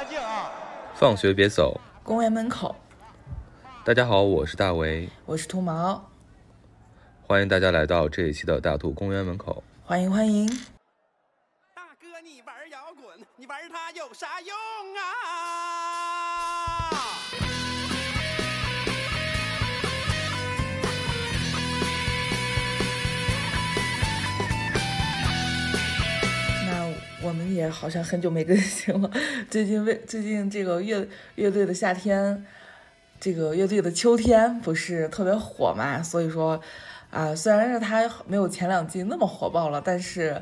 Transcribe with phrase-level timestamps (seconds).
[0.00, 0.50] 安静啊！
[0.94, 2.74] 放学别走，公园门口。
[3.84, 6.08] 大家好，我是大为，我是兔毛，
[7.26, 9.62] 欢迎大家来到这一期的大兔公园门口。
[9.84, 10.48] 欢迎欢迎。
[27.54, 29.10] 也好像很久没更新了。
[29.50, 32.46] 最近为最近这个乐乐队的夏天，
[33.20, 36.02] 这个乐队的秋天不是特别火嘛？
[36.02, 36.60] 所以说
[37.10, 40.40] 啊，虽然是它没有前两季那么火爆了，但是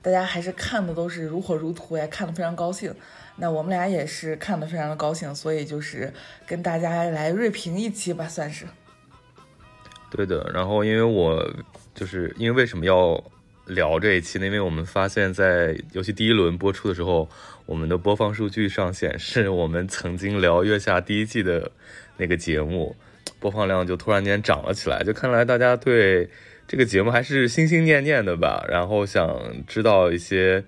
[0.00, 2.94] 大家还是看的都是如火如荼呀，看的非常高兴。
[3.36, 6.12] 那我们俩也是看的非常的高兴，所以就是
[6.46, 8.64] 跟大家来锐评一期吧，算是。
[10.08, 11.44] 对的，然后因为我
[11.92, 13.20] 就是因为为什么要
[13.66, 14.46] 聊这一期呢？
[14.46, 17.28] 因为我们发现，在游戏第一轮播出的时候，
[17.64, 21.70] 我们的播放数据上显示，我们曾经聊《月下》第一季的
[22.18, 22.94] 那个节目，
[23.40, 26.28] 播放量就突然间涨了起来，就看来大家对
[26.68, 28.64] 这个节目还是心心念念的吧。
[28.68, 30.62] 然后想知道一些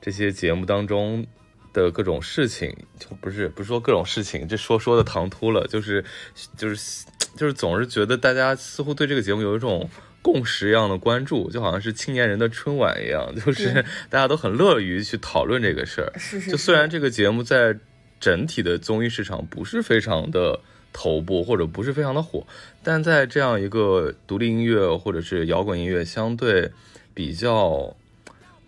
[0.00, 1.26] 这些节目当中
[1.72, 6.04] 的各种事情，就不是不是说各种事情，这说说的唐突了，就是
[6.58, 9.88] 就是就是总是觉得大家似乎对这个节目有一种。
[10.22, 16.12] 共识一样的关注，就好像是青年人的春晚一样，就是大家都很乐于去讨论这个事儿。
[16.16, 16.50] 是是。
[16.52, 17.76] 就虽然这个节目在
[18.20, 20.60] 整体的综艺市场不是非常的
[20.92, 22.46] 头部，或者不是非常的火，
[22.84, 26.70] 但在这样一个独立音乐或者是摇滚音乐相对
[27.12, 27.96] 比较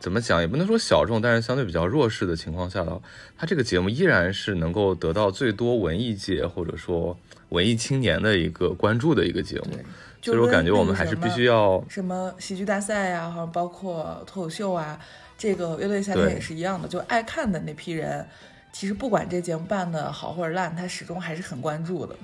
[0.00, 3.00] 怎么讲，也不能说小众，但是相对比较弱势的情况下的，
[3.38, 7.16] 它这个节目依然是能够得到最多文艺界或者说
[7.50, 9.78] 文艺青年的一个关注的一个节目。
[10.25, 14.99] 所以我感觉我们还是必须要什么喜剧大赛呀，或者包括脱口秀啊，
[15.37, 18.26] 这个乐队夏天也是一样的，就爱看的那批人，
[18.72, 22.16] 其实不管这节目办的好或者烂，他始终还是很关注的。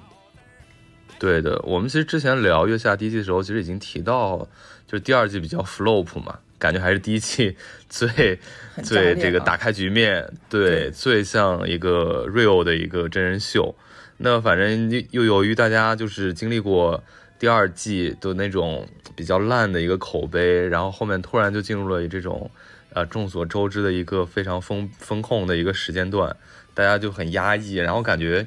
[1.19, 4.38] 对的，我们其实之前聊月下第一季的时候，其实已经提到，
[4.86, 7.54] 就是第二季比较 flop 嘛，感觉还是第一季
[7.91, 8.38] 最
[8.82, 13.75] 最这个打开局面，对，最像一个 real 的一个真人秀。
[14.16, 17.04] 那反正又由于大家就是经历过。
[17.40, 18.86] 第二季的那种
[19.16, 22.50] 比较烂的一个口碑，然后后面突然就进入了这种，
[22.92, 26.36] 呃，众所周知的一个非常风风控的一个时间段，
[26.74, 28.46] 大家就很压抑，然后感觉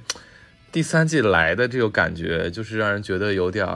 [0.71, 3.67] 第三季来的这个感觉就是让人觉得有点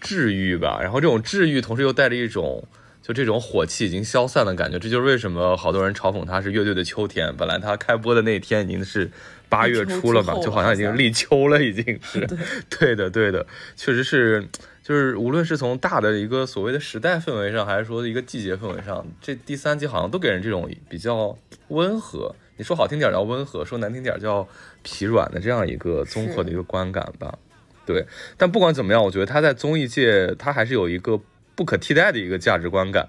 [0.00, 2.68] 治愈吧，然后这种治愈同时又带着一种
[3.04, 9.10] 就这种火气已经消散的感觉，这就是为什么好多人嘲讽他是乐队的秋天，本来他开播的那天已经是。
[9.46, 12.26] 八月初了嘛，就好像已经立秋了，已经是，
[12.68, 14.48] 对的，对的，确实是，
[14.82, 21.38] 就是无论是从大的一个所谓的时代氛围上，还是说一个季节氛围上，这第三季好像都给人这种比较
[21.68, 24.48] 温和，你说好听点叫温和，说难听点叫
[24.82, 27.38] 疲软的这样一个综合的一个观感吧。
[27.86, 28.04] 对，
[28.36, 31.20] 但不管怎么样，我觉得他在综艺界他还是有一个
[31.54, 33.08] 不可替代的一个价值观感，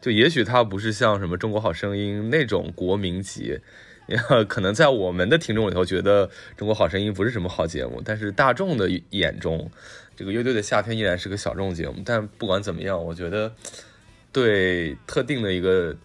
[0.00, 3.60] 就也许它不是像什么中国好声音那种国民级。
[4.48, 6.28] 可能在我们的听众里头，觉得
[6.58, 9.70] 《中国好声音》不是什么好节目，但是大众的眼中，
[10.14, 12.02] 这个乐队的夏天依然是个小众节目。
[12.04, 13.54] 但不管怎么样，我觉得
[14.30, 15.96] 对特定的一个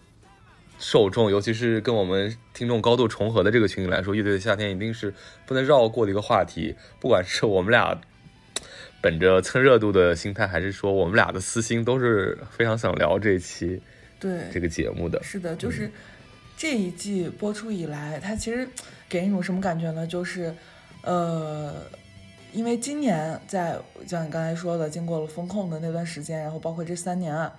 [0.78, 5.12] 受众，尤其是跟我们听众高度重合的这个群体来说，乐队的夏天一定是
[5.44, 6.74] 不能绕过的一个话题。
[7.00, 8.00] 不管是我们俩
[9.00, 13.80] 本着蹭热度的心态，还是说我们俩的私心，都是非常想聊这一期
[14.18, 15.22] 对这个节目的。
[15.22, 15.90] 是的，就是。
[16.56, 18.68] 这一季播出以来，它其实
[19.08, 20.06] 给人一种什么感觉呢？
[20.06, 20.54] 就是，
[21.00, 21.74] 呃，
[22.52, 27.50] 因为今年在像你刚才说的，经过了风控的那段时间，然后包括这三年啊，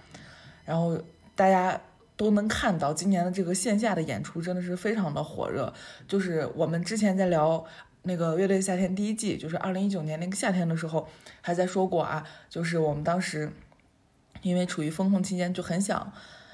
[0.66, 0.96] 然后
[1.36, 1.82] 大家
[2.16, 5.74] 都能看到今年的这个线下的演出真的是非常的火热。
[6.08, 7.66] 就是我们之前在聊
[8.04, 11.08] 那个乐队夏天第一季，就是二零一九年那个夏天的时候，
[11.42, 13.52] 还在说过啊，就是我们当时
[14.42, 16.12] 因为处于风控期间，就很想。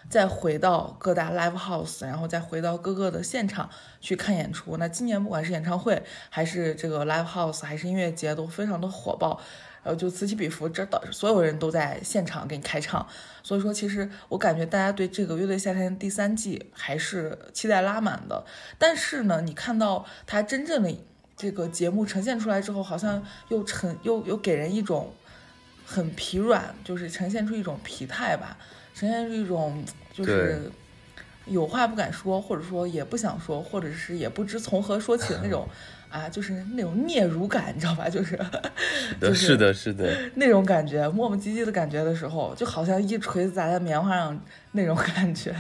[0.09, 3.69] 再回到各大 live house，然后再回到各个的现场
[3.99, 4.77] 去看演出。
[4.77, 9.37] 那今年不管是演唱会，还是这个 live house，还是音乐节，都非常的火爆。
[9.83, 13.05] 然后就此起彼伏，这导所有人都在现场给你开唱。
[13.43, 18.45] 所以说，其实我感觉大家对这个乐队夏天第三季还是期待拉满的。
[18.77, 20.89] 但是呢，你看到它真正的
[21.37, 25.13] 这个节目呈现出来之后，好像又呈又又给人一种
[25.85, 28.57] 很疲软，就是呈现出一种疲态吧。
[28.95, 30.71] 呈现出一种就是
[31.45, 35.69] 有话不敢说，或者说也不想说，或者是也不知从何说起的那种
[36.09, 38.09] 啊，就是那种嗫嚅感，你知道吧？
[38.09, 38.39] 就是
[39.35, 44.41] 是的，是的，那种感觉，磨磨唧唧的感觉的时候，就好像一锤子砸在棉花上
[44.77, 45.53] 那种感觉，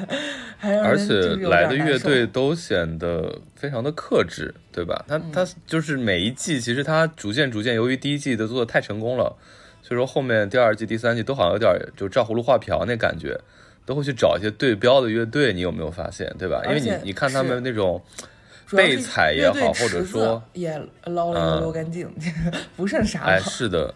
[0.57, 1.13] 还让而且
[1.47, 5.03] 来的乐队都显得非常的克制，对吧？
[5.07, 9.35] 他他就是每一季，其实他逐渐逐渐，由于第一季的做的太成功了，
[9.81, 13.37] 所以说后面第二季、第三季都好像有点就照葫芦画瓢那感觉，
[13.85, 16.61] 都会去找一些对标的乐队，你有没有发现，对吧？
[16.67, 18.01] 因为你你看他们那种。
[18.71, 22.13] 被踩也好，或者说也捞了捞干净，
[22.75, 23.27] 不剩啥了。
[23.27, 23.95] 哎，是的，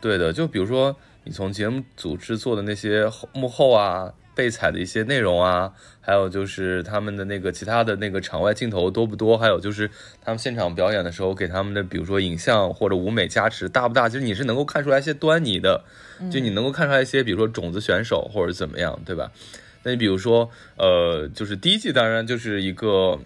[0.00, 0.32] 对的。
[0.32, 4.10] 就比如说，你从节目组制作的那些幕后啊，
[4.40, 5.70] 被踩的一些内容啊，
[6.00, 9.36] 还有就是他们的那个其他的那个场外镜头多不多？
[9.36, 9.90] 还有就是
[10.24, 14.08] 他们现场表演的时候给他们的，比如说影像或者舞美加持大不大？
[14.08, 15.84] 其实你是能够看出来一些端倪的，
[16.32, 19.30] 就你能够看出来一些，比如说种子选手或者怎么样，对吧？
[19.82, 20.48] 那你比如说，
[20.78, 23.18] 呃，就是第一季当然就是一个。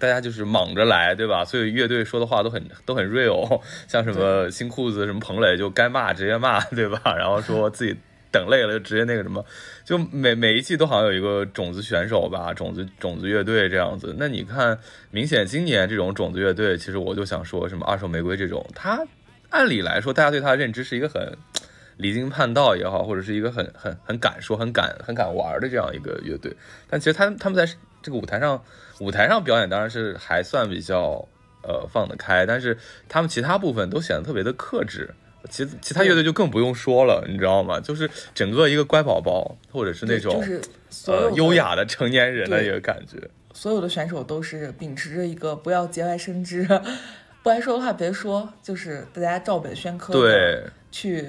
[0.00, 1.44] 大家就是莽着来，对吧？
[1.44, 7.00] 所以乐队说的话都很都很 real，像什么新裤子、什么彭磊就该骂直接骂，对吧？
[7.16, 7.96] 然后说自己
[8.36, 9.44] 等累了就直接那个什么，
[9.84, 14.14] 就每每一季都好像有一个种子选手吧，种子种子乐队这样子。
[14.18, 14.78] 那你看，
[15.10, 19.06] 明显今年这种种子乐队，其实我就想说什么二手玫瑰这种，他
[19.50, 21.36] 按理来说大家对他的认知是一个很
[21.96, 26.54] 离经叛道也好，或者是一个很很很敢说、很敢很敢玩的这样一个乐队，
[26.88, 27.66] 但其实他他们在
[28.02, 28.62] 这个舞台上。
[28.98, 31.28] 舞台上表演当然是还算比较
[31.62, 32.78] 呃放得开，但是
[33.10, 35.10] 他们其他部分都显得特别的克制。
[35.50, 37.80] 其其他乐队就更不用说了，你知道吗？
[37.80, 40.60] 就是整个一个乖宝宝，或者是那种就是
[41.06, 43.18] 呃优雅的成年人的一个感觉。
[43.52, 46.68] 所有的选手都是秉持着一个不要节外生枝，
[47.42, 51.28] 不爱说的话别说，就是大家照本宣科对去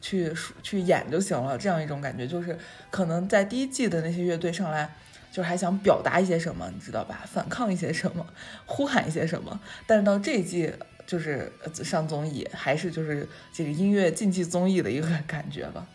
[0.00, 1.56] 去去演就行了。
[1.56, 2.58] 这样一种感觉，就是
[2.90, 4.94] 可能在第一季的那些乐队上来。
[5.34, 7.24] 就是还想表达一些什么，你知道吧？
[7.26, 8.24] 反抗一些什么，
[8.66, 9.58] 呼喊一些什么。
[9.84, 10.72] 但是到这一季，
[11.06, 11.50] 就是
[11.82, 15.86] 上综艺，还是就是这个音乐竞技综艺的一个感觉吧。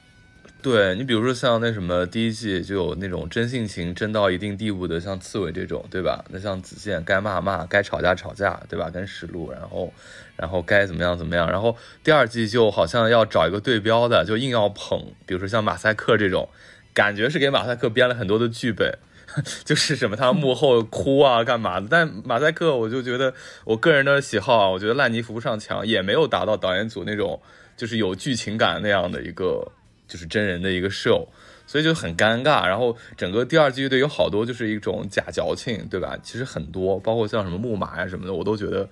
[0.61, 6.25] 对你，比如说像那什么，第一季就有那种真性情真到一定地步的，像刺猬这种，对吧？
[6.29, 8.89] 那像子健，该骂骂，该吵架吵架，对吧？
[8.89, 9.94] 跟石路，然后
[10.35, 11.50] 然后该怎么样怎么样。
[11.50, 16.50] 然后第二季就好像要找一个对标的，就硬要捧，比如说像马赛克这种，
[16.94, 18.97] 感觉是给马赛克编了很多的剧本。
[19.64, 21.88] 就是什么，他幕后哭啊，干嘛的？
[21.90, 23.34] 但马赛克，我就觉得
[23.66, 27.40] 我个人的喜好啊，我觉得烂泥扶不上墙，也没有达到导演组那种
[27.78, 29.72] 就是有剧情感那样的一个
[30.08, 31.28] 就是真人的一个 show，
[31.68, 32.68] 所以就很尴尬。
[32.68, 36.18] 然后整个第二季乐队有好多就是一种假矫情，对吧？
[36.24, 38.88] 其实很多，包括像什么木马呀什么的，我都觉得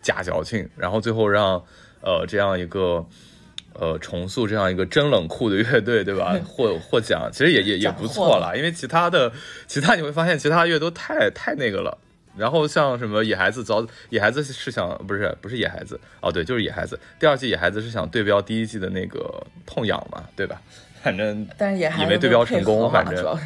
[0.00, 0.68] 假矫情。
[0.76, 1.62] 然后最后让
[2.00, 3.04] 呃这样一个。
[3.78, 6.36] 呃，重塑这样一个真冷酷的乐队，对吧？
[6.46, 8.56] 获获奖，其实也也也不错了。
[8.56, 9.32] 因为其他的，
[9.66, 11.98] 其他你会发现，其他乐都太太那个了。
[12.36, 16.98] 然后像什么野孩子，早野孩子是想不是不是野孩子哦，对，就是野孩子。
[17.20, 20.60] 第二季野孩子是想对标第一季的那个痛痒嘛，对吧？
[21.02, 23.38] 反正但是也以为对标成功，反正。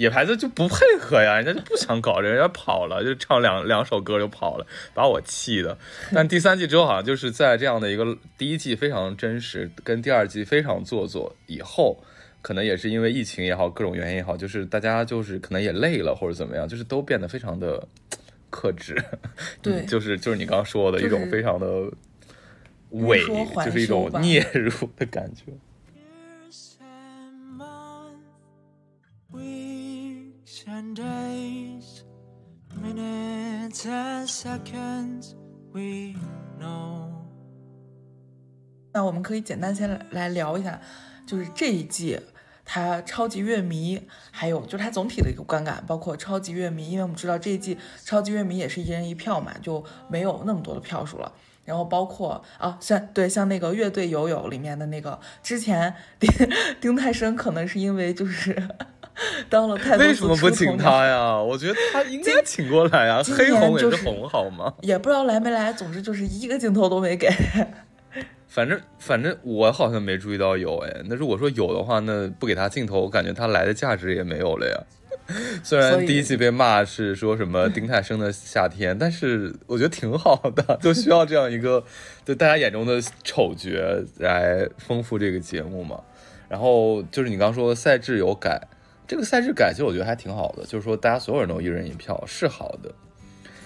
[0.00, 5.76] 野孩子就不配合呀，人家就不想搞这，人家跑了，就唱两两首歌就跑了，把我气的。
[6.10, 12.02] 但第三季之后好像就是在这样的一个第一季非常真实，跟第二季非常做作以后，
[12.40, 17.86] 可能也是因为疫情也好，各种原因也好，就是大家就是可能也累了或者怎么样，就是都变得非常的
[18.48, 18.96] 克制。
[19.60, 21.66] 对， 就是就是你刚刚说的一种非常的
[22.92, 23.20] 伪，
[23.66, 25.52] 就是一种嗫嚅 的感觉。
[30.80, 32.04] And days,
[32.80, 35.34] minutes and seconds,
[35.74, 36.14] we
[36.58, 37.10] know.
[38.92, 40.80] 那我们可以简单先来聊一下，
[41.26, 42.18] 就是这一季
[42.64, 51.30] 它超级乐迷，还有就是它总体的一个观感，包括超级乐迷，因为我们知道这一季超级乐迷也是一人一票嘛，就没有那么多的票数了。
[51.66, 56.30] 然后包括啊，像对像那个乐队友友里面的那个之前丁
[56.80, 58.66] 丁太升，可能是因为就是。
[59.50, 61.36] 当了太多为什么不请他呀？
[61.36, 63.22] 我觉得他 应该请过来呀。
[63.22, 64.72] 黑红也是红好吗？
[64.80, 67.28] 也不知道来没来，总之就是一个镜头都没给。
[68.48, 71.02] 反正反正我好像没注意到有哎。
[71.04, 74.76] 那如果说有的话，那不给他镜头，我感觉他来的价值也没有了呀。
[75.62, 81.84] 虽然第一季被骂是说什么丁太升的夏天，但是我觉得挺好的，就需要这样一个
[82.24, 83.70] 就大家眼中的丑角
[84.18, 86.00] 来丰富这个节目嘛。
[86.48, 88.60] 然后就是你刚说赛制有改。
[89.10, 92.94] 这个赛制改，其实我觉得还挺好的，就是说大家所有人都一人一票是好的，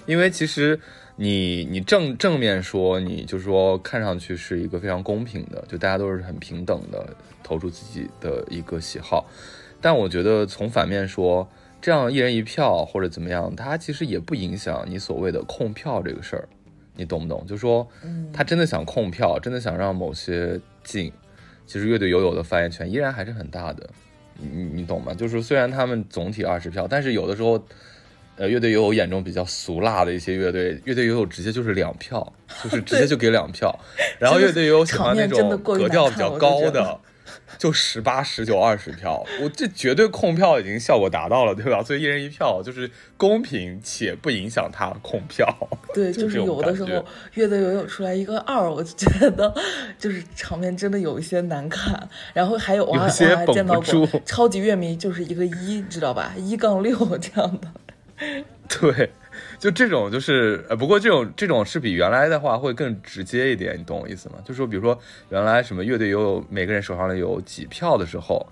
[0.07, 0.81] 因为其实
[1.17, 9.27] 你你正正面说，你就是说看上去是一个非常公平的，就大家都是很平等的投出自己的一个喜好，
[9.83, 11.47] 但我觉得从反面说，
[11.79, 16.49] 这样一人一票或者怎么样，它其实也不影响你所谓的控票这个事儿，
[16.97, 17.45] 你懂不懂？
[17.47, 17.87] 就说
[18.33, 21.13] 他真的想控票，真的想让某些进，
[21.67, 23.91] 其实乐队友友的发言权依然还是很大的。
[24.39, 25.15] 你你你懂吗？
[25.15, 27.63] 就是虽然他们总体二十票，但是有的时候。
[28.37, 32.33] 呃，乐队友友眼中比较俗辣的一些乐队，乐队友友直接就是两票，
[32.65, 33.73] 就是直接就给两票。
[34.19, 36.99] 然后乐队友友喜欢那种格调比较高的，
[37.59, 39.25] 就十八、十九、二十票。
[39.41, 41.83] 我这绝对控票已经效果达到了，对吧？
[41.83, 45.47] 所以一人一票就是公平且不影响他控票。
[45.93, 49.55] 对， 就是有的时候乐队游泳出来一个二，我就觉得
[49.99, 52.09] 就是场面真的有一些难看。
[52.33, 56.33] 然后还有我还见到过超级乐迷就是一个一，知道吧？
[56.37, 57.69] 一杠六这样的。
[58.69, 59.11] 对，
[59.65, 64.35] 就这种就是呃，不过这种这种是比原来的话会更直接一点，你懂我意思吗？
[64.45, 64.99] 就是说，比如说
[65.31, 68.47] 原来什么乐队有每个人手上有几票的时候，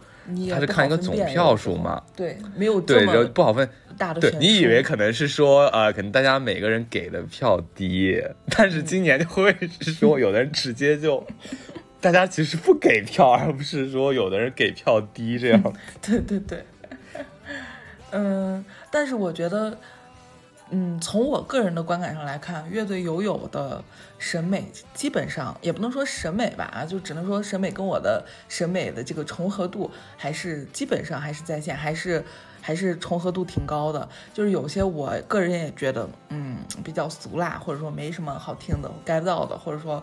[0.48, 2.02] 他是看一个总票数嘛？
[2.16, 4.22] 对，没有对，然后不好分大的。
[4.22, 11.22] 对你以为可能是说呃，可能大家每个人给的票低，但是今年就会是说有的人直接就
[12.00, 15.62] 大家其实不给票，而不是说有的人给票低这样。
[16.00, 16.64] 对对对，
[18.12, 18.64] 嗯。
[18.94, 19.74] 但是我觉得，
[20.74, 23.84] 嗯，从我个人的观感上来看，乐队友友的
[24.18, 24.64] 审美
[24.94, 32.24] 基本上也不能说审美吧，就只能说审美跟我的审美的这个重合度还是基本上还是在线，还是
[32.62, 34.08] 还是重合度挺高的。
[34.32, 40.02] 就是有些我个人也觉得，嗯，比较俗辣，或者说没什么好听的、get 到的，或者说，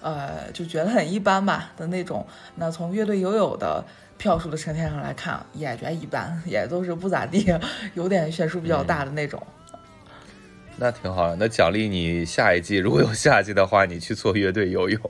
[0.00, 2.26] 呃，就觉得很一般吧的那种。
[2.54, 3.84] 那从乐队友友的。
[4.18, 7.54] 票数的呈现上来看，也觉得一般，也都是不咋地，
[7.92, 9.46] 有点悬殊比较大的那种。
[10.78, 15.00] 那挺好的，那奖励你下一季，如果有下一季的话，你去做乐队游泳。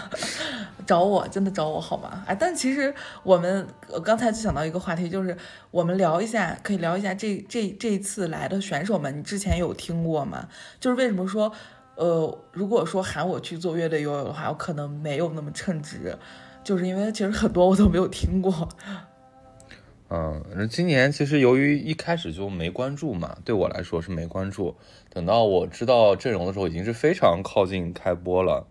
[0.86, 2.22] 找我，真的找我好吗？
[2.26, 3.66] 哎，但其实我们
[4.04, 5.36] 刚才就想到一个话题，就是
[5.70, 10.48] 我们聊一下，可以聊一下这这这一次来的选手们，你之前有听过吗？
[10.78, 11.50] 就是为什么说，
[11.96, 16.16] 呃，如果说喊我去做乐队游泳的话，我可能没有那么称职。
[16.62, 18.68] 就是因为其实很多我都没有听过，
[20.08, 24.76] 嗯，那今年其实由于一开始就没关注嘛，对我来说是没关注。
[25.10, 28.68] 等到我知道阵容的时候，已经是非常靠近开播了。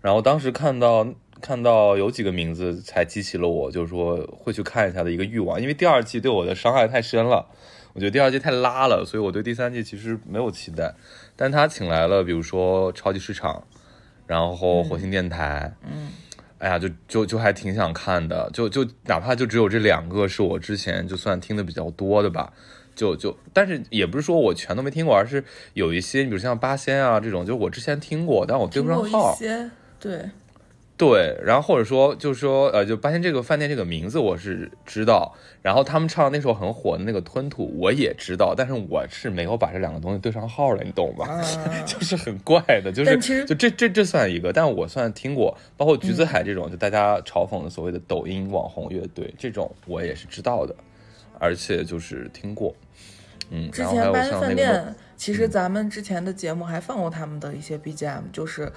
[0.00, 1.04] 然后当时看到
[1.40, 5.60] 看到有几个名字，才激起了我就是说会去看一下的一个欲望。
[5.60, 7.48] 因为第二季对我的伤害太深了，
[7.94, 10.94] 我觉得第二季太拉了，所以我对第三季其实没有期待。
[11.34, 13.64] 但他请来了，比如说超级市场，
[14.28, 16.10] 然后火星电台，嗯。
[16.58, 22.52] 哎呀，就就就还挺想看的，就就哪怕就只有这两个是我之前就算听的比较多的吧，
[22.94, 29.36] 就就，但是也不是说我全都没听过，而是有一些，你比如像八仙啊这种，就我之前听过，但我对不上号。
[30.00, 30.30] 对。
[30.98, 41.40] 对，然后或者说就是说，呃，就发现这个饭店这个名字我是知道，然后他们唱的那首很火的那个《吞吐》我也知道，但是我是没有把这两个东西对上号的，你懂吧？
[41.86, 50.74] 就是很怪的，就是就这这这算一个，但我算听过，包括橘子海这种，就大家嘲讽的所谓的抖音网红乐队这种，我也是知道的，
[51.38, 52.74] 而且就是听过。
[53.50, 58.72] 嗯，之前八仙饭店，其实咱们之前的节目还放过他们的一些 BGM，就是。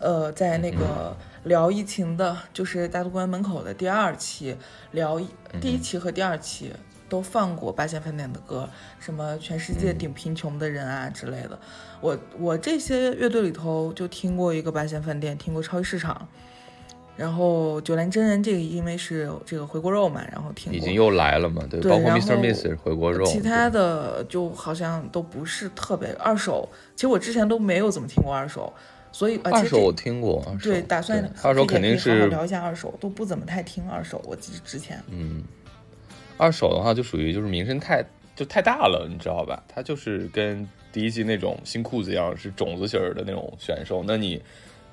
[0.00, 4.56] 呃，在那个聊疫情的，就是大都关门口的第二期，
[4.92, 5.20] 聊
[5.60, 6.72] 第一期和第二期
[7.08, 11.58] 都放过八仙饭店的歌，什么全世界顶贫穷的人啊之类的。
[12.00, 16.26] 我我这些乐队里头就听过一个八仙饭店，听过超级市场，
[17.14, 20.76] 然后九连真人这个因为是这个回锅肉嘛，然后听过。
[20.78, 22.38] 已经又来了嘛，对，包括 Mr.
[22.40, 23.22] Miss 回锅肉。
[23.26, 28.72] 其他的就好像都不是特别二手，其实我之前都没有怎么听过二手。
[29.14, 34.20] 所以二手我听过，对，打算二手肯定是聊一下二手，都不怎么太听二手。
[34.26, 35.44] 我之之前，嗯，
[36.36, 38.04] 二手的话就属于就是名声太
[38.34, 39.62] 就太大了，你知道吧？
[39.68, 44.02] 他就是跟第一季那种新裤子一样，是种子型的那种选手。
[44.04, 44.42] 那你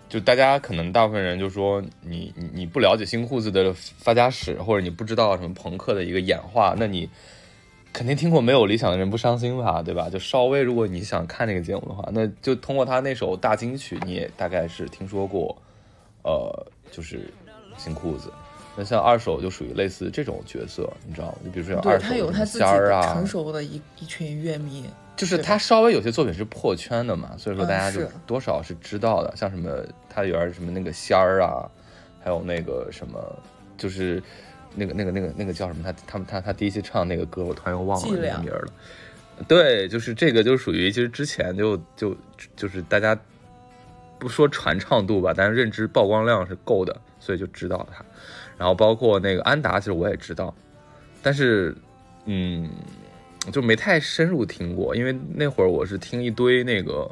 [0.07, 7.09] 就大家可能大部分人就说你你你不了解新裤子的发家史，或者你不知道什么朋克的一个演化，那你。
[7.93, 10.09] 肯定听过没有理想的人不伤心吧，对吧？
[10.09, 15.55] 就稍微如果你想看这个节目的话，那就通过他那首大金曲，你也大概是听说过，
[16.23, 17.29] 呃，就是
[17.77, 18.31] 新裤子。
[18.77, 21.35] 那像二手就属于类似这种角色，你知道吗？
[21.43, 24.85] 就比如说二手仙儿啊，成熟的一一群乐迷，
[25.17, 29.35] 就是他稍微有些作品是破圈的嘛，所以说大家就多少是知道的。
[29.35, 29.69] 像什么
[30.09, 31.69] 他有点什么那个仙儿啊，
[32.23, 33.19] 还有那个什么
[33.77, 34.23] 就是。
[34.75, 35.83] 那个、那个、那个、那个叫什么？
[35.83, 38.73] 他、他们、他、他第一期唱那个歌，我突然又忘了那个名了。
[39.47, 42.15] 对，就是这个，就属于其实之前就就
[42.55, 43.17] 就是大家
[44.19, 48.05] 不说传唱度吧，但是认知曝光量是够的，所以就知道他。
[48.57, 50.53] 然后包括那个安达，其实我也知道，
[51.23, 51.75] 但是
[52.25, 52.69] 嗯，
[53.51, 57.09] 就没太深入听过，因为那会儿我是听一堆那个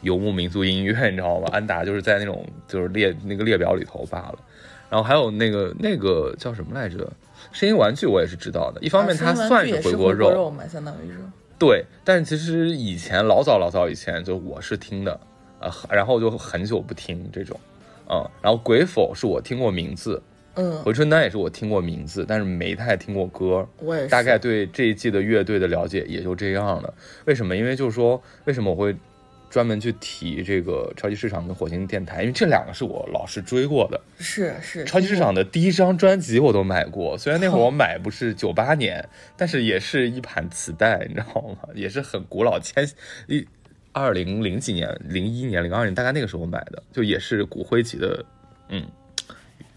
[0.00, 1.48] 游牧民族音乐，你知道吧？
[1.52, 4.38] 安达就是在那种就是列那个列表里头罢了。
[4.90, 7.10] 然后还有那个那个叫什么来着？
[7.52, 11.18] 声音玩具我也是知道的，一方面它算是回锅肉嘛，相当于是。
[11.58, 15.12] 对，但是其实以前老早老早以前就我是听的，
[15.60, 17.58] 啊，然后就很久不听这种，
[18.10, 20.20] 嗯，然后鬼否是我听过名字，
[20.54, 26.92] 嗯，回春丹也是我听过名字，但是没太听过歌，我也是，大概对这一季的乐队的了解也就这样了。
[27.24, 27.56] 为什么？
[27.56, 28.94] 因为就是说，为什么我会？
[29.50, 34.00] 专门去提这个超级市场跟火星电台，因为这两个是我老是追过的。
[34.18, 41.68] 是是，超级市场的第一张专辑我都买过，虽然那会儿我买不是九八年，但是也是一盘磁带，你知道吗？
[41.74, 42.88] 也是很古老，千
[43.26, 43.46] 一
[43.92, 48.24] 二零零几年、零一年、零二年，大概那个时候买的，就也是骨灰级的，
[48.68, 48.86] 嗯。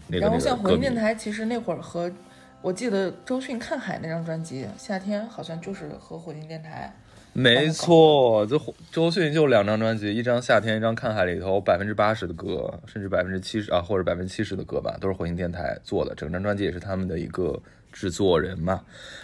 [0.08, 2.12] 然后像火星电台，其实那会儿和
[2.60, 6.94] 我记得周迅《看海》那张专辑，夏天好像就是和火星电台。
[7.34, 8.60] 没错，这
[8.90, 16.14] 周迅就两张专辑，一张夏天，一张看海里头百分之八十的歌，甚至百分之七十啊，或者百分之七十的歌吧，都是火星电台做的。
[16.14, 17.58] 整张专辑也是他们的一个
[17.90, 18.80] 制作人嘛。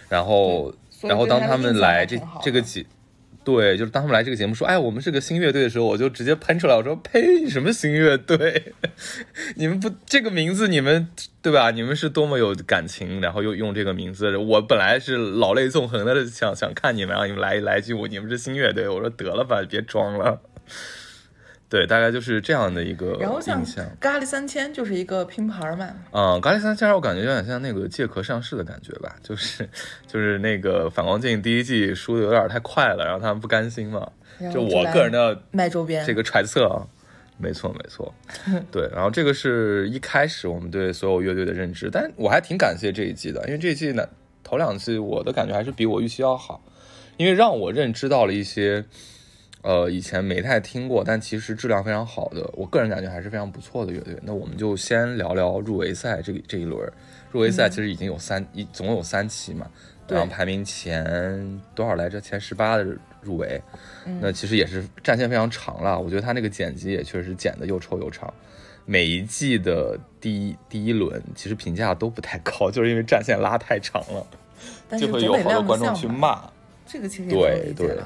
[0.09, 0.73] 然后，
[1.03, 2.85] 然后当他们来这这个节。
[3.49, 8.73] 对，就是当他们来这个节目说，哎，我们是个新乐队的时候，我就直接喷出来，我说，呸，什么新乐队？
[9.57, 11.07] 你们不这个名字，你们
[11.41, 11.71] 对吧？
[11.71, 14.37] 你们是多么有感情，然后又用这个名字。
[14.37, 18.87] 我本来是老泪纵横的，想想看你们，让你们来来一句，我你们是新乐队。
[18.87, 20.39] 我说得了吧，别装了。
[21.69, 23.85] 对，大概就是这样的一个印象。
[23.99, 25.87] 咖喱三千就是一个拼盘嘛。
[26.11, 29.69] 嗯，咖喱三千我感觉有点像那个借壳上市的感觉吧，就是
[30.07, 34.11] 就是那个反光镜第一季输的有点太快了，然后他们不甘心嘛。
[34.51, 36.81] 就我个人的卖周边这个揣测啊，
[37.37, 38.11] 没错没错。
[38.71, 44.09] 对，然后这个是一开始我们对所有乐队的认知，但我还挺感谢这一季的，因为这一季呢
[44.43, 46.63] 头两季我的感觉还是比我预期要好，
[47.17, 48.83] 因为让我认知到了一些。
[49.61, 54.15] 呃，以前没太听过，但其实质量非常好的，我个人感觉还是非常不错的乐队。
[54.23, 56.89] 那我们就先聊聊入围赛这个这一轮。
[57.31, 59.69] 入围赛其实已经有三一，总共有三期嘛，
[60.07, 62.19] 然后排名前多少来着？
[62.21, 62.83] 前十八的
[63.21, 63.61] 入围，
[64.21, 65.99] 那其实也是战线非常长了。
[65.99, 68.33] 我觉得他那个剪辑也确实剪得又臭又长。
[68.85, 74.25] 每一季的第一第一轮其实评价都不太高， 就是因为战线拉太长了，
[74.97, 76.49] 就会有好多观众去骂。
[76.87, 77.97] 这个其实对对。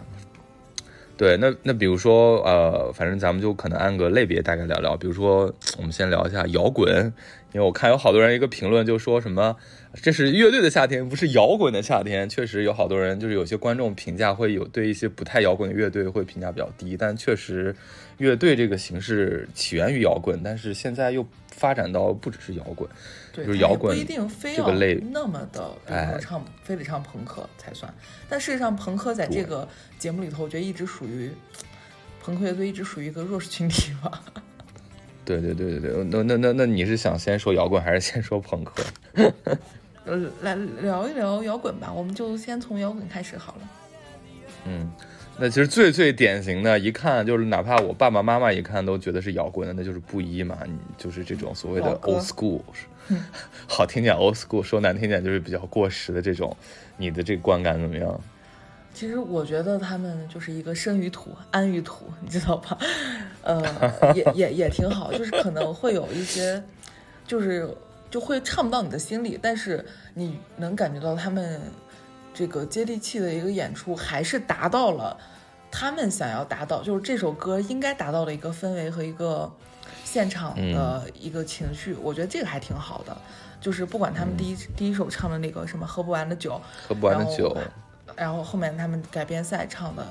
[1.16, 4.98] 对，那那比如说，呃，反正咱们就可能按个类别大概聊聊。
[4.98, 7.14] 比如说，我们先聊一下摇滚，
[7.54, 9.56] 因为我看有好多人一个评论就说什么，
[10.02, 12.28] 这是乐队的夏天，不是摇滚的夏天。
[12.28, 17.76] 确实有好多人，就是有些观众评价会有对一些不太摇滚的乐队会评价比较低，但确实，
[18.18, 22.90] 乐队这个形式起源于摇滚，但是现在又发展到不只是摇滚。
[23.34, 24.72] 就是摇滚不一定非要
[25.12, 27.92] 那么的，哎，唱非得唱朋克才算。
[28.30, 29.68] 但事实上，朋克在这个
[29.98, 31.32] 节目里头，我觉得一直属于
[32.22, 34.24] 朋克乐队，一直属于一个弱势群体吧。
[35.26, 38.84] 对对对对对，那那那那你是想先说摇滚还是先说朋克？
[40.06, 43.70] 呃，来聊一聊摇滚吧，我们就先从摇滚开始好了。
[44.66, 44.92] 嗯。
[45.36, 52.62] 那其实最最典型的，一看就是哪怕我爸爸妈妈一看都觉得是摇滚的，那就是布衣嘛，你就是这种所谓的 old school，
[53.68, 56.56] 好听点 old school，说难听点就是比较过时的这种，
[56.98, 58.20] 你的这个观感怎么样？
[58.94, 62.78] 其实我觉得他们就是一个生于土，安于土，你知道吧？
[63.44, 66.64] 呃，也 也也挺好，就是可能会有一些，
[67.28, 67.68] 就是
[68.10, 71.62] 就会唱不到你的心里，但是你能感觉到他们。
[72.36, 75.16] 这个接地气的一个演出，还是达到了
[75.70, 79.54] 他们想要达到，就是这首歌应该达到的一个氛围和一个
[80.04, 81.94] 现场的一个情绪。
[81.96, 83.18] 我觉得这个还挺好的，
[83.60, 87.56] 就是不管他们第一第一首唱的那个什么喝不完的酒，喝不完的酒，
[88.16, 90.06] 然后后面他们改编赛唱的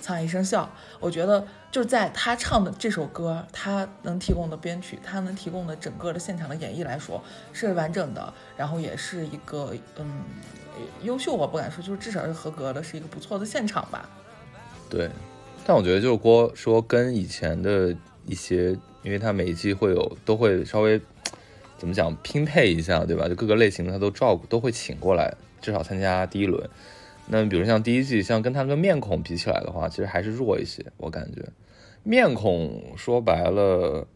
[0.04, 0.64] 《沧海一声笑》，
[1.00, 10.22] 我觉得就是在他唱的这首歌，他能提供的编曲，他能提供的整个的现场的演绎来说是完整的，然后也是一个嗯。
[11.02, 14.08] 优秀我不敢说，就是至少是合格的，是一个不错的现场吧。
[14.88, 15.10] 对，
[15.66, 21.00] 但我觉得就是郭说跟以前的一些，因为他每一季会有都会稍微
[21.78, 23.28] 怎么讲拼配一下，对吧？
[23.28, 26.68] 就各个类型的他都照顾，都会请过来，至少参加第一轮。
[27.26, 30.84] 那比如像第一季，像跟他跟面孔比起来的话，其实还是弱一些。
[30.96, 31.42] 我感觉
[32.02, 34.06] 面孔说白了，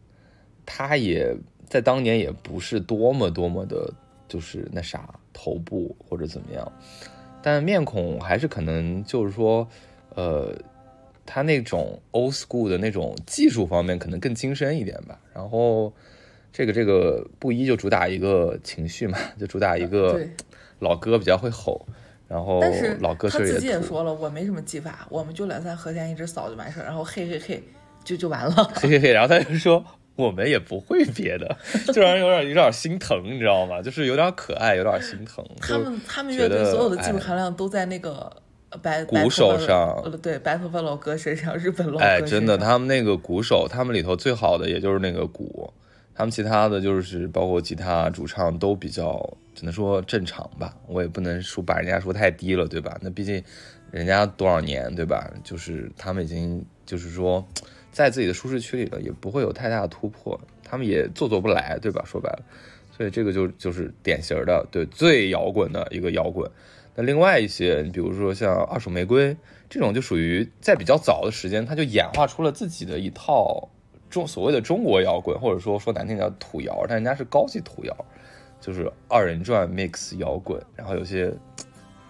[0.65, 1.35] 他也
[1.67, 3.93] 在当年也不是多么多么的，
[4.27, 5.19] 就是那啥。
[5.39, 6.71] 头部或者怎么样，
[7.43, 9.67] 但面孔还是可能就是说，
[10.15, 10.51] 呃，
[11.27, 15.19] 他那种 old school 的那种技术方面可能更精深一点吧。
[15.35, 15.93] 然后
[16.51, 20.19] 这个这个布衣就主打一个情绪嘛，就主打一个
[20.79, 21.85] 老哥比较会吼。
[22.27, 27.63] 然后但是老哥他自己也说了，我没什么技法，我们就两三和弦一直扫就完事儿，然后嘿嘿嘿
[28.03, 28.71] 就就完了。
[28.75, 29.85] 嘿嘿嘿，然后他就说
[30.15, 31.57] 我们也不会别的，
[31.93, 33.81] 就让人有点有点心疼，你知道吗？
[33.81, 35.45] 就是有点可爱，有点心疼。
[35.61, 38.29] 他们他们乐队所有的技术含量都在那个
[38.81, 45.73] 白鼓手上，呃，对，白头发老哥身上，日本老哥哎，真的，他们那个鼓手，他们里头最好的也就是那个鼓，
[46.13, 52.97] 他们其他的就是包括吉他、主唱都比较只能说正常吧，我也不能说把人家说太低了，对吧？
[53.01, 53.43] 那毕竟。
[53.89, 55.31] 人家多少年，对吧？
[55.45, 57.43] 就是他们已经，就是说，
[57.89, 60.37] 在自己的舒适区里了，也不会有太大的突破。
[60.61, 62.03] 他们也做做不来，对吧？
[62.05, 62.43] 说白了，
[62.91, 66.51] 所以这个就就是典型的对最摇滚的一个摇滚。
[66.97, 69.37] 那另外一些，你比如说像二手玫瑰
[69.69, 73.69] 这种，就属于在比较早的时间，他就演化出了自己的一套
[74.09, 77.95] 中所谓的中国摇滚，或者说说难听点土摇，但人家是高级土摇，
[78.59, 81.33] 就是二人转 mix 摇滚，然后有些。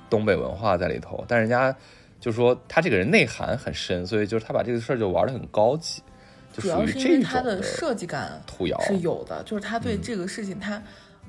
[0.09, 1.75] 东北文化在里头，但人家
[2.17, 6.01] 就说他这个人内涵很深，所以就是他把这个事儿就玩的很高级，
[6.53, 8.41] 就属于这种他的设计感
[8.87, 10.81] 是有的，就是他对这个事情，他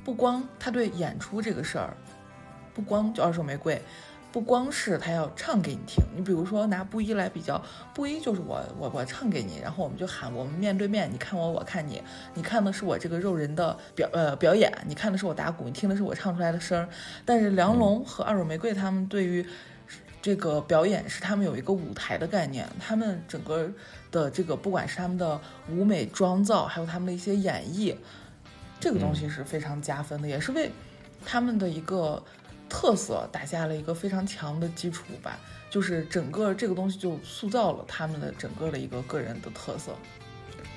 [0.04, 1.96] 不光他对演出这个事儿，
[2.78, 3.82] 不光就二手玫瑰。
[4.30, 7.60] 不光是他要唱给你听，你比如说拿布衣来比较，
[7.94, 12.00] 布衣就是我我我唱给你，然后我们就喊我们面对面，你看我我看你，
[12.34, 16.86] 你看的是我这个肉人的表呃表演，你看的是我打鼓，你听的是我唱出来的声儿。
[17.24, 19.44] 但是梁龙和二手玫瑰他们对于
[20.20, 23.70] 这个表演是他们有一个舞台的概念，他们整个
[24.10, 27.96] 的这个不管是他们的舞美妆造，还有他们的一些演绎，
[28.78, 30.70] 这个东西是非常加分的，也是为
[31.24, 32.22] 他们的一个。
[32.68, 35.38] 特色打下了一个非常强的基础吧，
[35.70, 39.92] 就是整个这个东西就塑造了他们的整个的一个个人的特色，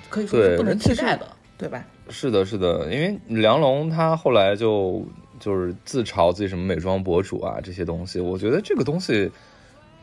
[0.10, 1.28] 可以说是不能替代的，
[1.58, 1.86] 对吧？
[2.10, 5.04] 是的，是的，因为梁龙他后来就
[5.40, 9.32] 就是自嘲自己什么美妆博主啊这些东西，我觉得这个东西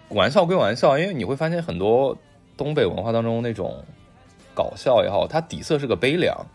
[0.09, 2.17] 玩笑归玩笑，因为你会发现很多
[2.57, 3.85] 东北文化当中那种
[4.55, 6.47] 搞笑也好，它底色是个悲凉。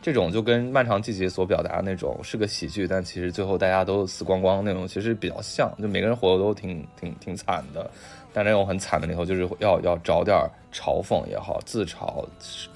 [0.00, 7.90] 这种就跟《漫长季节》所表达的那种是个喜剧，但其实最后大家都死光光那种，其实比较像，就每个人活的都挺挺挺惨的。
[8.32, 10.38] 但那种很惨的里头，就是要要找点
[10.72, 12.24] 嘲讽也好，自嘲，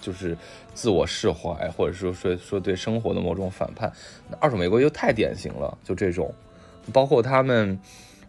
[0.00, 0.36] 就是
[0.74, 3.92] 自我释怀，或者说说说对生活的某种反叛。
[4.28, 6.34] 那二手玫瑰就太典型了，就这种，
[6.92, 7.78] 包括他们，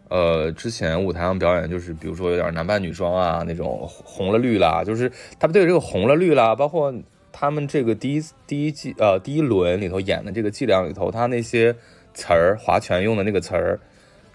[0.10, 6.94] 呃，之前舞台上表演，就是比如说有点男扮女装啊，那种红了绿啦，就是他们对这个红了绿啦，包括。
[7.34, 11.76] 他们这个第一第一季呃第一轮里头演的这个伎俩里头，他那些
[12.14, 13.80] 词儿划拳用的那个词儿，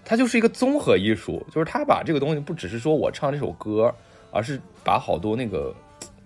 [0.03, 3.91] 它就是一个综合艺术，就是他把这个东西不只是说我唱这首歌，
[4.31, 5.73] 而是把好多那个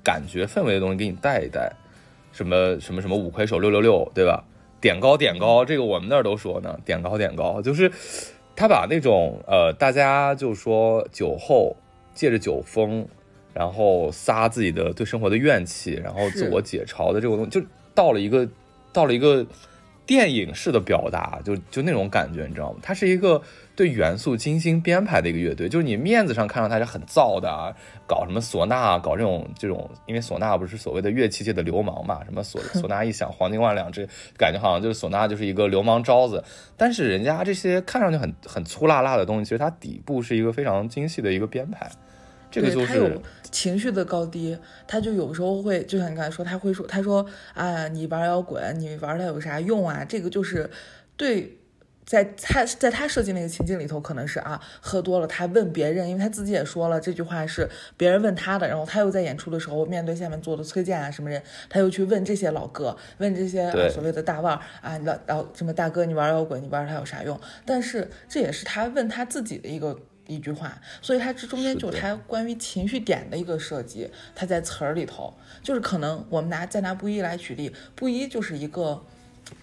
[0.04, 1.72] 感觉氛围的东西给你带一带，
[2.32, 4.44] 什么 什么什么五魁首六六六，对吧？
[4.82, 7.90] 点高点高，这个我们那儿都说呢，点高点高，就是
[8.56, 11.76] 他把那种呃大家就说酒后
[12.16, 13.08] 借着酒疯。
[13.54, 18.48] 然后撒自己的对生活的怨气，然后自我解嘲的这个东西，就到了一个，
[18.92, 19.46] 到了一个
[20.06, 22.80] 电影式的表达，就就那种感觉，你知道吗？
[22.82, 23.42] 它是一个
[23.76, 27.74] 对元素精心编排的一个乐队，就是你面子上看到它是很燥的啊，
[28.06, 34.06] 搞什么唢呐，搞这种这种，因为唢呐不是所谓的乐器界的流氓嘛，什么唢 唢呐一响，黄金万两，这
[34.38, 36.44] 感觉好像就是唢呐就是一个流氓招子。
[36.76, 41.90] 但是人家这些看上去很很粗辣辣的东西，其实它底部是一个非常精细的一个编排。
[42.54, 43.20] 这个就是。
[43.52, 50.04] 情绪的高低，他就有时候会，就像你刚才说，他会说，他说啊，你玩摇滚，你玩它有啥用啊？
[50.04, 50.68] 这个就是
[51.16, 51.60] 对，
[52.04, 61.40] 在他在他设计那个情境里头，可能是啊，喝多了，他问别人，因为他自己也说了这句话是别人问他的，然后他又在演出的时候面对下面坐的崔健啊什么人，
[61.70, 67.40] 他又去问这些老哥，问这些所谓的大腕啊，老老什么大哥，你玩摇滚，你玩它有啥用？
[67.68, 70.00] 但是这也是他问他自己的一个。
[70.28, 79.06] 一句话，所以它这中间就它关于情绪点的一个设计，它在词儿里头，就是可能我们拿再拿布衣来举例，布衣就是一个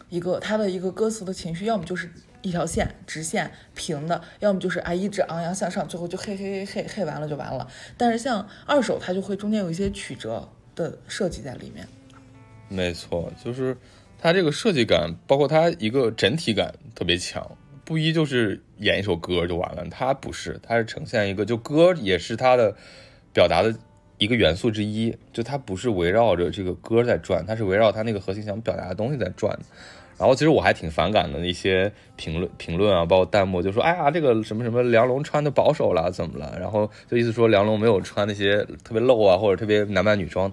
[0.09, 2.11] 一个它的一个歌词的情绪，要么就是
[2.43, 7.67] 一条线直线平的，要么就是啊一直昂扬向上，最后就嘿嘿嘿嘿嘿完了就完了。
[7.97, 11.89] 但是像二手，它就会中间有一些曲折的设计在里面。
[12.69, 13.77] 没错，就是
[14.19, 17.57] 它这个设计感，包括它一个整体感特别强。
[17.91, 22.77] 布衣就是演一首歌就完了，他不是，他是呈现一个，就歌也是他的
[23.33, 23.75] 表达的
[24.17, 29.59] 一个元素之一，就他不是围绕着这个歌在转，他是围绕他那个核心想表达的东西在转。
[30.17, 36.57] 然后其实我还挺反感的一些评论评论啊，包括弹幕就说，哎呀，这个什么什么梁龙穿的保守了，怎么了？
[36.61, 40.53] 然后就意思说梁龙没有穿那些特别露啊，或者特别男扮女装。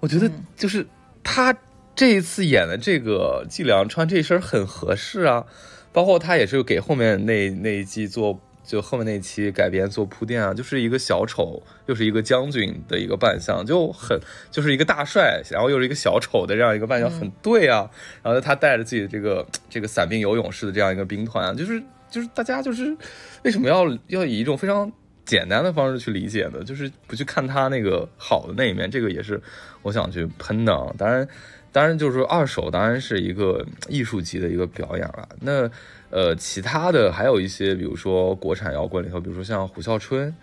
[0.00, 0.86] 我觉得就是
[1.22, 1.54] 他
[1.94, 5.44] 这一次演的这个季良穿这身很合适啊。
[5.92, 14.20] 包括他也是给后面那那一季做就后面那一期改编做铺垫啊，就是一个小丑，又是一个将军的一个扮相，就很
[14.50, 17.88] 就是一个大帅，然后又是一个小丑的这样一个扮相，很对啊。
[18.22, 22.94] 然后他带着自己的这个这个伞兵游勇式的这样一个兵团啊，就是就是大家就是
[23.42, 24.92] 为什么要要以一种非常
[25.24, 26.62] 简单的方式去理解呢？
[26.62, 29.40] 就是不去看他那个好的那一面，这个也是
[29.82, 30.74] 我想去喷的。
[30.74, 30.94] 啊。
[30.98, 31.26] 当然，
[31.72, 35.28] 当然就是说二手当然是一个艺术级的一个表演了。
[35.40, 35.70] 那。
[36.10, 40.34] 呃，其他的还有一些，比如说国产摇滚里头，比如说像虎啸春，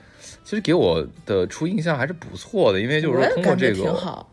[0.43, 4.27] 其实给我的初印象还是不错的，因为就是说通过这个，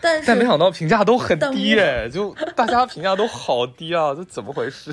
[0.00, 4.92] 但但没想到评价都很低哎， 就大家评价都好低啊，这怎么回事？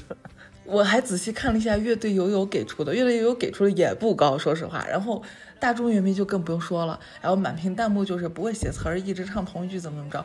[0.63, 4.85] 我还仔细看了一下乐队友友给出的，乐队友友给出的也不高，说实话。
[4.87, 5.23] 然后
[5.59, 10.23] 大众乐迷就更不用说了，然后满屏弹幕就是不会写词儿，一直唱同一句怎么怎么着。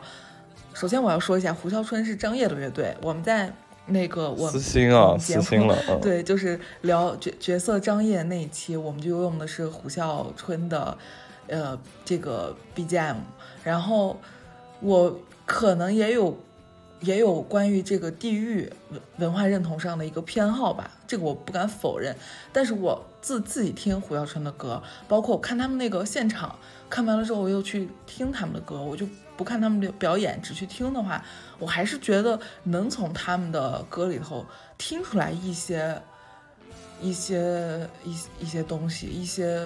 [0.73, 3.53] 首先我要说一下，胡笑春是张掖的乐队，我们在。
[3.91, 5.75] 那个我私心啊，私心了。
[5.99, 10.95] 对，就是聊角角色张掖那一期，我们就用的是胡笑春的，
[11.47, 13.15] 呃，这个 BGM。
[13.63, 14.19] 然后
[14.79, 16.37] 我可能也有
[16.99, 22.15] 也有关于这个地域文文化认同上的一个偏好吧，这个我不敢否认。
[22.53, 26.55] 但是我自自己听胡笑春的歌，包括我看他们那个现场，
[26.91, 29.07] 看完了之后我又去听他们的歌，我就。
[29.39, 31.23] 不看他们的表演，只去听的话，
[31.59, 34.45] 我还是觉得能从他们的歌里头
[34.77, 35.97] 听出来一些、
[36.99, 39.65] 一些、一一些东西，一些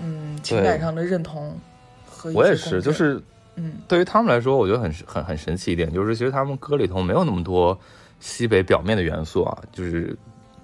[0.00, 1.58] 嗯情感上的认同
[2.06, 2.30] 和。
[2.32, 3.20] 我也是，就是
[3.56, 7.76] 嗯，对于他们来说，我觉得很很很神奇一点，就是其实他们歌里头没有那么多
[8.20, 10.16] 西北表面的元素啊，就是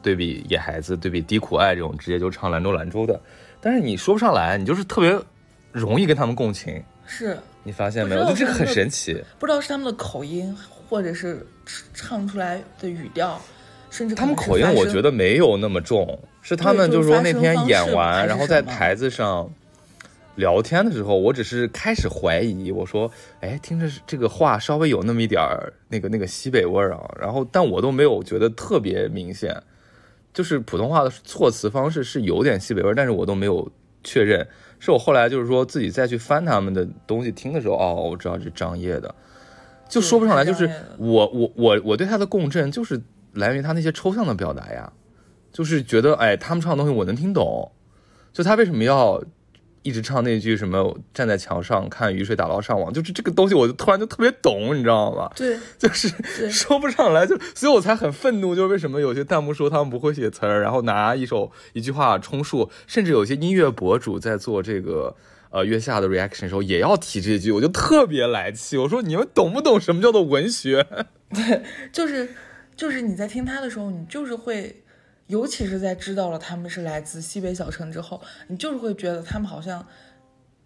[0.03, 3.21] 对比野孩子，对比低苦爱这种直接就唱兰州兰州的，
[3.61, 5.19] 但是你说不上来，你就是特别
[5.73, 6.81] 容易跟他们共情。
[7.07, 7.37] 是。
[7.67, 8.25] 你发现没有？
[8.29, 10.57] 就这个很神奇，不知道是他们的口音，
[10.89, 11.45] 或者是
[11.93, 13.43] 唱出来的语调，
[13.91, 19.51] 甚至他们口音，我觉得没有那么重，是他们就是说那天演完，然后在台子上
[20.37, 29.61] 聊天的时候，我只是开始怀疑，我说，哎，听着这个话稍微有那么一点儿那个那个西北味儿啊，然后但我都没有觉得特别明显，
[30.33, 33.69] 就是普通话的措辞方式是有点西北味儿，但是我都没有
[34.05, 34.47] 确认。
[34.79, 39.15] 是我后来就是说自己再去翻他们的东西听的时候，哦，我知道是张掖的，
[39.89, 40.45] 就说不上来。
[40.45, 43.01] 就是我我我我对他的共振，就是
[43.33, 44.93] 来源于他那些抽象的表达呀，
[45.53, 47.73] 就是觉得哎，他们唱的东西我能听懂，
[48.33, 49.23] 就他为什么要。
[49.87, 55.31] 一直唱那句什么站在墙上看雨水打捞上网，就是这个东西，我就突然就特别懂，你知道吗？
[55.37, 56.09] 对，就是
[56.51, 65.15] 说不上来，就所以我才很愤怒，就是为什么有些弹幕说他们不会写词儿，然后拿一首一句话充数，甚至有些音乐博主在做这个
[65.51, 68.77] 呃月下的 reaction 的时候也要提这句，我就特别来气。
[68.77, 70.85] 我说你们懂不懂什么叫做文学？
[71.33, 72.29] 对，就是
[72.75, 74.83] 就是你在听他的时候，你就是会。
[75.29, 79.87] 尤其是在知道了他们是来自西北小城之后，你就是会觉得他们好像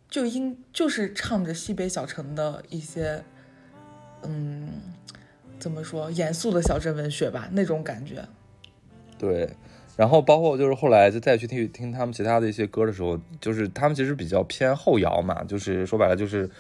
[0.09, 3.23] 就应就是唱着西北小城的一些，
[4.23, 4.69] 嗯，
[5.59, 8.25] 怎么说严肃的小镇文学吧，那种感觉。
[9.19, 9.49] 对，
[9.97, 16.51] 然后包括就是后来就再去听听他们其他的一些歌的时候，就是他们其实比较偏后摇嘛，就是说白了就是，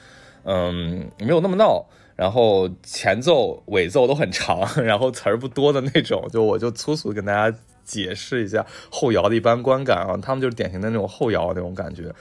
[0.44, 1.84] 嗯，没有那么闹。
[2.16, 7.58] 然后前奏、尾奏都很长， 然后词儿不多的那种，就我就粗俗跟大家
[7.90, 12.14] 解释一下后摇的一般观感啊，他们就是典型的那种后摇那种感觉，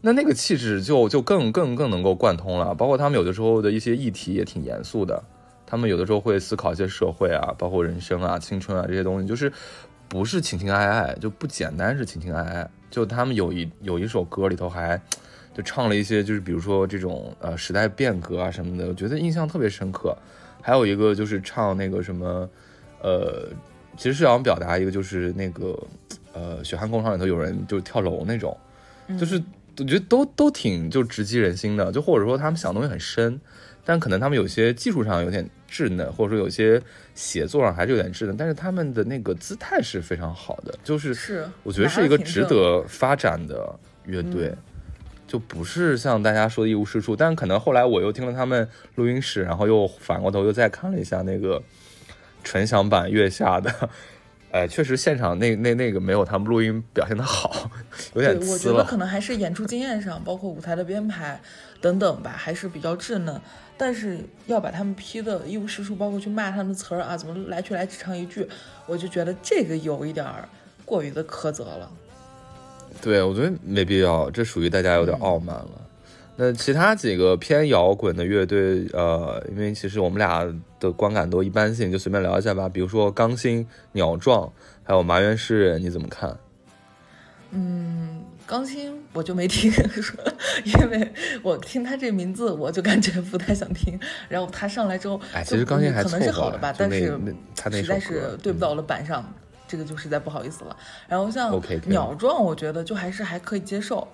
[0.00, 5.22] 那那个气质就就更更更能够贯通了，包括他们有的时候的一些议题也挺严肃的，
[5.66, 9.52] 他们有的时候会思考一些社会啊，包括人生啊、青春啊这些东西，就是
[10.08, 15.00] 不是情情爱爱，就不简单是情情爱爱，就他们有一有一首歌里头还。
[15.54, 20.16] 就唱了一些，就是比如说这种呃时代变革啊什么的，我觉得印象特别深刻。
[20.62, 22.48] 还有一个就是唱那个什么，
[23.02, 23.48] 呃，
[23.98, 25.78] 其实是想表达一个，就是那个
[26.32, 28.56] 呃血汗工厂里头有人就是跳楼那种，
[29.18, 29.42] 就是
[29.78, 31.92] 我觉得都都挺就直击人心的。
[31.92, 33.38] 就或者说他们想东西很深，
[33.84, 36.80] 但可能他们有些技术上有点稚嫩，或者说有些
[37.14, 44.54] 写作上还是有点稚嫩，但是他们的那个姿态是非常好的，就是是我觉得是一个值得发展的乐队。
[45.26, 51.62] 就不是像大家说的一无是处，但可能后来我又听了他们录音室，然后又反过头又再看了一下那个
[52.42, 53.90] 纯享版月下的，
[54.52, 57.70] 哎，确实现场那那那个没有他们录音表现的好，
[58.14, 61.40] 有点我觉得可能还是演出经验上，包括舞台的编排
[61.80, 63.40] 等等吧，还是比较稚嫩。
[63.76, 68.48] 但是要把他们批的一无是处，包括去骂他们的词儿啊，怎么来去来只唱一句，
[68.86, 70.26] 我就觉得这个有一点
[70.84, 71.88] 过于的苛责了。
[73.00, 75.70] 对，我觉得没必要，这属于大家有点傲慢了。
[76.40, 80.46] 那其他几个偏摇滚的乐队，呃，因为其实我们俩
[80.78, 82.68] 的观感都一般性，就随便聊一下吧。
[82.68, 84.48] 比如说钢心、鸟壮，
[84.84, 86.38] 还有麻原诗人，你怎么看？
[87.50, 89.68] 嗯，钢心我就没听
[90.00, 90.14] 说，
[90.64, 93.98] 因为我听他这名字我就感觉不太想听。
[94.28, 97.18] 然后他上来之后，哎，其实钢心还可能是好的吧，但是
[97.56, 99.28] 他那实在是对不到我的板上，
[99.66, 100.76] 这个就实在不好意思了。
[101.08, 104.06] 然后像鸟壮，我觉得就还是还可以接受。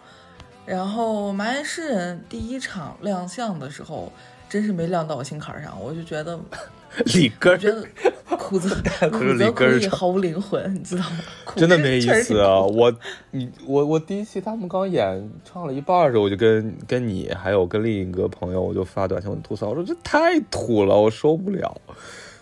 [0.66, 4.12] 然后麻原诗人第一场亮相的时候，
[4.48, 6.38] 真是没亮到我心坎上，我就觉得。
[7.06, 7.84] 李根儿，觉得
[8.36, 8.68] 苦子
[9.10, 11.18] 苦子可以毫无灵魂，你知道吗？
[11.56, 12.60] 真的没意思啊！
[12.60, 12.94] 我
[13.32, 21.76] 你我我第一期他们刚演唱了一半的时候，我就跟跟你还有跟另一个朋友，我就发短信我吐槽，我说这太土了，我受不了。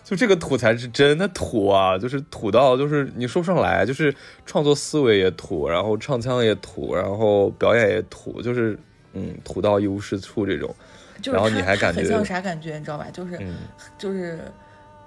[0.05, 1.97] 就这个土才是真的土啊！
[1.97, 8.79] 就是土到就是你说不上来，就是创作思维也土，然后唱腔也土，然后表演也土，就是
[9.15, 10.75] 嗯土到一无是处这种。
[11.25, 13.07] 然后你还感觉很像啥感觉，你知道吧？
[13.12, 13.38] 就是，
[13.97, 14.41] 就是，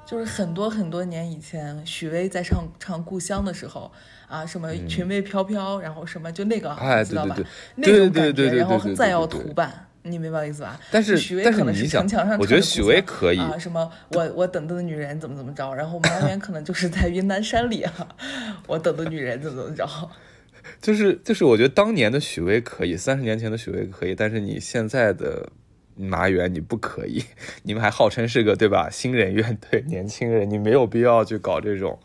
[0.06, 3.92] 就是很多很多年以前，许巍在唱唱《故乡》的时候
[4.30, 6.70] 啊，什么裙袂飘飘，然后什么就那个，
[7.06, 7.36] 知道吧？
[7.76, 10.80] 那种感觉，然后再要土版，你明白我意思吧？
[10.92, 13.58] 但是许巍可能是城墙上，我觉得许巍可以啊。
[13.58, 15.74] 什么我我等的女人怎么怎么着？
[15.74, 18.08] 然后马原可能就是在云南山里啊，
[18.68, 19.88] 我等的女人怎么怎么着？
[20.82, 25.50] 就是就是，我觉得当年的许巍可以，三十年前的许巍可以，但是你现在的。
[25.98, 27.24] 麻原，你不可以，
[27.64, 28.90] 你们还号称是个对吧？
[28.92, 29.42] 新人乐
[29.72, 31.98] 队，年轻人，你没有必要去搞这种，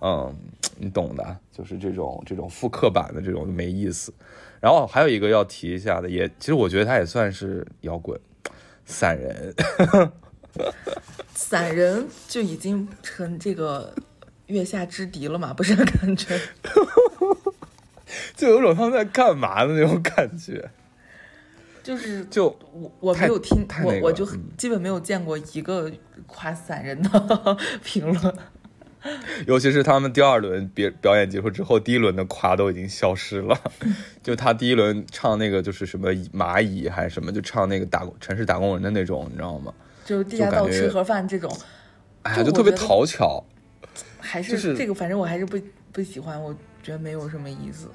[0.00, 0.34] 嗯，
[0.78, 4.10] 你懂的，就是这种这种复刻版的这种没意思。
[4.60, 8.18] 然后还有一个要提一下的，也其实我觉得他也算是摇滚，
[8.84, 9.54] 散人，
[11.34, 13.94] 散人就已经成这个
[14.46, 15.52] 月下之敌了嘛？
[15.52, 16.40] 不是感觉，
[18.36, 20.70] 就有种他们在干嘛的那种感觉。
[21.82, 25.88] 就是就我我没有听我我就基本没有见过一个
[26.26, 28.36] 夸散人的 评论，
[29.46, 33.58] 尤其是他们第二轮表表演结束之后，第一轮的夸都已经消失了。
[34.22, 39.72] 就他第一轮唱那个就是什么蚂蚁还是什么，就唱那个打城市打工人的那种，你知道吗？
[40.04, 41.50] 就是地下道吃盒饭这种，
[42.22, 43.44] 哎呀，就特别讨巧。
[44.18, 45.58] 还是这个，反正我还是不
[45.92, 47.88] 不喜欢，我觉得没有什么意思。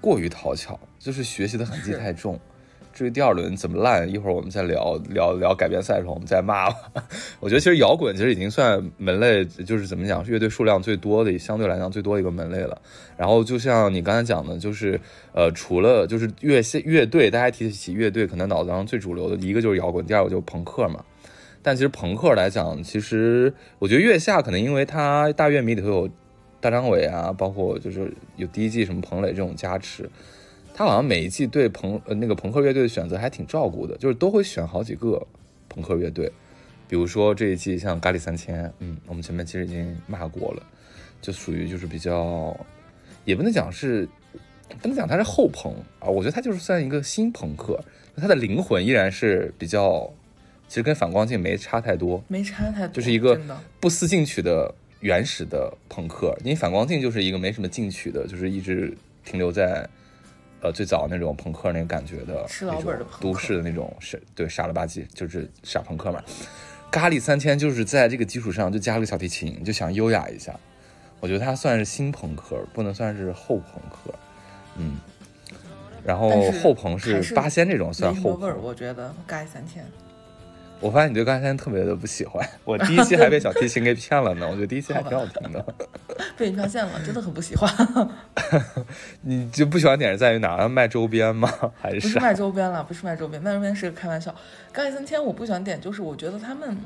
[0.00, 2.38] 过于讨巧，就是学习的痕迹太重。
[2.94, 7.04] 至于第二轮怎么烂，一会儿我们再聊聊聊改编赛的时候，我们再骂吧。
[7.40, 12.80] 我觉得其实摇滚其实已经算门类，就是怎么讲，乐队数量最多的，相对来讲最多一个门类了。
[13.16, 15.00] 然后就像你刚才讲的，就是
[15.32, 21.04] 呃，除了就是乐乐队，大家提得起乐队，可能脑子上最主流的一个就是摇滚，第二个就是朋克嘛。
[21.62, 26.08] 但其实朋克来讲，其实我觉得月下可能因为它大乐迷里头有
[26.60, 30.08] 大张伟啊，包括就是有第一季什么彭磊这种加持。
[30.76, 35.24] 他好像每一季对朋呃那个朋克乐队的选择还挺照顾的，就是都会选好几个
[35.68, 36.28] 朋克乐队，
[36.88, 40.62] 比如说这一季像咖喱三千，嗯，我们前面其实已经骂过了，
[41.22, 42.58] 就属于就是比较，
[43.24, 44.08] 也不能讲是，
[44.82, 47.78] 不能讲它是后朋啊，我觉得它就是算一个新朋克，
[48.16, 50.12] 他的灵魂依然是比较，
[50.66, 53.40] 其实跟反光镜没差太多，没差太多，就是一个
[53.78, 58.92] 不思进取的原始的朋克，因为反光镜就是一个没什么进取的，就是一直
[59.24, 59.88] 停留在。
[60.64, 62.46] 呃，最早那种朋克那个感觉的，
[63.20, 66.22] 都市的那种是，对，傻了吧唧，就是傻朋克嘛。
[66.90, 70.58] 咖喱三千就是在这个基础上就加了个小提琴，就想优雅一下。
[71.20, 74.14] 我觉得它算是新朋克，不能算是后朋克。
[74.78, 74.96] 嗯，
[76.02, 79.84] 然后后朋是八仙这种算后味儿，我觉得咖喱三千。
[80.80, 84.46] 我发现你对刚才特别的不喜欢，我第一期 还被小提琴给骗了呢。
[84.46, 85.64] 我觉得第一期还挺好听的。
[86.36, 87.72] 被你发现了，真的很不喜欢。
[89.22, 90.68] 你就不喜欢点是在于哪？
[90.68, 91.50] 卖周边吗？
[91.80, 92.84] 还是不是卖周边了？
[92.84, 94.34] 不是卖周边，卖周边是个开玩笑。
[94.72, 96.76] 刚才三千我不喜欢点，就是我觉得他们，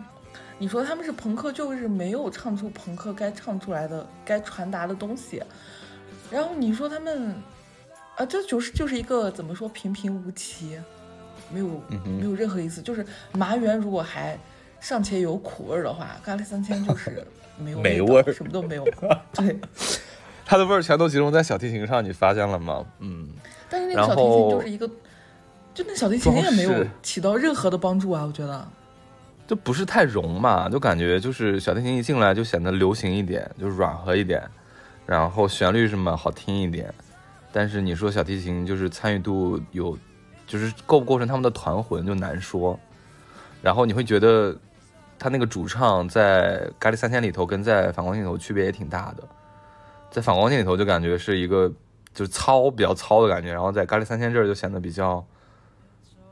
[0.59, 5.43] 你说他们是朋克，就是没有唱出朋克该唱出来的、该传达的东西。
[6.31, 7.35] 然后你说他们，
[8.17, 10.79] 啊，这就是就是一个怎么说平平无奇。
[11.53, 11.67] 没有，
[12.05, 12.83] 没有任何意思。
[12.83, 14.39] 就是麻圆如果还
[14.81, 17.27] 尚且有苦味儿的话，咖喱三千就是
[17.59, 18.85] 没有没味儿，什么都没有。
[19.35, 19.59] 对，
[20.45, 22.85] 它的味儿全都集中在小提琴上，你发现了吗？
[23.01, 23.29] 嗯。
[23.69, 24.89] 但是那个小提琴就是一个，
[25.75, 28.67] 就那小提琴也没有起到任何的帮助啊，我觉得。
[29.47, 34.43] 就不是太融嘛，就感觉就是小提琴一进来就显得流行一点，就是软和一点，
[35.07, 36.93] 然后旋律什么好听一点。
[37.51, 39.99] 但是你说小提琴就是参与度有。
[40.49, 42.77] 就是构不构成他们的团魂就难说，
[43.63, 44.57] 然后你会觉得
[45.19, 49.23] 他那个主唱在《咖喱三千》里头跟在《反光镜》里头区别也挺大的，
[50.11, 51.71] 在《反光镜》里头就感觉是一个
[52.15, 55.23] 就是糙比较糙的感觉，然后在《咖喱三千》这儿就显得比较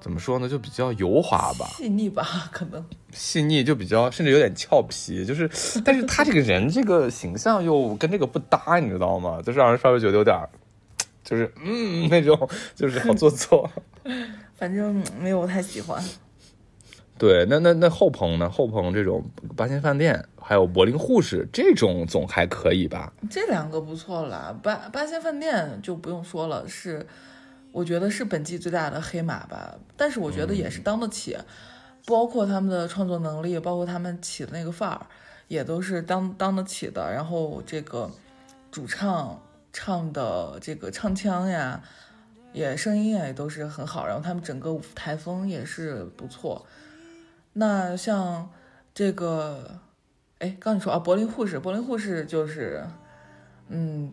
[0.01, 5.51] 怎么说呢，就比较油滑吧，细腻吧，可能细腻就比较甚至有点俏皮，就是
[5.85, 9.43] 但是他这个人这个形象又跟这个不搭，你知道吗？
[9.45, 10.39] 就是让人稍微觉得有点
[11.25, 13.69] 就是嗯那种，就是好做作。
[14.55, 16.03] 反正没有太喜欢。
[17.19, 18.51] 对，那那那后棚呢？
[18.51, 19.25] 后棚这种
[19.57, 23.11] 八仙饭店，还有柏林护士这种总还可以吧？
[23.31, 27.07] 这两个不错了，八八仙饭店就不用说了，是
[27.73, 29.75] 我觉得是本季最大的黑马吧。
[29.97, 31.39] 但是我觉得也是当得起，
[32.05, 35.07] 包括他们的创作能力，包括他们起的那个范儿，
[35.49, 37.11] 也都是当当得起的。
[37.11, 38.11] 然后这个
[38.71, 39.41] 主唱
[39.73, 41.83] 唱的这个唱腔呀，
[42.57, 46.65] 也声音也都是很好，然后他们整个舞台风也是不错。
[47.53, 48.49] 那像
[48.95, 49.79] 这个，
[50.39, 52.83] 哎，刚你说啊，柏林护士，柏林护士就是，
[53.69, 54.11] 嗯，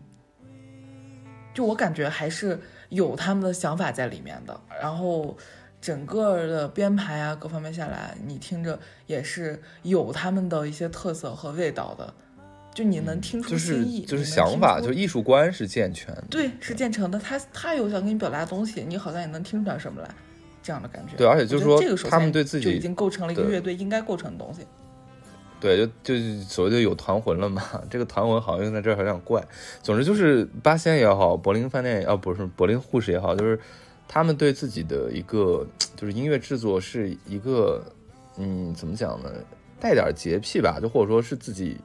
[1.54, 4.60] 就我感觉还是有他们的想法在里面的。
[4.78, 5.34] 然后
[5.80, 12.12] 整个的编排啊，各方面下来，你听着也是有他们的一些特色和味道的。
[12.74, 16.24] 就你能听出新意，就是想法，就艺术观是健全的。
[16.28, 17.18] 对，是建成的。
[17.18, 20.10] 他他有想跟你表达的东西，你好像也能听出点什么来。
[20.60, 24.62] 这样的感觉，对，而且就是说，这个他们对自己就已经构成了一个乐队应该构成的东西。
[25.60, 27.62] 对，就就所谓的有团魂了嘛。
[27.90, 29.46] 这个团魂好像用在这儿有点怪。
[29.82, 33.60] 总之就是八仙也好，柏林饭店也好，不是柏林护士也好，就是
[34.08, 35.66] 他们对自己的一个
[35.96, 37.84] 就是音乐制作是一个，
[38.38, 39.30] 嗯，怎么讲呢？
[39.78, 41.76] 带点洁癖吧，就或者说是自己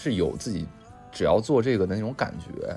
[0.00, 0.64] 是有自己
[1.10, 2.76] 只要做这个的那种感觉。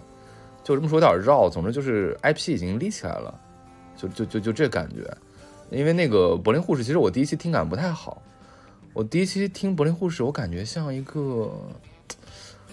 [0.64, 1.48] 就这么说有点绕。
[1.48, 3.40] 总之就是 IP 已经立起来了，
[3.96, 5.16] 就就就就这感觉。
[5.70, 8.22] 因为那个柏林护士，其实我第一期听感不太好。
[8.94, 11.50] 我第一期听柏林护士，我感觉像一个，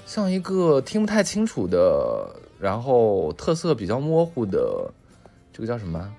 [0.05, 2.29] 像一个听不太清楚的，
[2.59, 4.91] 然后特色比较模糊的，
[5.53, 6.13] 这个叫什么？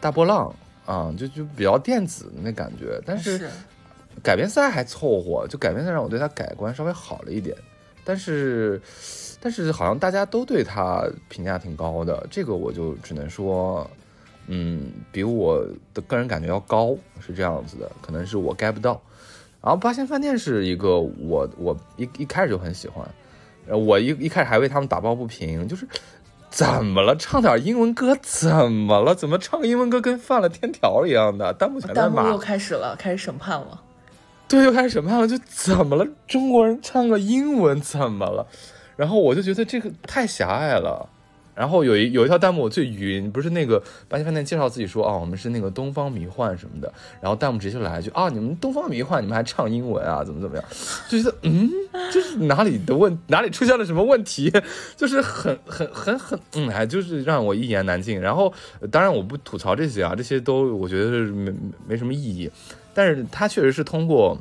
[0.00, 0.54] 大波浪
[0.86, 2.98] 啊，就就比较电子的那感觉。
[3.04, 3.50] 但是
[4.22, 7.56] 改编赛还凑合，就改编赛让我对他改观稍微好了一点。
[8.04, 8.80] 但是，
[9.40, 13.88] 但是好像大家都对他评价挺高的，这个我就只能说。
[14.52, 15.64] 嗯，比我
[15.94, 19.00] 的个人感觉要高，是这样子的，可能是我 get 不到。
[19.62, 23.08] 然后八仙饭店是一个我我一一开始就很喜欢，
[23.68, 25.86] 呃，我一一开始还为他们打抱不平，就是
[26.50, 29.14] 怎么了，唱点英文歌怎么了？
[29.14, 31.52] 怎么唱个英文歌跟犯了天条一样的？
[31.52, 32.28] 弹幕全在骂。
[32.30, 33.80] 又开始了，开始审判了。
[34.50, 36.04] 对，又开始审判了，就怎么了？
[36.26, 38.44] 中国人唱个英文怎么了？
[38.96, 41.08] 然后我就觉得这个太狭隘了。
[41.54, 46.90] 然后有一有一条弹幕我最晕，不是那个八仙饭店介绍自己说啊，我们是那个东方迷幻什么的，
[47.20, 50.64] 然后弹幕直接就来一句啊，你们东方迷幻，你们还唱英文啊，怎么怎么样？
[51.08, 51.70] 就觉得嗯，
[52.10, 54.50] 就是哪里的问哪里出现了什么问题，
[54.96, 58.18] 就是很很很很嗯，还，就是让我一言难尽。
[58.18, 58.50] 然后
[58.90, 61.52] 当然我不吐槽这些啊，这些都我觉得是没
[61.86, 62.50] 没什么意义，
[62.94, 64.38] 但是他确实是通过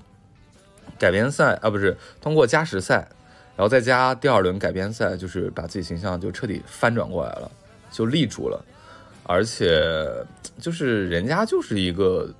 [0.97, 3.08] 改编赛啊，不是通过加时赛。
[3.56, 7.52] 然后再加第二轮改编赛，就是把自己形象就彻底翻转过来了，
[7.91, 8.64] 就立住了。
[9.24, 9.86] 而且
[10.62, 12.34] 就是人家就是一个，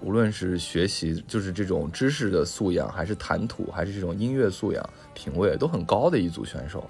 [0.00, 4.82] 无论是学习就是这种知识的素养，还是谈吐，还是这种音乐素养、
[5.12, 6.88] 品味都很高的一组选手。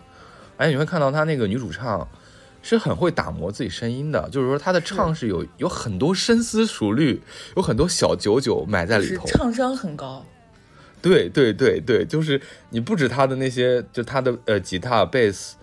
[0.57, 2.09] 而且你会看到他那个女主唱
[2.65, 7.23] 是很会打磨自己声音的，就是说他的唱是有有很多深思熟虑，
[7.57, 10.25] 有很多小九九埋在里头，唱商很高。
[11.03, 12.41] 对对对对，就是
[12.71, 15.57] 你不止他的那些，就他的呃吉他、贝斯，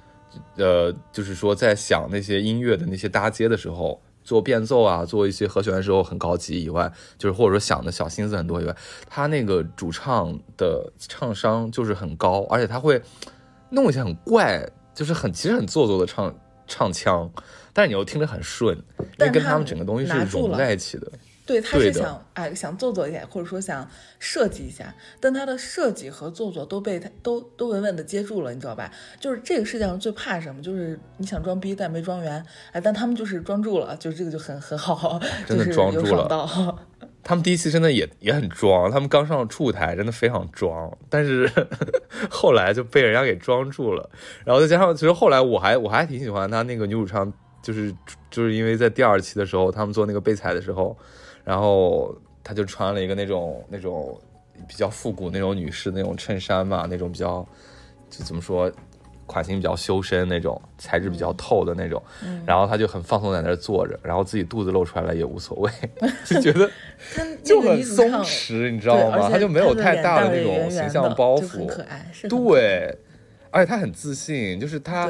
[0.56, 8.76] 呃，就是说在想那些音乐的那些搭接的时候，做变奏啊，做一些和弦的时候很高级以外，就是或者说想的小心思很多以外，
[9.10, 13.02] 他那个主唱的唱商就是很高，而且他会
[13.72, 16.32] 弄一些很怪，就是很其实很做作的唱
[16.72, 17.30] 唱腔，
[17.74, 18.78] 但是你又听着很顺，
[19.20, 21.12] 因为跟他们整个东西是融在一起的。
[21.44, 23.86] 对，他是想哎，想做作一点，或者说想
[24.20, 28.90] 设计一下，但他的设计和做作都被他都都稳稳的接住了，你知道吧？
[29.20, 30.62] 就是这个世界上最怕什么？
[30.62, 36.78] 就是你想装逼但没装圆，哎，但他们就是装住了，就这个就很很好，真的装住了。
[37.24, 41.50] 他们第一期真的也也很装，他们刚上初舞台真的非常装，但是
[42.30, 44.10] 后来就被人家给装住了。
[44.46, 47.94] 然后再加上，其实后来我还我还挺喜欢他那个女主唱，就是
[48.30, 50.98] 就是因为在第二期的时候，他们做那个备采的时候。
[51.44, 54.16] 然后他就穿了一个那种那种
[54.68, 57.44] 比较复古那种女士那种衬衫嘛，那种比较
[58.12, 58.72] 就怎么说，
[59.32, 62.02] 款型比较修身那种，材质比较透的那种。
[62.46, 65.72] 然后他就很放松在那儿坐着，然后自己肚子露出来了也无所谓，
[66.26, 66.70] 就觉得
[67.44, 69.30] 就很松弛，你知道吗？
[69.32, 72.12] 他就没有太大的那种形象包袱，可爱。
[72.28, 72.98] 对，
[73.50, 75.10] 而且他很自信，就是他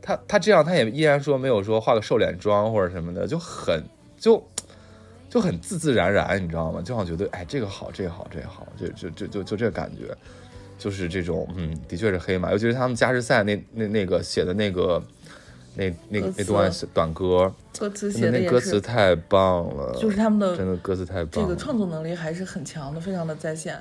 [0.00, 3.84] 他他这样他也依然说没有说化个瘦脸妆或者什么的，就很
[4.18, 4.42] 就。
[5.30, 6.80] 就很自自然然，你知道吗？
[6.80, 10.16] 就好像觉得，哎，这个好，这个好，这个好，就就就就就这个感觉，
[10.78, 12.52] 就是这种，嗯，的确是黑马。
[12.52, 15.02] 尤其是他们加时赛那那那个写的那个
[15.74, 21.30] 那那那段短歌，歌词写的那歌词太棒了，就是他们的真的歌词太棒了。
[21.32, 23.78] 这个创作能力还是很强的，非常的在线。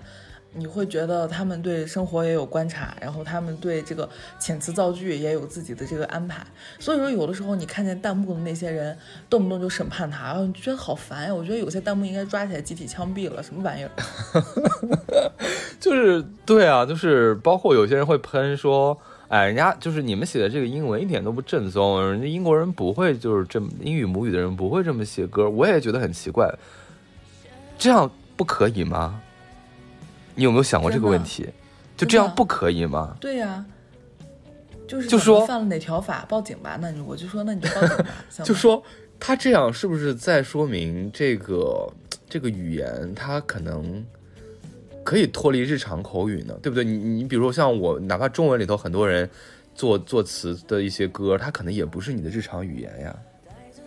[0.54, 6.46] 你会觉得他们对生活也有观察，然后他们对这个遣词造句也有自己的这个安排。
[6.80, 8.98] 所以说，有的时候你看见弹幕的那些人
[9.30, 11.34] 动不动就审判他，然后你觉得好烦呀。
[11.34, 13.92] 我觉得有些弹幕应该抓起来集体枪毙了，什么玩意儿？
[15.80, 26.52] 就是对啊，就是包括有些人会喷说，哎，人家就是你们写的这个英文一点都不正宗，人家英国人不会就是这么英语母语的人不会这么写歌，我也觉得很奇怪，
[27.78, 29.22] 这样不可以吗？
[30.38, 31.50] 你有没有想过这个问题？
[31.98, 33.18] 就这样不可以吗？
[33.20, 33.66] 对呀、
[34.88, 36.78] 就是就说犯了哪条法报警吧？
[36.80, 38.06] 那你我就说，那你就报警吧。
[38.46, 38.82] 就说
[39.20, 41.92] 他这样是不是在说明这个
[42.30, 44.06] 这个语言它可能
[45.04, 46.54] 可以脱离日常口语呢？
[46.62, 46.86] 对不对？
[46.86, 49.28] 你你比如说像我，哪怕中文里头很多人
[49.74, 53.16] 作作词的一些歌，它可能也不是你的日常语言呀，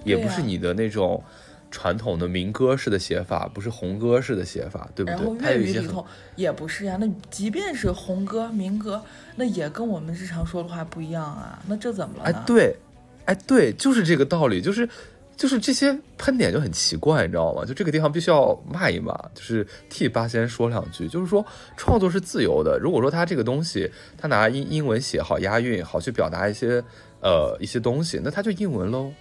[0.02, 1.22] 也不是你的那种
[1.70, 5.38] 传统的民歌式的写法，不是红歌式的写法，对不然后对？
[5.38, 6.06] 它有一些很粤语里头
[6.36, 9.00] 也不是呀，那即便是红歌、民歌，
[9.36, 11.62] 那也跟我们日常说的话不一样啊。
[11.66, 12.76] 那这怎么了？，哎对，
[13.24, 14.88] 哎，对，就是这个道理，就是
[15.36, 17.64] 就是这些喷点就很奇怪，你知道吗？
[17.64, 21.44] 就这个地方必须要骂一骂，就是替八仙说两句，就是说
[21.76, 22.78] 创作是自由的。
[22.78, 26.82] 如果说他这个东西他拿英英文写好押韵，好去表达一些
[27.22, 29.12] 呃一些东西，那他就英文喽。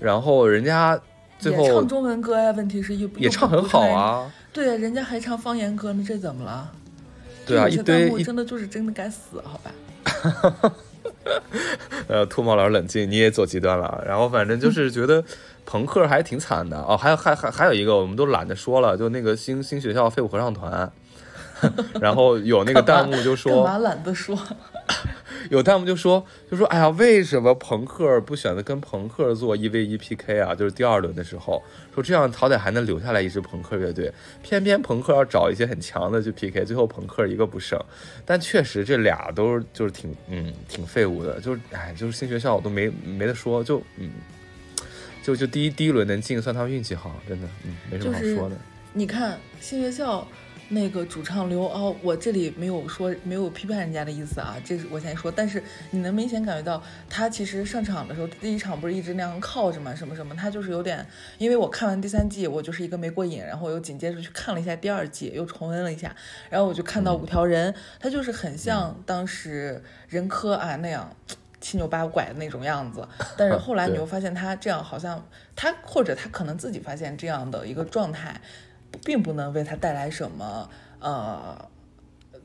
[0.00, 1.00] 然后人家
[1.38, 3.80] 最后也唱中文歌呀，问题是又也唱很好。
[3.88, 6.70] 啊，对呀，人家还唱方言歌呢，这怎么了？
[7.46, 10.72] 对啊，一堆真的就是真的该死，好吧？
[12.08, 14.02] 呃，兔毛老师冷静，你也走极端了。
[14.06, 15.22] 然后反正就是觉得
[15.64, 16.96] 朋克还挺惨的哦。
[16.96, 20.90] 还有还还还有一个，我们都懒得说了，就那个新新学校废物合唱团。
[22.00, 24.38] 然后有那个弹幕就说 干说，嘛懒得说？
[25.50, 30.54] 有弹幕就说就说，哎呀，为什么朋克不选择跟朋克做一 v 一 PK 啊？
[30.54, 31.62] 就是第二轮的时候，
[31.94, 34.12] 说这样好歹还能留下来一支朋克乐队，
[34.42, 37.78] 偏偏朋克要找一些很强的去 PK，最后朋克一个不剩。
[38.24, 44.10] 但确实这俩都就是挺嗯挺废物的，就是哎就是新学校我都没没得说，就嗯
[45.22, 48.56] 就就第一第一轮能进算他们运气好，真的嗯没什么好就是说的。
[48.94, 50.26] 你看新学校
[50.68, 55.30] 那个主唱刘骜，我这里没有说没有批判人家的意思啊，这是我先说。
[55.30, 61.06] 但是你能明显感觉到，他其实上场的时候，第一场不是一直那样靠着嘛，什么什么，他就是有点，
[61.38, 66.14] 因为我看完第三季，我就是一个没过瘾，然后我又紧接着去看了一下第二季，又重温了一下，
[66.50, 71.10] 然后我就看到五条人，他就是很像当时任科啊那样。
[71.60, 73.04] 七扭八拐的那种样子，
[73.36, 78.40] 但是后来你 又发现他这样好像他或者他可能自己发现这样的一个状态，
[79.04, 80.70] 并不能为他带来什么
[81.00, 81.70] 呃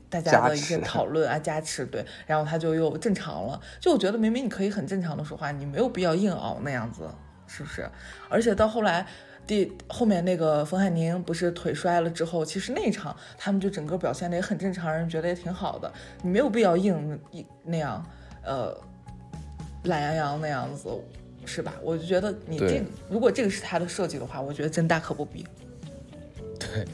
[0.08, 3.60] 大家的一些讨论啊加持，对，然后他就又正常了。
[3.80, 7.08] 就我觉得明明你可以很正常的说话，你没有必要硬熬那样子，
[7.46, 7.88] 是不是？
[8.28, 9.06] 而且到后来。
[9.46, 15.92] 第后面那个冯海宁不是腿摔了之后，其实那一场他们就整个表现的也很正常，人觉得也挺好的。
[16.22, 18.02] 你没有必要硬一那样，
[18.42, 18.74] 呃，
[19.82, 20.88] 懒洋洋那样子，
[21.44, 21.74] 是吧？
[21.82, 25.46] 我就觉得你这个如果这个是他的设计的话，我觉得真大可不必。
[26.74, 26.84] 对，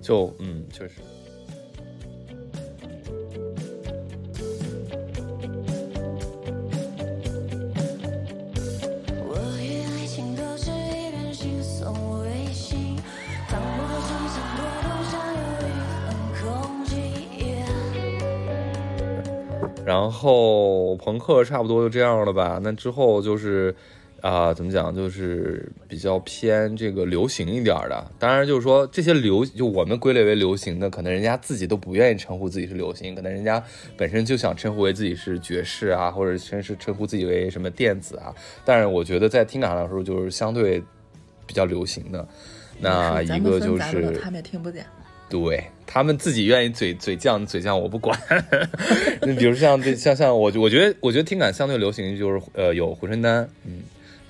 [0.00, 0.94] 就嗯确实。
[19.84, 22.58] 然后朋克差不多就这样了吧？
[22.60, 23.74] 那之后就是，
[24.20, 28.10] 啊、怎么讲，就是比较偏这个流行一点儿的。
[28.18, 33.62] 当然，就是说这些流，就我们归类为流行的，可能人家自己都不愿意称呼自己是流行，可能人家
[33.96, 38.34] 本身就想称呼为自己是爵士啊，或者称是称呼自己为什么电子啊。
[38.64, 40.82] 但是我觉得在听感上来说，就是相对
[41.46, 42.26] 比较流行的。
[42.80, 44.84] 那一个就是他们也听不见。
[45.28, 48.16] 对他们自己愿意嘴嘴犟嘴犟，我不管。
[49.22, 53.80] 你比如像这像像我我觉得我觉得听感相对流行就是呃有回春丹，嗯，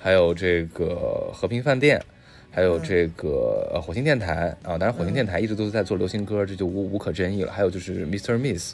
[0.07, 2.01] 还有这个和平饭店，
[2.49, 7.51] 还有这个、呃火星电台啊，当然火星电台一直都是在做流行歌，这就无无可争议了。
[7.51, 8.37] 还有就是 Mr.
[8.37, 8.73] Miss。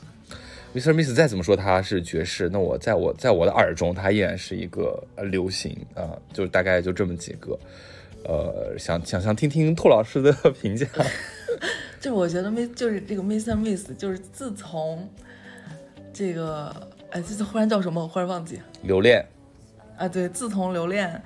[0.75, 0.93] Mr.
[0.93, 7.57] Miss 再怎么说他是爵士，那我在我在我的耳中，他依然是一个呃流行啊，就大概就这么几个，
[8.25, 10.31] 呃，想想想听听兔老师的
[10.61, 10.85] 评价。
[11.99, 13.55] 就是我觉得 Miss 就是这个 Mr.
[13.55, 15.09] Miss，就是自从
[16.13, 16.71] 这个
[17.09, 18.03] 哎，这次忽然叫什么？
[18.03, 19.25] 我忽然忘记留恋，
[19.97, 20.07] 啊。
[20.07, 21.21] 对，自从留恋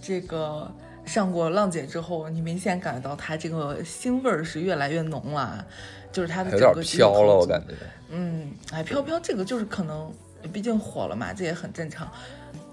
[0.00, 0.70] 这个
[1.04, 5.64] 上过浪姐之后，你明显感觉到她这个腥味儿是越来越浓了，
[6.12, 7.74] 就是她的整个飘了，我感觉。
[8.10, 10.12] 嗯，哎，飘飘这个就是可能，
[10.52, 12.10] 毕竟火了嘛，这也很正常。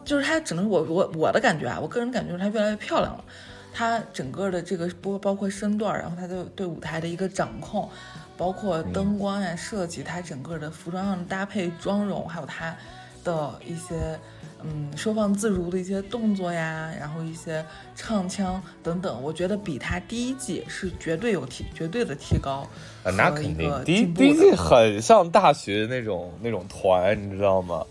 [0.04, 3.24] 就是她只能我我我的感觉啊，我个人感觉她越来越漂亮了。
[3.74, 7.88] 她整个的这个包包括身段，然后她的对舞台的一个掌控，
[8.36, 12.76] 包括灯光呀、设计，她整个的服装上的搭配、妆容，还有她
[13.24, 14.18] 的一些
[14.64, 17.64] 嗯收放自如的一些动作呀，然后一些
[17.96, 22.68] 唱腔等等，我觉得比他第一季是绝对有提绝对的提高。
[23.04, 27.86] 啊，那肯定，第第一季很像大学那种那种团，你知道吗？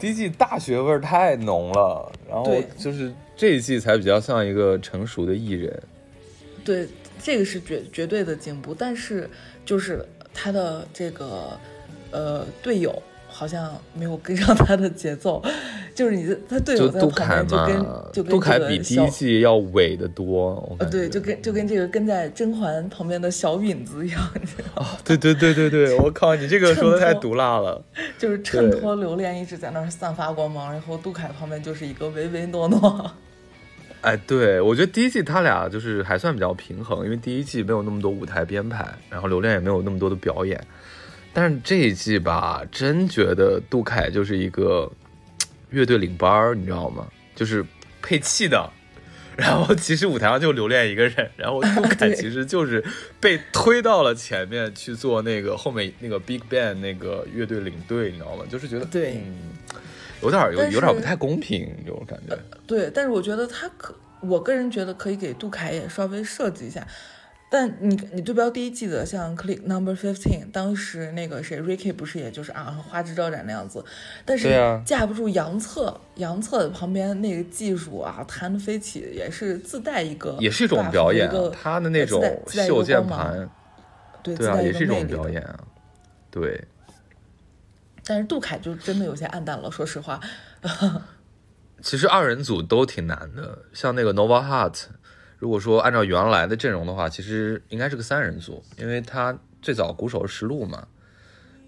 [0.00, 5.82] 第一季大学味儿太浓了，然后对就是这一季才比较像一个成熟的艺人。
[6.64, 6.86] 对，
[7.22, 9.30] 这个是绝绝对的进步，但是
[9.64, 11.58] 就是他的这个
[12.10, 13.00] 呃队友
[13.36, 15.42] 好像没有跟上他的节奏，
[15.92, 24.86] 就是你的他队友在杜凯旁边就跟，就跟杜凯比第一季要伪的多，对，感觉就跟就跟这个跟在甄嬛旁边的小允子一样，你知道？
[25.04, 27.84] 对对对对对，我靠，你这个说的太毒辣了。
[28.16, 33.10] 就是衬托刘恋一直在那儿散发光芒，然后杜凯旁边就是一个唯唯诺诺。
[34.02, 40.62] 哎，对，我觉得第一季他俩就是还算比较平衡，因为第一季没有那么多舞台编排，然后刘恋也没有那么多的表演。
[41.34, 44.90] 但是这一季吧，真觉得杜凯就是一个
[45.68, 47.06] 乐队领班儿，你知道吗？
[47.34, 47.62] 就是
[48.00, 48.70] 配器的。
[49.36, 52.84] 然后其实舞台上就留恋一个人，然后杜凯 其实就是
[53.18, 58.44] 被推到了前面去做那个后面那个 Big Bang 那个乐队领队，你知道吗？
[58.48, 59.34] 就是觉得对嗯，
[60.22, 62.38] 有点有有点不太公平这种感觉。
[62.64, 66.86] 对，但是我觉得他可，我个人觉得可以给杜凯也稍微设计一下。
[67.50, 73.84] 但你你对标第一季的像 Click Number Fifteen，当时那个谁 Ricky 不是也就是啊花枝招展那样子，
[74.24, 74.50] 但是
[74.84, 83.48] 架不住杨策，杨策旁边那个技术啊弹得飞起，也是自带一个也是一种表演、啊，他的那种自带一个袖键盘，
[84.22, 85.60] 对对啊，自带也是一种表演啊。
[86.32, 86.64] 对，
[88.04, 90.18] 但是杜凯就真的有些暗淡了，说实话。
[91.82, 94.86] 其实二人组都挺难的，像那个 Nova Heart，
[95.44, 100.88] 如果说按照原来的阵容的话，其实应该是个三人组，因为他最早鼓手是石路嘛，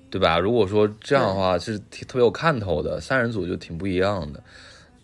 [0.09, 0.39] 对吧？
[0.39, 4.43] 如果说这样的话，是挺特别有看头的，三人组就挺不一样的。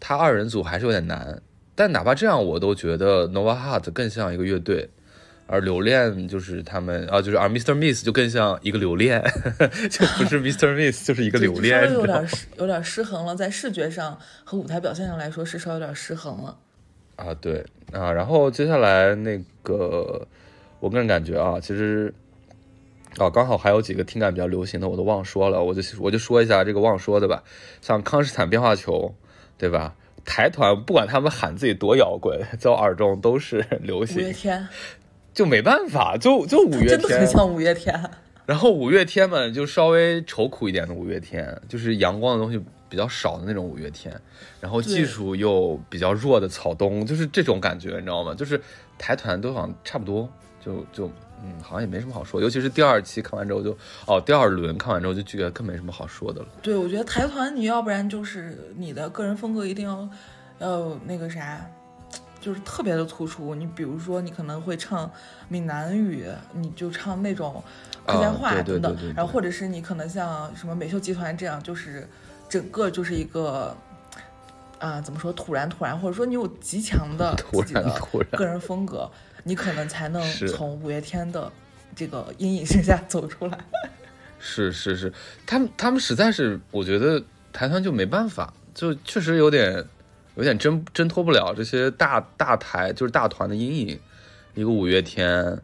[0.01, 1.43] 他二人组还是有点难，
[1.75, 4.89] 但哪怕这样，我都觉得 Nova Heart 更像一个乐队。
[5.47, 7.75] 而留恋就是他们啊，就是而 Mr.
[7.75, 9.23] Miss 就更像一个留恋，
[9.91, 10.75] 就不是 Mr.
[10.75, 16.57] Miss 就是一个留恋，就稍微有点失有点失衡了，在视觉上和舞台表现上来说是稍微有点失衡了。
[17.25, 20.27] 啊，对啊，然后接下来那个，
[20.81, 22.13] 我个人感觉啊，其实
[23.19, 27.43] 啊，刚好还有几个听感比较流行的，我都忘说了，我就我就说一下这个忘说的吧，
[27.81, 29.15] 像康斯坦变化球，
[29.57, 29.95] 对吧？
[30.25, 34.69] 台团不管他们喊自己多摇滚，在我耳中都是 流行五月行，天，
[35.35, 38.11] 就没办法，就就五月真的很天，像五月天。
[38.47, 42.61] 然后五月天嘛，就稍微愁苦一点的五月天，就是阳光的东西
[42.93, 44.15] 比较少的那种五月天，
[44.61, 48.35] 然后技术又比较弱的草东，就是这种感觉，你知道吗？
[48.35, 48.61] 就是
[48.99, 50.29] 台团都好像差不多，
[50.63, 51.11] 就就
[51.43, 52.39] 嗯，好像也没什么好说。
[52.39, 53.75] 尤其是第二期看完之后就，
[54.07, 56.49] 哦，第二轮看完之后就觉得更没什么好说的了。
[56.61, 60.07] 对，我觉得台团你要不然就是你的个人风格一定要
[60.59, 61.67] 要那个啥，
[62.43, 63.55] 就是特别的突出。
[63.55, 65.11] 你比如说，你可能会唱
[65.49, 67.65] 闽南语，你就唱那种
[68.05, 72.07] 客家啊话等等，然后或者是你可能像什么美秀集团这样，就是
[72.53, 73.75] 整个就是一个。
[74.79, 79.09] 啊，怎么说突然突然，或者说你有极强的 自己的个人风格，
[79.45, 81.53] 你可能才能从五月天的
[81.95, 83.57] 这个阴影之下走出来。
[84.41, 85.13] 是是是，
[85.47, 87.23] 他们他们实在是，我觉得
[87.53, 89.85] 台团就没办法，就确实有点
[90.35, 94.01] 有点挣挣脱不了这些大大台就是大团的阴影。
[94.57, 95.57] 一个五月天，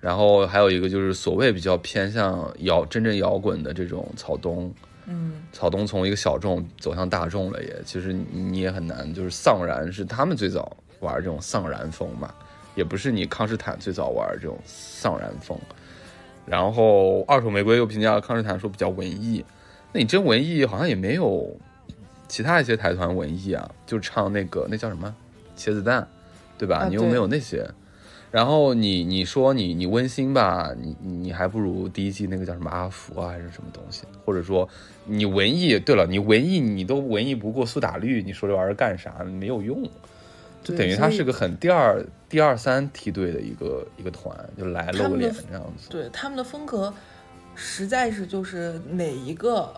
[0.00, 4.74] 然后还有一个就是所谓比较偏向摇真正摇滚的这种草东。
[5.06, 12.32] 嗯，草东从一个小众走向大众了也，其实你你也很难，就是丧然是他们最早玩这种丧然风嘛，
[12.74, 15.58] 也不是你康斯坦最早玩这种丧然风。
[16.46, 19.44] 然后二手玫瑰又评价了康斯坦说比较文艺，
[19.92, 21.54] 那你真文艺好像也没有
[22.28, 25.14] 其他一些台团文艺啊，就唱那个那叫什么
[25.56, 26.06] 茄子蛋，
[26.58, 26.86] 对吧？
[26.88, 27.68] 你又没有那些。
[28.34, 34.68] 然后你你说你你温馨吧，你你你还不如第一季那个叫什么阿福啊还是什么东西，或者说
[35.04, 39.22] 你文艺，对了，你文艺你都文艺不过苏打绿，你说这玩意儿干啥？
[39.22, 39.88] 没有用，
[40.64, 45.88] 就等于他是个很第二第二三梯队的一个一个团，就来露脸这样子。
[45.88, 46.92] 对他们的风格，
[47.54, 49.72] 实在是就是哪一个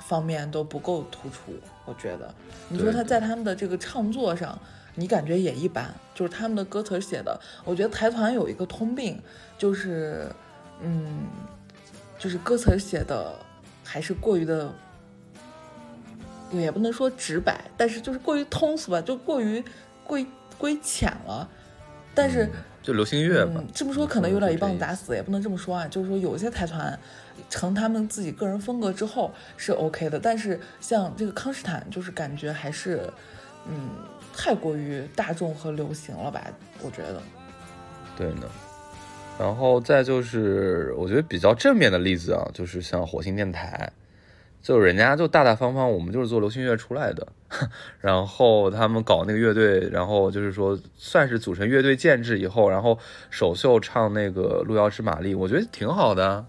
[0.00, 1.52] 方面都不够突出。
[1.84, 2.34] 我觉得，
[2.68, 4.58] 你说他在他们的这个唱作上，
[4.94, 9.20] 你感觉也一般，就是他们的歌词写的，我觉得台团有一个通病，
[9.58, 10.26] 就是，
[10.80, 11.26] 嗯，
[12.18, 13.34] 就是歌词写的
[13.84, 14.72] 还是过于的
[16.52, 19.64] 也不能说直白，但是就是过于通俗吧，就过于
[20.04, 20.26] 过于
[20.56, 21.48] 过于浅了。
[22.14, 22.48] 但是、
[22.80, 25.06] 就流行乐嘛嗯，，这么说可能有点一棒子打死。
[25.06, 25.88] 死，也不能这么说啊。
[25.88, 26.96] 就是说，有些台团
[27.50, 33.10] 成他们自己个人风格之后是 OK 的，但是像这个康斯坦，就是感觉还是
[33.68, 33.90] 嗯
[34.36, 36.42] 太过于大众和流行了吧？
[36.82, 37.22] 我觉得。
[38.16, 38.48] 对呢。
[39.36, 43.90] 然后再就是，我觉得比较正面的例子啊，就是像火星电台，
[44.62, 47.26] 就人家就大大方方，我们就是做流行乐出来的，
[48.00, 52.96] 然后他们搞那个乐队，然后就是说算是组成乐队建制以后，然后
[53.28, 56.46] 首秀唱那个《路遥知马力》，我觉得挺好的，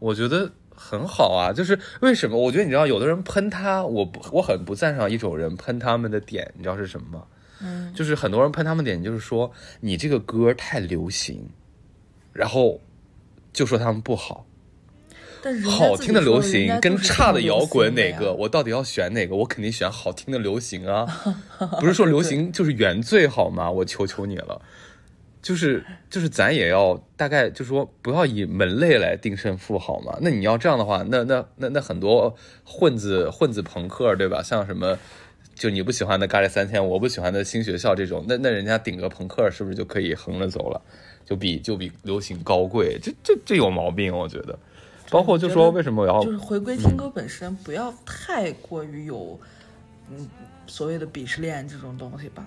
[0.00, 1.52] 我觉得很好啊。
[1.52, 2.38] 就是为什么？
[2.38, 7.24] 我觉得你知道，有的人喷他，我不我很不赞赏一种人喷他们的点，你知道是什么吗？
[7.62, 9.50] 嗯，就是很多人喷他们点，就是说
[9.80, 11.48] 你这个歌太流行，
[12.32, 12.80] 然后
[13.52, 14.46] 就说他们不好。
[15.70, 18.34] 好听的流行跟差的摇滚哪个？
[18.34, 19.36] 我到底要选哪个？
[19.36, 21.06] 我肯定选好听的流行啊！
[21.78, 23.70] 不是说流行就是原罪好吗？
[23.70, 24.60] 我求求你了，
[25.46, 30.18] 就是就是咱也要大概就说不要以门类来定胜负好吗？
[30.20, 32.34] 那你要这样的话，那那那那很多
[32.64, 34.42] 混子混子朋克对吧？
[34.42, 34.98] 像什么
[35.54, 40.82] 就你不喜欢的咖喱三千，我不喜欢的新学校这种，那那人家顶个朋克是不是就可以横着走了？
[41.24, 44.58] 就比就比流行高贵，这这这有毛病，我觉得。
[45.10, 49.38] 包括就说为什么我要就是回归听歌本身，不要太过于有
[50.10, 50.28] 嗯
[50.66, 52.44] 所谓的鄙视链这种东西吧。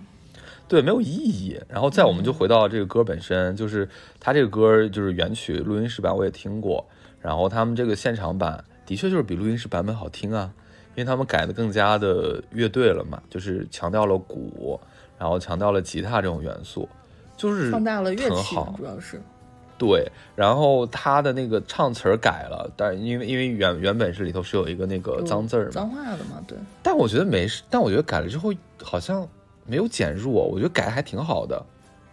[0.69, 1.59] 对，没有意义。
[1.67, 3.89] 然后再我们就回到这个歌本身，就是
[4.19, 6.85] 他这个歌就是原曲录音室版我也听过，
[7.19, 10.53] 然后他们这个现场版的确就是比录音室版本好听啊，
[10.95, 14.79] 因为他们改的更加的乐队了嘛，就是强调了鼓，
[15.17, 16.87] 然后强调了吉他这种元素，
[17.35, 19.19] 就是放大了乐器很好，主要是
[19.77, 20.05] 对，
[20.35, 26.57] 然后他的那个唱词儿改了，但是因为因为原原本是里头是有一个那个脏字儿嘛，脏话的嘛，对。
[26.83, 28.53] 但我觉得没事，但我觉得改了之后
[28.83, 29.25] 好像
[29.69, 31.63] 没有减弱，我觉得改的还挺好的，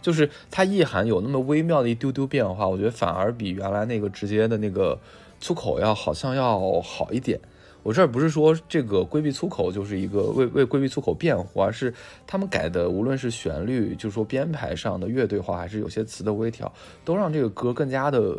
[0.01, 4.97] 就是它意涵有那么微妙的一丢丢变化，我觉得反而比原来那个直接的那个
[5.39, 7.39] 粗口要好像要好一点。
[7.83, 11.93] 我这儿不是说这个规避粗口就是一个为为规避粗口辩护，而是
[12.25, 16.69] 他们改的无论是旋律，就是说编排上的乐队化，还是有些词的微调，
[17.05, 18.35] 都让这个歌更加的，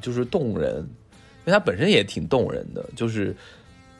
[0.00, 3.34] 就是动人，因为它本身也挺动人的，就是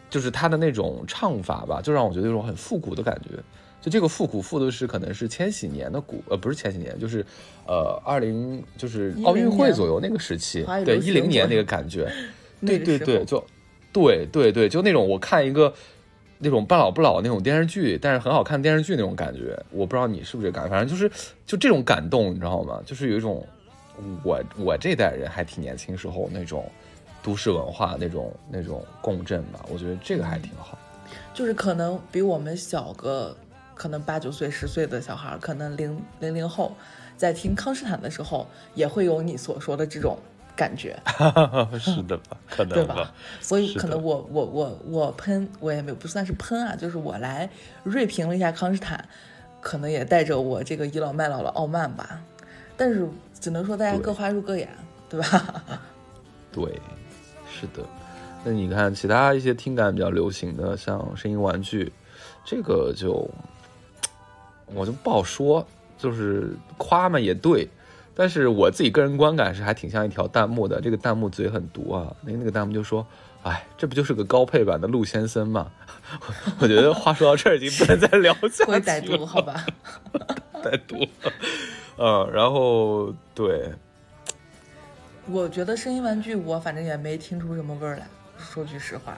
[0.08, 3.42] 就是它的那种唱法吧，就让我觉得有种很复古的感觉。
[3.80, 7.24] 就这个复古复的是可能是千禧年的古，呃，不是千禧年，就是
[7.66, 12.10] 呃二零就是奥运会左右那个时期，对一零年那个感觉，
[12.60, 13.42] 对对对，就
[13.92, 15.72] 对对对，就那种我看一个
[16.38, 21.10] 那种半老不老那种电视剧，但是很好看电视剧那种感觉，我不知道你是不是这感觉，反正就是
[21.46, 22.80] 就这种感动，你知道吗？
[22.84, 23.46] 就是有一种
[24.22, 26.70] 我我这代人还挺年轻时候那种
[27.22, 30.78] 都市文化那种那种共振吧，我觉得这个还挺好。
[31.34, 33.36] 就是可能比我们小个，
[33.80, 36.76] 可能八九岁、十岁的小孩儿，可能零零零后，
[37.16, 40.18] 在听康斯坦的时候，也会有你所说的这种
[40.54, 41.00] 感觉，
[41.80, 42.36] 是的吧？
[42.46, 43.10] 可能对能吧？
[43.40, 47.48] 所以可能我我我我喷，我也没有不算是喷啊，就是我来
[47.82, 49.02] 锐评了一下康斯坦，
[49.62, 52.20] 可能也带着我这个倚老卖老的傲慢吧，
[52.76, 53.08] 但是
[53.40, 54.68] 只能说大家各花入各眼，
[55.08, 55.64] 对吧？
[56.52, 56.64] 对，
[57.50, 57.82] 是的。
[58.44, 61.90] 那你看其他一些听感比较流行的，像声音玩具，
[62.44, 63.26] 这个就
[64.74, 65.66] 我就不好说，
[65.98, 67.68] 就是夸嘛也对，
[68.14, 70.80] 但是我自己个人观感是还挺像一条弹幕的。
[70.80, 73.06] 这个弹幕嘴很毒啊，那那个弹幕就说
[73.42, 75.70] ：“哎，这不就是个高配版的陆先生吗？”
[76.58, 79.64] 我觉得话说到这儿已经不能再聊下去了， 歹毒，好吧？
[80.62, 81.06] 歹毒。
[81.96, 83.72] 嗯，然后对，
[85.30, 88.06] 我觉得声音玩具，我反正也没听出什么味儿来，
[88.38, 89.16] 说句实话。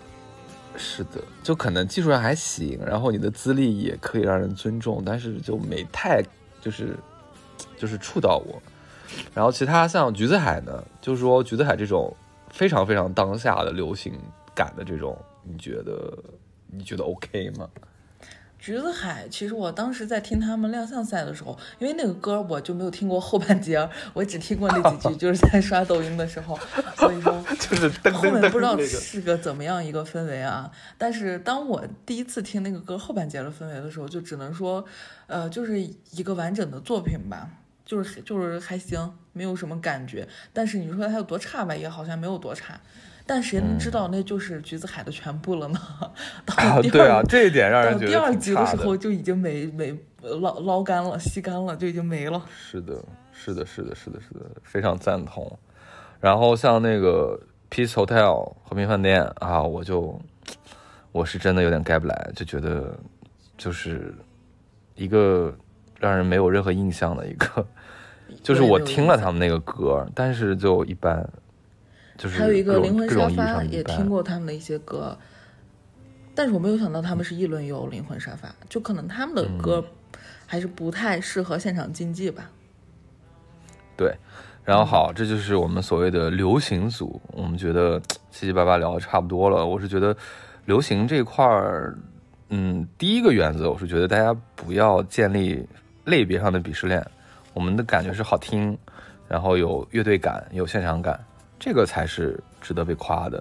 [0.76, 6.22] 是的，就可能技术上还行，然后你的资历也可以让人尊重，但是就没太
[6.60, 6.96] 就是
[7.76, 8.60] 就是触到我。
[9.34, 12.14] 然后其他像橘子海呢，就是说橘子海这种
[12.50, 14.12] 非常非常当下的流行
[14.54, 16.16] 感的这种，你觉得
[16.66, 17.68] 你觉得 OK 吗？
[18.62, 26.56] 橘子海，其实我当时在听他们亮相赛的时候，因为那个歌我就没有听过后半截儿，我只听过那几句， 就是在刷抖音的时候，
[26.96, 30.70] 所以说 就是后面不知道是个怎么样一个氛围啊。
[30.96, 34.84] 但是当我第一次听那个歌后半截的氛围的时候，就只能说，
[35.26, 37.50] 呃，就是一个完整的作品吧，
[37.84, 40.28] 就是就是还行，没有什么感觉。
[40.52, 42.80] 但是你说它有多差吧，也好像没有多差。
[43.26, 45.78] 但谁能知道那就是橘子海的全部了呢？
[46.44, 52.42] 到啊，第对啊二，这一点让人第觉得第二集的时候就已经没没捞捞干了，吸干了，就已经没了。
[52.50, 52.94] 是的，
[53.32, 55.58] 是的，是的，是的，是的，非常赞同。
[56.20, 57.38] 然后像那个
[57.70, 60.20] Peace Hotel 和平饭店啊，我就
[61.10, 62.96] 我是真的有点 get 不来，就觉得
[63.56, 64.14] 就是
[64.94, 65.52] 一个
[65.98, 67.66] 让人没有任何印象的一个，
[68.42, 71.28] 就是我听了他们那个歌，但是就一般，
[72.22, 75.18] 就是还有一个灵魂沙发也听过他们的一些歌，
[76.36, 82.48] 但是我没有想到他们是议论有灵魂沙发，就可能他们的歌嗯还是不太适合现场竞技吧。
[83.96, 84.16] 对，
[84.64, 87.20] 然后好，这就是我们所谓的流行组。
[87.32, 88.00] 我们觉得
[88.30, 89.66] 七七八八聊的差不多了。
[89.66, 90.16] 我是觉得
[90.66, 91.98] 流行这块儿，
[92.50, 95.66] 嗯，第一个原则，我是觉得大家不要建立
[96.04, 97.04] 类别上的鄙视链。
[97.52, 98.78] 我们的感觉是好听，
[99.28, 101.18] 然后有乐队感，有现场感，
[101.64, 103.40] 这个才是值得被夸的。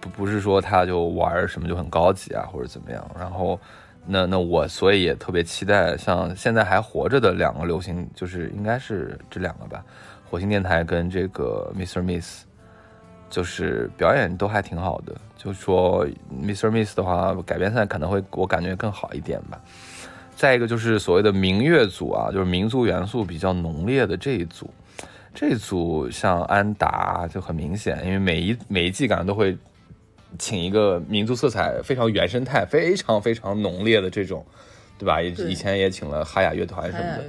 [0.00, 3.08] 不不是说他就玩什么就很高级啊，或者怎么样。
[3.16, 3.58] 然后，
[4.04, 9.84] 那那我所以也特别期待，像现在还活着的两个流行，就是应该是这两个吧，
[10.28, 12.42] 火星电台跟这个 Mister Miss，
[13.30, 15.14] 就是表演都还挺好的。
[15.36, 16.04] 就说
[16.42, 19.60] Mister Miss 的话，改编赛可能会我感觉更好一点吧。
[20.34, 24.68] 再一个就是所谓的民乐组啊，就是民族元素比较浓烈的这一组，
[25.34, 29.56] 这组像安达就很明显，因为每一每一季感觉都会
[30.38, 34.46] 请一个民族色彩非常原生态、非常非常浓烈的这种，
[34.96, 35.20] 对吧？
[35.20, 37.24] 以以前也请了哈雅乐团什么的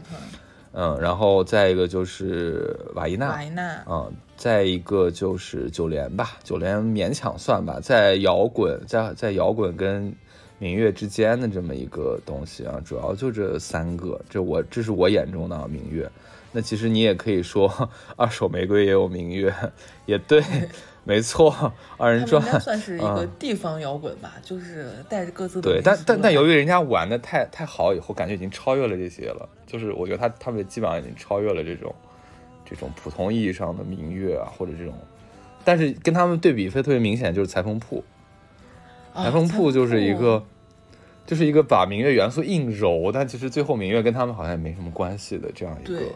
[0.78, 10.14] 嗯，然后再一个就是瓦伊娜，瓦伊娜，嗯，再一个就是九连吧，九连勉强算吧，在摇滚在在摇滚跟
[10.60, 16.12] 民乐之间的这么一个东西啊，主要就这三个，这我这是我眼中的啊民乐。
[16.56, 19.54] 那其实你也可以说，二手玫瑰也有明月，
[20.06, 20.42] 也对，
[21.04, 29.50] 没错，二人转算是一个嗯地方摇滚吧，就是带着各自的对，但但但由于人家玩的太太好以后，感觉已经超越了这些了。
[29.68, 31.94] 就是我觉得他他们基本上已经超越了这种
[32.64, 34.94] 这种普通意义上的明月啊，或者这种。
[35.66, 38.02] 但是跟他们对比，非特别明显就是裁缝铺，
[39.14, 40.42] 啊裁缝铺就是一个
[41.26, 46.08] 就是一个把明月元素硬揉，但其实最后明月跟他们好像也没什么关系的这样一个对。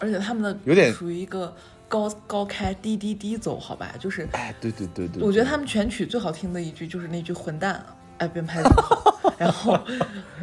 [0.00, 1.54] 而且他们的有点属于一个
[1.88, 7.84] 高高开低低低走，好吧，就是哎，对对对对，我觉得他们全曲最好听的一句就是那句“混蛋”，
[8.18, 9.04] 哎，编排得好。
[9.38, 9.78] 然后，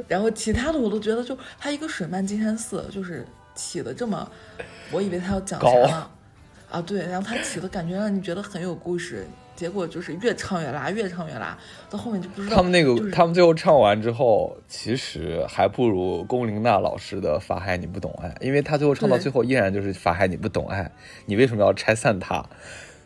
[0.07, 3.25] 然后其他的我都觉得就他一个水漫金山寺，就是
[3.55, 4.29] 起的这么，
[4.91, 6.09] 我以为他要讲啥高呢？
[6.73, 11.55] 啊，对，然后他起的感觉让你觉得很有故事，结果就是越唱越拉，越唱越拉，
[11.87, 20.91] 到后面就不知道他们那个，就是他们最后唱完之后，其实还不如龚琳娜老师的《法海你不懂爱》，因为他最后唱到最后依然就是“法海你不懂爱”，
[21.27, 22.43] 你为什么要拆散他？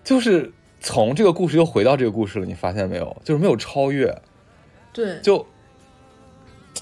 [0.02, 3.18] 就是从这个故事又回到这个故事了，你发现没有？
[3.26, 4.18] 就是没有超越，
[4.94, 5.46] 对，就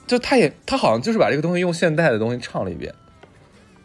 [0.06, 2.94] 就他也他好像就是把这个东西用现代的东西唱了一遍，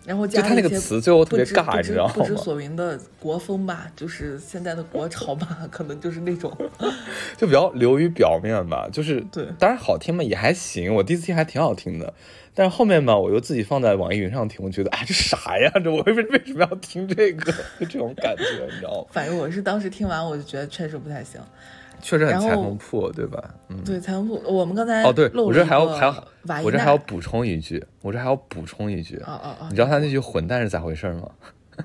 [0.06, 2.36] 然后就他那个词最后特别尬，你知道吗不知？
[2.36, 6.56] 所云的国风吧，就是现在的国潮吧，可能就是那种。
[7.36, 12.12] 就比较流于表面吧，就是对当然好听嘛也还行，我第一次听还挺好听的，
[12.54, 17.52] 但是后面嘛我又自己放在网易云上听，我觉得哎这啥呀，这我为为什么要听这个？
[17.78, 19.06] 就这种感觉，你知道吗？
[19.12, 21.40] 反正我是当时听完，我就觉得确实不太行。
[22.00, 23.54] 确实很然后裁缝铺，对吧？
[23.68, 23.76] 嗯。
[23.84, 29.22] 对，裁缝铺，我们刚才哦，对，我这还要还要我这还要补充一句，我这还要补充一句！
[29.68, 31.30] 你知道他那句混蛋是咋回事吗？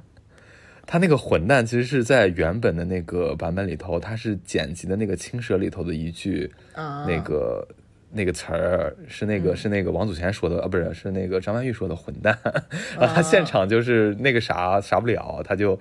[0.87, 7.67] 他那个混蛋其实是在原本的那个版本里头，他是剪辑的那个青蛇里头的一句啊那个
[8.11, 12.37] 那个词儿是那个、嗯是那个王祖贤说的啊，不是是那个张曼玉说的混蛋，
[12.99, 15.77] 然后 他现场就是那个啥啥不了，他就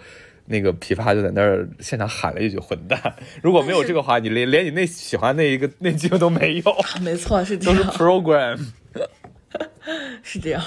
[0.46, 3.00] 那个琵琶就在那儿现场喊了一句混蛋。
[3.42, 8.58] 如果没有这个话，你连连你那喜欢那一个那句都没有，啊没错，是这样都是，program。
[10.22, 10.62] 是这样。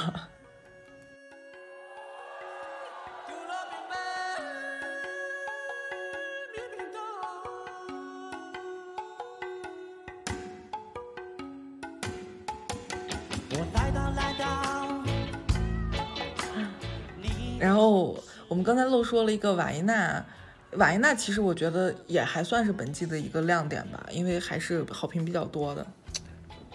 [17.60, 18.16] 然后
[18.48, 20.26] 我们刚才漏说了一个瓦伊娜，
[20.74, 25.86] 瓦伊娜其实我觉得也还算是本季的一个亮点吧，因为还是好评比较多的。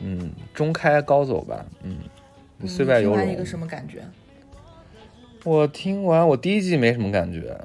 [0.01, 1.99] 嗯，中开高走吧，嗯，
[2.67, 3.25] 虽败你听犹荣。
[3.25, 4.03] 完一个什么感觉？
[5.45, 7.59] 我听完，我第一季没什么感觉，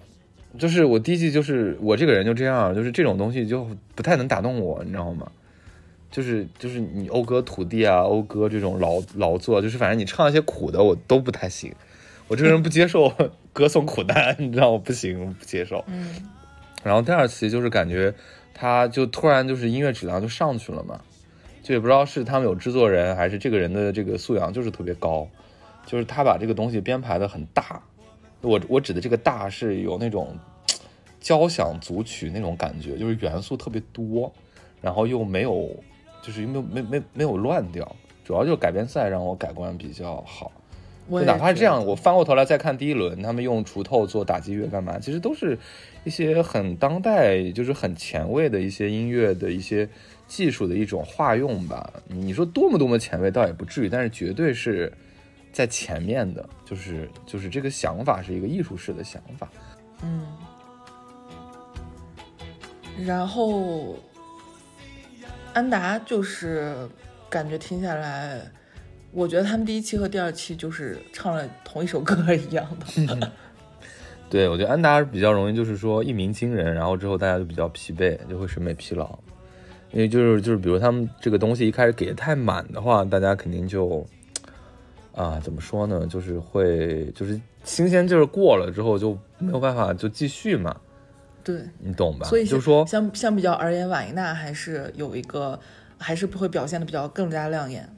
[0.58, 5.30] 就是我第一季就是我这个人就这样，就是这种东西就不太能打动我，你知道吗？
[6.10, 11.74] 就是就是你讴歌土地啊，讴歌这种劳劳作，就是反正你唱一些苦的我都不太行，
[12.30, 13.14] 我这个人不接受
[13.58, 15.84] 歌颂苦难，你知道我不行，我不接受。
[15.88, 16.30] 嗯，
[16.84, 18.14] 然后第二期就是感觉
[18.53, 21.01] 他就突然就是音乐质量就上去了嘛，
[21.64, 25.28] 就也不知道是他们有制作人还是这个人的这个素养就是特别高，
[25.88, 27.82] 就是他把这个东西编排的很大，
[28.41, 30.38] 我我指的这个大是有那种
[31.20, 34.32] 交响组曲那种感觉，就是元素特别多，
[34.82, 35.76] 然后又没有，
[36.22, 40.51] 就是没有没没没有乱掉，主要就是改编赛让我改观比较好。
[41.10, 44.99] 就我哪怕是这样，我翻过头来再看第一轮，他们用锄头做打击乐干嘛？
[44.99, 45.58] 其实都是
[46.03, 49.88] 一些很当代，就是很前卫的一些音乐的一些
[50.28, 51.91] 技术的一种化用吧。
[52.08, 54.91] 你说多么多么前卫，倒也不至于，但是绝对是
[55.53, 59.49] 在前面的，就是就是这个想法是一个艺术式的想法。
[60.03, 60.28] 嗯，
[63.05, 63.95] 然后
[65.53, 66.88] 安达就是
[67.30, 68.41] 感觉听下来，
[69.18, 73.32] 我觉得他们第一期和第二期就是唱了同一首歌一样的。
[74.30, 79.18] 对，我觉得安达比较容易，就是说一鸣惊人，然后之后大家就比较疲惫，就会审美疲劳。
[79.91, 84.05] 因为就是就是，比如他们这个东西一开始给的太满的话，大家肯定就
[85.15, 86.05] 啊，怎么说呢？
[86.05, 90.80] 就是会就是新鲜劲儿过了之后就没有办法就继续嘛，
[91.43, 92.28] 对，你懂吧？
[92.28, 95.59] 所以就说，相相比较而言，瓦伊娜还是有一个，
[95.97, 97.89] 还是会表现的比较更加亮眼。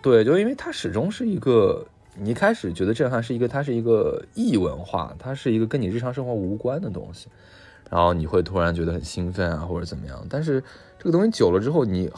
[0.00, 1.86] 对，就因为它始终是一个，
[2.16, 7.28] 你一开始觉得震撼是一个，它是一个异文化，它是一个跟你日常生活无关的东西，
[7.90, 10.24] 然后你会突然觉得很兴奋啊，或者怎么样。
[10.30, 10.62] 但是
[10.98, 12.10] 这个东西久了之后，你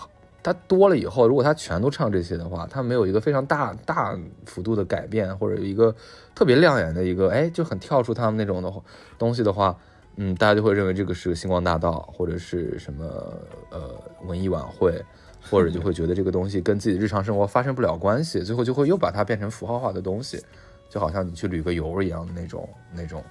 [0.42, 5.94] 它多了以后，如果它全都唱这些的话，它没有一个非常大大幅度的改变，或者一个
[6.34, 8.72] 特别亮眼的一个，哎，就很跳出他们那种的
[9.18, 9.76] 东西的话，
[10.16, 13.04] 嗯，大家就会认为这个是个星光大道，或者是什么
[13.70, 13.94] 呃
[14.26, 15.02] 文艺晚会。
[15.51, 20.40] 或者就会觉得这个东西跟自己的日常生活发生不了关系，最后就会又把它变成符号化的东西，
[20.88, 23.22] 就好像你去旅个游一样的那种那种，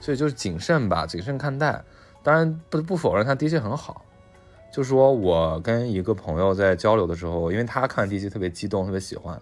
[0.00, 1.82] 所以就是谨慎吧，谨慎看待。
[2.22, 4.04] 当然不不否认它的确很好，
[4.72, 9.34] 就说我跟一个朋友在交流的时候，因为他看第一季特别激动，特别喜欢，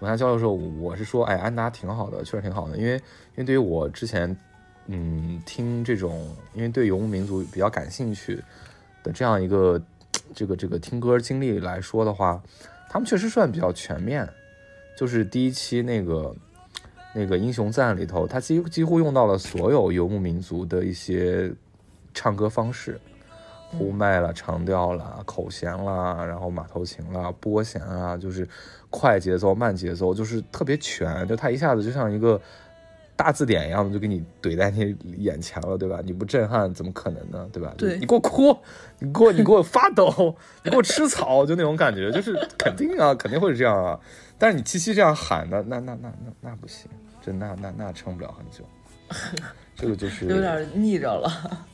[0.00, 4.36] 我跟他交流的时候，我是说，哎，安达挺好的，确实挺好的，因为因为对于我之前
[4.88, 8.42] 嗯听这种，因为对游牧民族比较感兴趣
[9.04, 9.80] 的这样一个。
[10.34, 12.42] 这个这个听歌经历来说的话，
[12.88, 14.28] 他们确实算比较全面。
[14.96, 16.34] 就是第一期那个
[17.14, 21.52] 那个英雄赞里头，他几几乎用到了所有游牧民族的一些
[22.12, 23.00] 唱歌方式，
[23.70, 28.48] 呼麦啦、长调啦、口弦啦，然后马头琴啦、拨弦啊，就是
[28.90, 31.26] 快节奏、慢节奏，就是特别全。
[31.26, 32.40] 就他一下子就像一个。
[33.16, 36.00] 大字典一样的就给你怼在你眼前了，对吧？
[36.04, 37.48] 你不震撼怎么可能呢？
[37.52, 37.72] 对吧？
[37.78, 38.56] 对你给我哭，
[38.98, 40.34] 你给我 你给我发抖，
[40.64, 43.98] 你给我吃草，就那种感觉， 就是肯定啊，肯定会是这样啊。
[44.38, 46.90] 但是你七七这样喊的，那那那那那不行，
[47.22, 48.64] 真那那那撑不了很久。
[49.76, 51.66] 这个就是有点腻着了。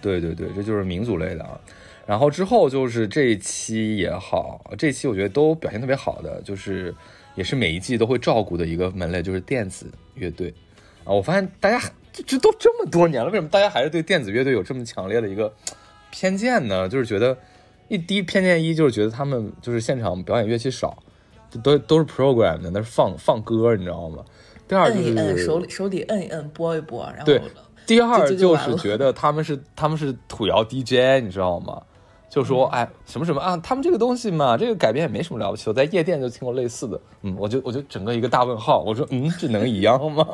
[0.00, 1.60] 对对对，这就是民族类的啊。
[2.06, 6.94] 然后之后就是这一期也好，这一期我觉得都表现特别好的，就是
[7.34, 10.52] 也是每一季都会照顾的一个门类，就是电子乐队
[11.04, 11.12] 啊。
[11.12, 11.80] 我发现大家
[12.12, 15.52] 这这都这么多年了，为什么大家还是对电子乐队有这么强烈的一个
[16.10, 16.88] 偏见呢？
[16.88, 17.38] 就是觉得
[17.88, 21.02] 一第一偏见一就是觉得他们就是现场表演乐器少，
[21.62, 24.24] 都都是 program 的，那是放放歌，你知道吗？
[24.66, 27.40] 第二就摁一摁，是手里手里摁一摁，拨一拨，然后对
[27.86, 31.82] 第二就是觉得他们是他们是土窑 DJ，你知道吗？
[32.28, 35.68] 就说哎什么什么啊，他们这个东西嘛，这个改编也没什么了不起。
[35.68, 40.26] 我在夜店就听过类似的，嗯，我就我就整个一个大问号，我说嗯，这能一样吗？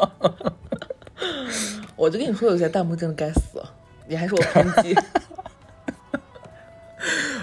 [1.97, 3.63] 我就跟你说，有些弹幕真的该死，
[4.09, 4.97] 你还说我偏激。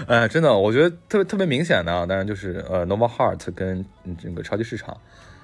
[0.08, 4.96] 哎，真的，我觉得特别特别明显的啊，当然就是呃，Nova Heart 跟嗯这个超级市场，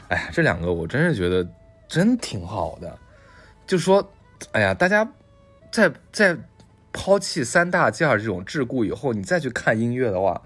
[0.09, 1.47] 哎呀，这两个我真是觉得
[1.87, 2.99] 真挺好的。
[3.67, 4.07] 就说，
[4.53, 5.09] 哎呀，大家
[5.71, 6.37] 在在
[6.99, 10.41] 抛弃三大件儿这种桎梏以后，你再去看音乐的话，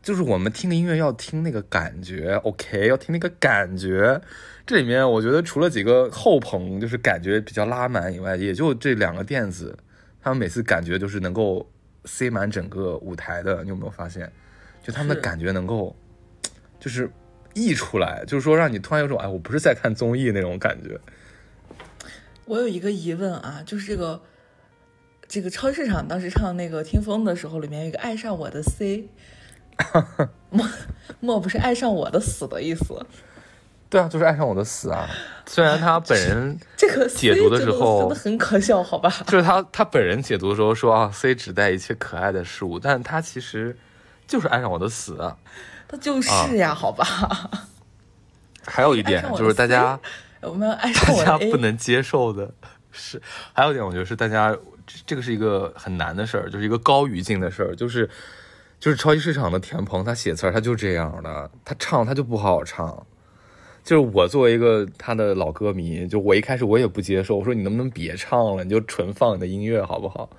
[0.00, 4.22] 就是我们听的音乐要听那个感觉，OK，要听那个感觉。
[4.64, 9.76] 这里面我觉得除了几个后棚就是感觉比较拉满以外，也就这两个垫子，
[10.22, 11.68] 他们每次感觉就是能够
[12.04, 13.64] 塞满整个舞台的。
[13.64, 14.30] 你有没有发现？
[14.84, 15.96] 就他们的感觉能够，
[16.78, 17.10] 就是
[17.54, 20.98] 溢出来，就是说让你突然有种哎，我不是在看综艺那种感觉。
[22.44, 24.20] 我有一个疑问啊，就是这个
[25.32, 29.08] 这个超市场当时唱那个听风的时候，里面有一个爱上我的 C，
[30.50, 30.68] 莫
[31.20, 33.06] 莫不是爱上我的死的意思？
[33.88, 35.08] 对啊，就是爱上我的死啊！
[35.46, 39.10] 虽然他本人 这个解读的时候真的很可笑，好吧？
[39.26, 43.74] 就是他他本人解读的时候说啊，C 指代一切可爱的事物，但他其实
[44.26, 45.38] 就是爱上我的死啊。
[45.88, 46.28] 他就是
[46.58, 47.50] 呀，好吧？
[48.66, 49.98] 还有一点就是大家
[50.42, 52.52] 我们要爱上我的大家不能接受的
[52.90, 53.22] 是，
[53.54, 54.54] 还有一点我觉得是大家
[54.86, 58.08] 这这个是一个很难的事儿，就是一个高语境的事儿，就是
[58.80, 63.06] 就是超级市场的田鹏他写词儿他就这样的，他唱他就不好好唱。
[63.84, 70.30] 就是我作为一个他的老歌迷，就我一开始我也不接受，我说你能不能别唱了，你就纯放你的音乐好不好？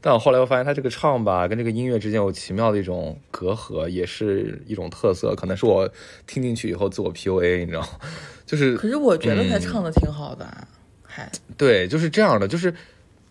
[0.00, 5.88] 但我后来我发现他这个唱吧，跟这个音乐之间有奇妙的一种隔阂，也是一种特色，可能是我
[6.26, 7.88] 听进去以后自我 PUA，你知道吗？
[8.44, 10.66] 就是可是我觉得他嗯唱的挺好的啊，
[11.04, 12.74] 还对，就是这样的，就是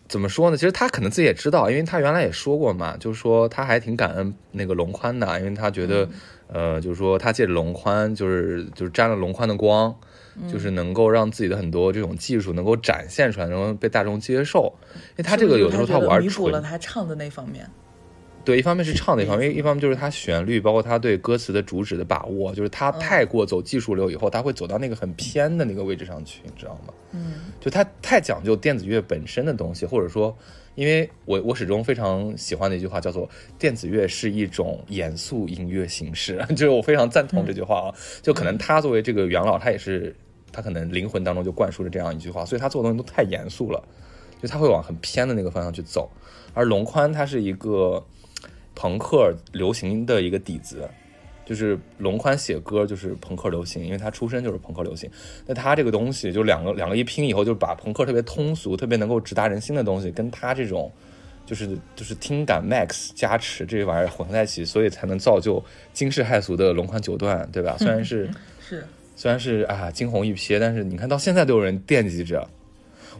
[0.08, 0.56] 怎么说呢？
[0.56, 6.08] 其实他可能自己也知道，因为他原来也说过嘛，就是说他还挺感恩那个龙宽的，因为他觉得，
[6.46, 9.94] 呃，就是说他借着龙宽，就是就是沾了龙宽的光，
[10.50, 14.74] 就是能够让自己的很多这种技术能够展现出来，能够被大众接受。
[14.94, 17.68] 因为他这个有的时候他玩纯弥补了，他唱的那方面。
[18.48, 26.94] 对，一方面是唱的一方面，一方面就是他旋律，包括他对歌词的主旨的把握，就是他太过走技术流以后，他会走到那个很偏的那个位置上去，你知道吗？
[27.12, 30.34] 嗯，就他太讲究电子乐本身的东西，或者说，
[30.76, 33.28] 因为我我始终非常喜欢的一句话叫做
[33.60, 37.94] “电子乐是一种严肃音乐形式”， 就是我非常赞同这句话啊。
[38.22, 40.16] 就可能他作为这个元老，他也是
[40.50, 43.86] 他可能灵魂当中就灌输了这样一句话，所以他做的东西都太严肃了，
[44.40, 46.10] 就他会往很偏的那个方向去走。
[46.54, 48.04] 而龙宽他是一个
[48.74, 50.88] 朋克流行的一个底子，
[51.44, 55.10] 就是龙宽写歌就是朋克流行，因为他出身就是朋克流行。
[55.46, 60.90] 那他这个东西就两个两个一拼以后，就把朋克特别通俗、特别能够直达人心的东西，跟他这种
[61.46, 65.62] 就是就是听感 max 加持这玩意儿混合在一起，所以才能造就
[65.92, 67.76] 惊世骇俗的龙宽九段，对吧？
[67.78, 68.28] 虽然是
[68.60, 68.84] 是，
[69.14, 72.48] 虽然是啊惊鸿一瞥，但是你看到现在都有人惦记着。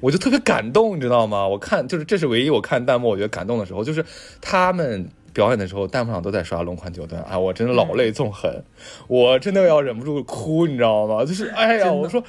[0.01, 1.47] 我就特别感动，你知道吗？
[1.47, 4.05] 我看就是这是唯一我看弹幕我觉得感动的时候，就是
[4.41, 8.63] 他们表演的时候，弹幕上都在刷龙款九段啊，我真的老泪纵横，
[9.07, 11.25] 我真的要忍不住哭，你知道吗？
[11.25, 12.23] 就是哎呀，我说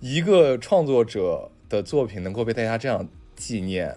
[0.00, 3.06] 一个创作者的作品能够被大家这样
[3.36, 3.96] 纪念，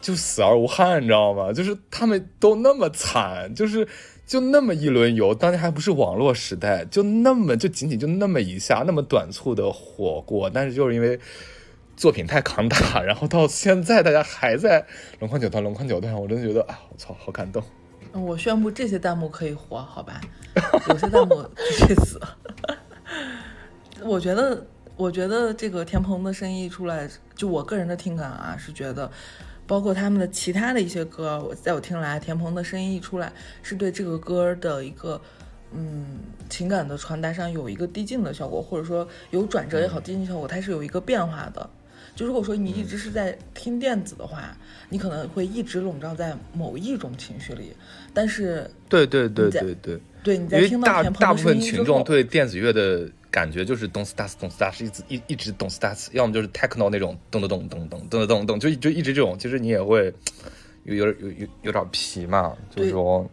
[0.00, 1.52] 就死而无憾，你知道吗？
[1.52, 3.86] 就是他们都那么惨，就是
[4.26, 11.18] 就那么一轮游，当年还不是网络时代，就那么就仅仅就那么一下，那么短促的火过，但是就是因为
[12.00, 14.86] 作品太扛打， 然后到现在大家还在
[15.18, 17.62] 龙宽九段，龙宽九段，我真的觉得啊，我操，好感动。
[18.14, 20.18] 嗯我宣布这些弹幕可以活，好吧？
[20.88, 22.18] 有些弹幕直接死。
[24.02, 29.10] 我觉得，我觉得这个田鹏的声音一出来，就我个人的听感啊，是觉得，
[29.66, 33.30] 包括他们的其他的一些歌，我在我听来，田鹏的声音一出来，
[33.62, 35.20] 是对这个歌的一个
[35.72, 41.68] 嗯情感的传达上有一个递进的效果，或者说有转折也好，递进效果，它是有一个变化的。
[42.14, 44.56] 就如果说你一直是在听电子的话，
[44.88, 47.72] 你可能会一直笼罩在某一种情绪里，
[48.12, 60.12] 但是对对对对对，对你在听到大大部分群众，对电子乐的感觉就是咚 stars 咚 stars 一直一一直咚 stars，要么就是 techno 那种咚咚咚咚咚咚咚咚，就就一直这种，其实你也会
[60.84, 63.28] 有有有有有点皮嘛，就是说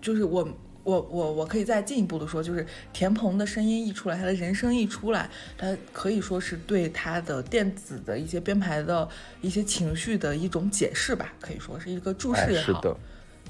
[0.00, 0.48] 就是我
[0.86, 5.28] 我我我可以再进一步的说，就是田鹏的声音一出来，他的人声一出来，
[5.58, 9.08] 他可以说是对他的电子的一些编排的
[9.40, 12.96] 一些情绪的一种解释吧，可以说是一个注释哎也好，是的。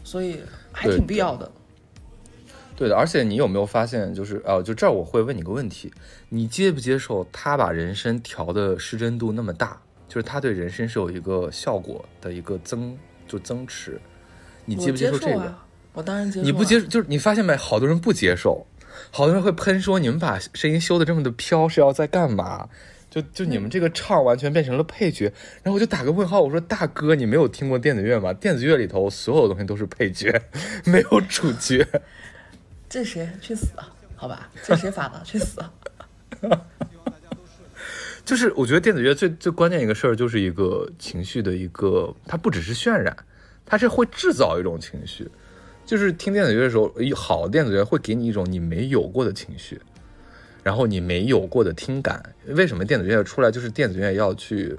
[0.02, 0.40] 所以
[0.72, 1.52] 还挺必要的。
[2.74, 5.92] 对的，而且你有没有发现，就是呃，就这儿我会问你个问题，
[6.30, 9.78] 你接不接受他把人声调的失真度那么大，
[10.08, 12.96] 就是他对人声是有一个效果的一个增
[13.28, 14.00] 就增持，
[14.64, 15.54] 你接不接受这个？
[15.96, 15.98] 啊？
[15.98, 16.44] 我当然接受、啊。
[16.44, 17.56] 你不接受，就是你发现没？
[17.56, 18.66] 好多人不接受，
[19.10, 22.68] 好多人会喷说你们把声音修的这么的飘是要在干嘛？
[23.08, 25.24] 就就你们这个唱完全变成了配角，
[25.62, 28.30] 然后我就打个问号，我说大哥，你没有听过电子乐吗？
[28.34, 30.42] 电子乐里头所有东西都是配角，
[30.84, 31.86] 没有主角。
[32.90, 33.88] 这谁去死啊？
[34.14, 35.22] 好吧，这谁发的？
[35.24, 35.60] 去死！
[35.60, 35.72] 啊
[38.24, 43.16] 就是我觉得电子乐最最关键一个事儿，就是一个情绪的一个，它不只是渲染，
[43.64, 45.30] 它是会制造一种情绪。
[45.86, 49.80] 就是听电子乐的时候，一好电子乐会给你一种你没有过的情绪，
[50.64, 52.34] 然后你没有过的听感。
[52.48, 54.76] 为什么电子乐出来就是电子乐要去，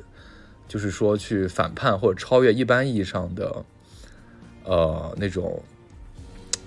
[0.67, 3.65] 就是说去反叛或者超越一般意义上的，
[4.65, 5.63] 呃那种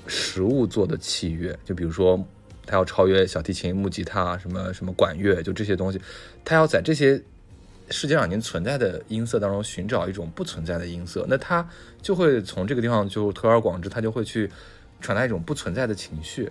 [0.06, 2.18] 实物做的器乐，就比如说
[2.64, 6.00] 它要超越小提琴、木吉他、什么什么管乐，就这些东西，
[6.44, 7.22] 它要在这些
[7.90, 11.68] 世界上已经存在的音色当中寻找一种不存在的音色，那它
[12.00, 14.50] 就会从这个地方就推而广之，它就会去
[15.00, 16.48] 传达一种不存在的情绪。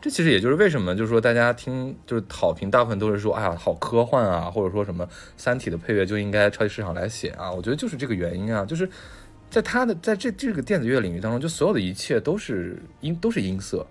[0.00, 5.06] 这其实也就是为什么，就是说大家听就是好评，大部分都是说，哎呀，好科幻啊，或者说什么
[5.36, 7.50] 《三体》的配乐就应该超级市场来写啊。
[7.52, 8.88] 我觉得就是这个原因啊，就是
[9.48, 13.86] 在它的在这这个电子乐领域当中，就所有的一切都是音都是音色。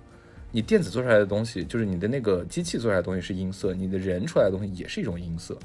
[0.52, 5.57] 你电子做出来的东西，就是你的那个机器做出来的东西是音色，你的人出来的东西也是一种音色，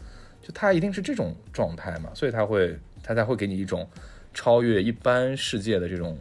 [0.47, 3.89] 就他一定是这种状态嘛，所以他会他才会给你一种
[4.33, 6.17] 超越一般世界的这种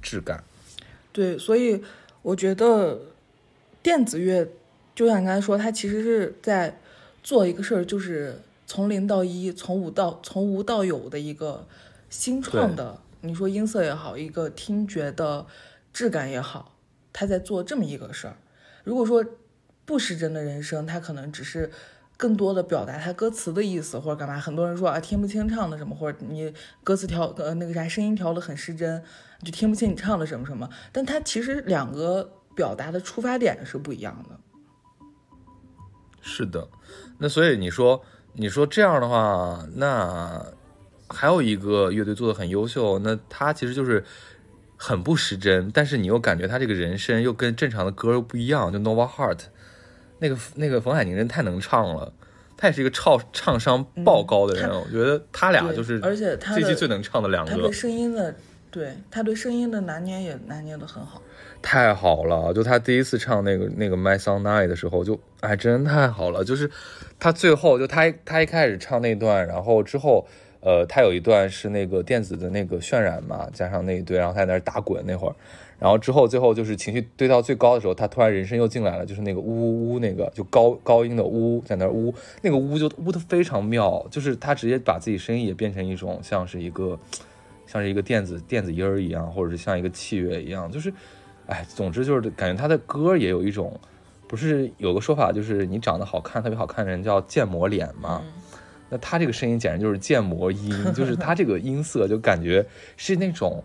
[0.00, 0.44] 质感。
[1.12, 1.82] 对，所以
[2.22, 3.00] 我觉得
[3.82, 4.46] 电子乐，
[4.94, 6.78] 就像你刚才说，它其实是在
[7.24, 8.38] 做一个事儿，就是
[8.68, 11.66] 从零到一，从无到从无到有的一个
[12.08, 15.44] 新创的你说音色也好，一个听觉的
[15.92, 16.76] 质感也好，
[17.12, 18.36] 他在做这么一个事儿。
[18.84, 19.24] 如果说
[19.84, 21.72] 不失真的人生，他可能只是
[22.16, 24.38] 更多的表达他歌词的意思或者干嘛。
[24.38, 26.52] 很多人说啊听不清唱的什么，或者你
[26.82, 29.02] 歌词调呃那个啥声音调的很失真，
[29.44, 30.68] 就听不清你唱的什么什么。
[30.92, 34.38] 但他其实两个表达的出发点是不一样的。
[36.22, 36.68] 是的，
[37.18, 38.02] 那所以你说
[38.32, 40.44] 你说这样的话，那
[41.08, 44.04] 还有一个乐队做的很优秀，那他其实就是
[44.76, 49.42] 很不失真，但是你又感觉他这个人声又跟正常的歌又不一样，就 Nova Heart，
[50.18, 52.12] 那个那个冯海宁真太能唱了，
[52.56, 58.34] 他也是一个唱唱商爆高的人，他我觉得他俩就是而且他的这季最能唱的两个他对，声音的，
[58.70, 61.22] 对他对声音的拿捏也拿捏的很好。
[61.62, 62.52] 太好了！
[62.52, 66.44] 就他第一次唱那个那个《My Song Night》的时候，就哎，真太好了。
[66.44, 66.70] 就是
[67.18, 70.28] 他最后就他他一开始唱那段，然后之后
[70.60, 75.34] 呃，他有一段是那个电子的那个渲染嘛，加上那一堆，然后他在那儿打滚那会儿，
[75.78, 86.98] 然后之后最后就是情绪堆到最高的时候，他突然人声又进来了，就是那个呜呜呜那个就高高音的呜在那儿呜，那个呜就呜的非常妙，就是他直接把自己声音也变成一种像是一个
[87.66, 90.92] 像是一个电子电子音儿一样，或者是像一个器乐一样，就是。
[91.48, 93.78] 哎，总之就是感觉他的歌也有一种，
[94.26, 98.20] 不是有个说法就是你长得好看特别好看的人叫建模脸吗？
[98.90, 102.66] 那他这个声音简直就是建模音，就是他这个音色就感觉
[102.96, 103.62] 是那种，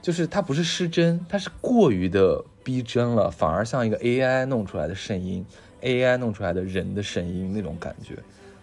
[0.00, 5.44] 就是它不是失真，它是过于的逼真了，反而像一个 AI 弄出来的声音
[5.82, 8.16] ，AI 弄出来的人的声音那种感觉，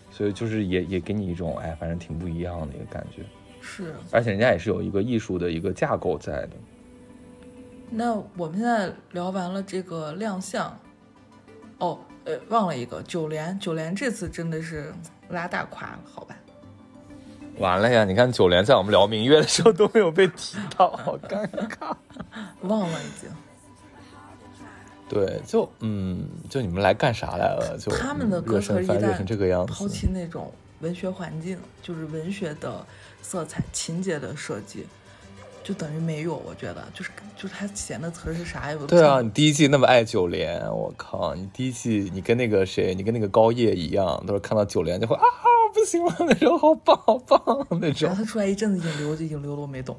[0.10, 3.24] 所以就是也也给你一种哎，反正挺不一样的一个感觉，
[3.62, 6.50] 是，而且人家也是有一个艺术的一个架构在的。
[7.90, 10.78] 那我们现在聊完了这个亮相，
[11.78, 14.92] 哦，呃，忘了一个九连，九连这次真的是
[15.30, 16.36] 拉大胯了，好吧？
[17.60, 18.04] 完了呀！
[18.04, 21.96] 你看九连在我们聊明月的时候都没有被提到，好尴尬。
[22.62, 23.30] 忘了已经。
[25.08, 27.78] 对，就嗯，就你们来干啥来了？
[27.80, 29.88] 就他们的歌热词一身番热成这个样子抛。
[29.88, 30.52] 弃那种
[30.82, 32.86] 文学环境，就是文学的
[33.22, 34.88] 色彩、情节的设计，
[35.64, 36.36] 就等于没有。
[36.36, 41.36] 我觉得就是就是他写的词儿是啥也不对啊，你第一季那么爱九连，我靠！
[41.36, 45.55] 你第一季你跟那个谁，你跟那个高叶一样，都是看到九连就会啊不
[45.86, 48.16] 行了那种，好棒好棒那然后。
[48.18, 49.98] 他出来一阵子引流，就引流了我没懂。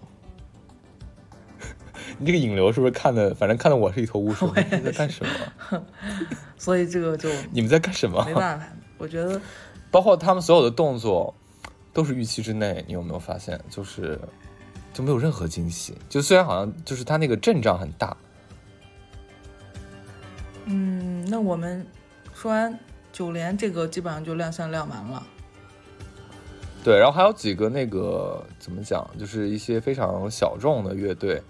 [2.18, 3.34] 你这个引流是不是看的？
[3.34, 4.48] 反正看的我是一头雾水。
[4.70, 5.24] 你在干什
[5.70, 5.82] 么？
[6.56, 8.24] 所以这个就你们在干什么？
[8.24, 8.66] 没办法。
[8.98, 9.40] 我觉得
[9.90, 11.34] 包括他们所有的动作
[11.92, 13.60] 都是预期之内，你有没有发现？
[13.68, 14.18] 就是
[14.94, 15.94] 就没有任何惊喜。
[16.08, 18.16] 就虽然好像就是他那个阵仗很大，
[20.64, 21.86] 嗯，那我们
[22.34, 22.78] 说完
[23.12, 25.22] 九连这个，基本上就亮相亮完了。
[26.86, 31.42] 对，然后还有几个那个怎么讲，就是一些非常小众的乐队，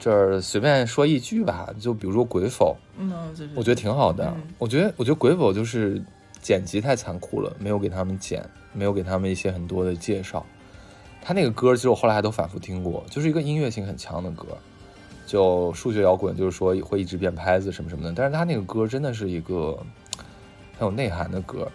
[0.00, 3.12] 这儿随便说一句吧，就比如说鬼否，嗯，
[3.54, 4.32] 我觉得挺好的。
[4.34, 6.02] 嗯我觉得我觉得鬼否就是
[6.40, 10.42] 剪辑太残酷了，没有给他们剪，没有给他们一些很多的介绍。
[11.20, 14.56] 他那个歌其实我后来还都反复听过，就是一个音乐性很强的歌，
[15.26, 18.14] 就数学摇滚，就是说会一直变拍子什么什么的。
[18.16, 19.78] 但是他那个歌真的是一个
[20.78, 21.70] 很有内涵的歌，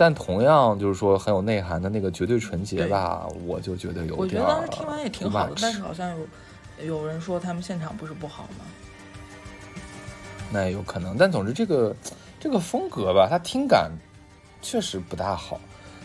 [0.00, 6.16] 但同样就是说很有内涵的那个绝对纯洁吧，我就觉得有点我觉得当时听完也挺好的但是好像
[6.78, 8.64] 有有人说他们现场不是不好吗？
[10.50, 11.94] 那也有可能，但总之这个
[12.40, 13.92] 这个风格吧，它听感
[14.62, 15.60] 确实不大好。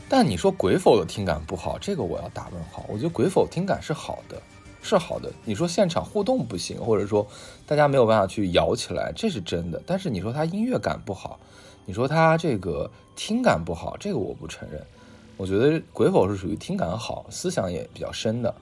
[0.10, 2.86] 但你说鬼否的听感不好，这个我要打问号。
[2.90, 4.36] 我觉得鬼否听感是好的，
[4.82, 5.32] 是好的。
[5.46, 7.26] 你说现场互动不行，或者说
[7.66, 9.82] 大家没有办法去摇起来，这是真的。
[9.86, 11.40] 但是你说它音乐感不好，
[11.86, 14.82] 你说他这个听感不好，这个我不承认。
[15.38, 18.54] 我觉得鬼否是属于听感好，思想也比较深的。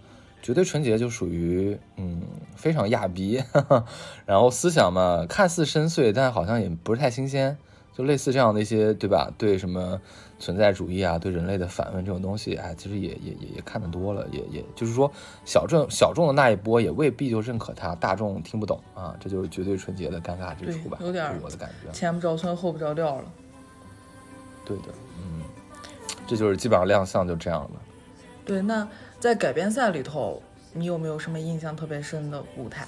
[0.42, 2.22] 绝对纯洁就属于嗯
[2.56, 3.42] 非常亚逼，
[4.26, 7.58] 然后思想嘛看似深邃，但好像也不是太新鲜，
[7.96, 9.32] 就类似这样的一些对吧？
[9.38, 10.02] 对什么
[10.44, 15.10] 存在主义啊，对人类的反问这种东西，哎，其实也也也也看得多了，也也就是说
[15.46, 21.90] 小众小众的那一波也未必就认可它，大众听不懂啊，这就是绝对纯洁的尴尬之处吧，有点儿我的感觉。
[21.94, 23.26] 前不着村后不着调了。
[24.66, 25.42] 对的，嗯，
[26.28, 27.82] 这就是基本上亮相就这样了。
[28.44, 28.86] 对，那
[29.22, 30.42] 在改编赛里头，
[30.74, 32.86] 你有没有什么印象特别深的舞台？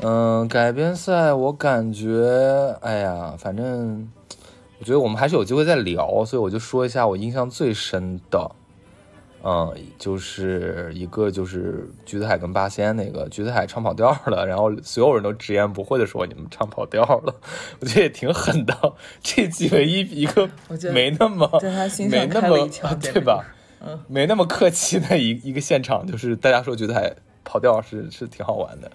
[0.00, 4.08] 嗯，改编赛我感觉，哎呀，反正
[4.84, 8.50] 我觉得我们还是有机会再聊，所以我就说一下我印象最深的，
[9.42, 17.34] 嗯，就是一个就是橘子海跟八仙那个，橘子海唱跑调了，然后所有人都直言不讳的说你们唱跑调了，
[17.80, 18.92] 我觉得也挺狠的，
[19.22, 21.48] 这几唯一一个我觉得没那么
[22.10, 22.68] 没那么
[23.00, 23.42] 对吧？
[23.80, 27.10] 嗯，没那么客气的一一个现场，就是大家说橘子海
[27.42, 28.90] 跑调是是挺好玩的。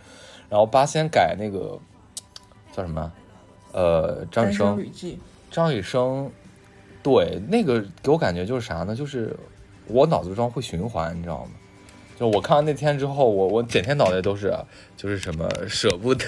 [0.49, 1.79] 然后八仙改那个
[2.75, 3.11] 叫什么？
[3.71, 4.83] 呃，张雨生，
[5.49, 6.29] 张雨生，
[7.01, 8.95] 对，那个给我感觉就是啥呢？
[8.95, 9.35] 就是
[9.87, 11.51] 我脑子中会循环，你知道吗？
[12.19, 14.53] 就我看完那天之后，我我整天脑袋都是
[14.97, 16.25] 就是什么舍不得，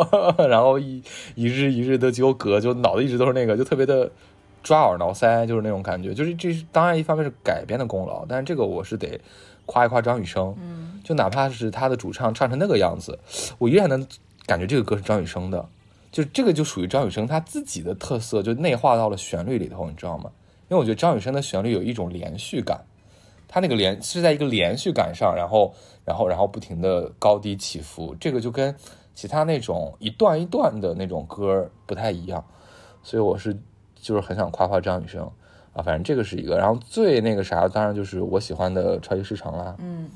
[0.48, 1.02] 然后一
[1.34, 4.10] 一日一日的纠葛，就脑子一直都是那个，就特别的
[4.62, 6.14] 抓耳挠腮，就是那种感觉。
[6.14, 9.20] 就是这当然一方面是改编的功劳，但是这个我是得
[9.66, 13.18] 夸一夸张雨生，嗯，就哪怕是他的主唱唱成那个样子，
[13.58, 14.06] 我依然能
[14.46, 15.68] 感觉这个歌是张雨生的。
[16.14, 20.30] 就这个就属于张雨生他自己的特色，就内化到了旋律里头，你知道吗？
[20.68, 22.84] 因为我觉得张雨生的旋律有一种连续感，
[23.48, 25.74] 他那个连是在一个连续感上，然后
[26.04, 28.72] 然后然后不停的高低起伏，这个就跟
[29.12, 32.44] 其他那种一段一段的那种歌不太一样，
[33.02, 33.52] 所以我是
[33.96, 35.28] 就是很想夸夸张雨生
[35.72, 40.08] 啊，反正这个是一个，然后最那个啥，当然就是我喜欢的超级市场啦，嗯，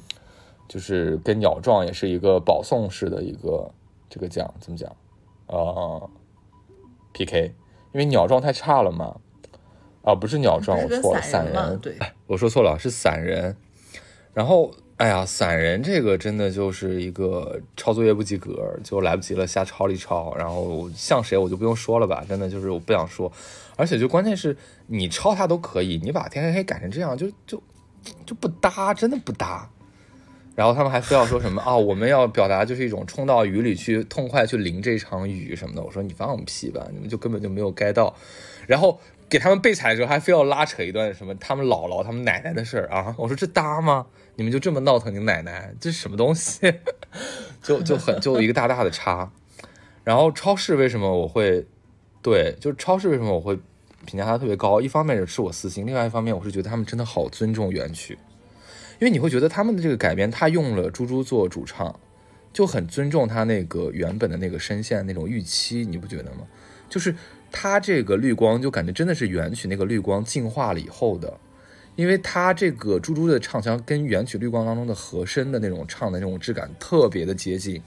[0.68, 3.68] 就是跟鸟壮也是一个保送式的一个
[4.08, 4.94] 这个奖，怎么讲？
[5.48, 6.10] 呃
[7.12, 7.54] ，PK，
[7.92, 9.16] 因为鸟状太差了嘛，
[10.02, 13.56] 啊，不是鸟壮，它是跟我错了，散散人嘛，人，对，我说错了，是散人。
[14.34, 20.34] 然后，哎呀，散人这个真的就是一个抄作业不及格，就来不及了，瞎抄了一抄。
[20.36, 23.32] 然后像谁我就不用说了吧，真的就是我不想说。
[23.76, 24.56] 而且就关键是
[24.86, 27.60] 你抄他都可以，你把天黑黑改成这样，就就
[28.24, 29.68] 就不搭，真的不搭。
[30.58, 35.80] 然后他们还非要说什么啊、 我们要表达就是一种冲到雨里去痛快去淋这场雨什么的。
[35.80, 38.12] 我说你放屁吧，你们就根本就没有 get 到。
[38.66, 38.98] 然后
[39.28, 43.14] 给他们备采的时候还非要拉扯一段什么他们姥姥、他们奶奶的事儿啊。
[43.16, 44.04] 我说这搭吗？
[44.34, 46.74] 你们就这么闹腾你奶奶，这是什么东西？
[47.62, 49.30] 就就很就一个大大的叉。
[50.02, 51.64] 然后超市为什么我会
[52.20, 53.56] 对，就是超市为什么我会
[54.06, 54.80] 评价它特别高？
[54.80, 58.18] 一方面是我私心，另外一方面我是觉得他们真的好尊重原曲。
[58.98, 61.98] 因为你会觉得他们的这个改编，他用了猪猪做主唱，
[62.52, 66.46] 就很尊重他那个原本的那个声线那种预期，你不觉得吗？
[66.88, 67.14] 就是
[67.52, 71.38] 他这个绿光，就感觉真的是原曲那个绿光进化了以后的，
[71.96, 77.80] 因为他这个猪猪的唱腔跟原曲绿光当中的和声的那种唱的那种质感特别的接近，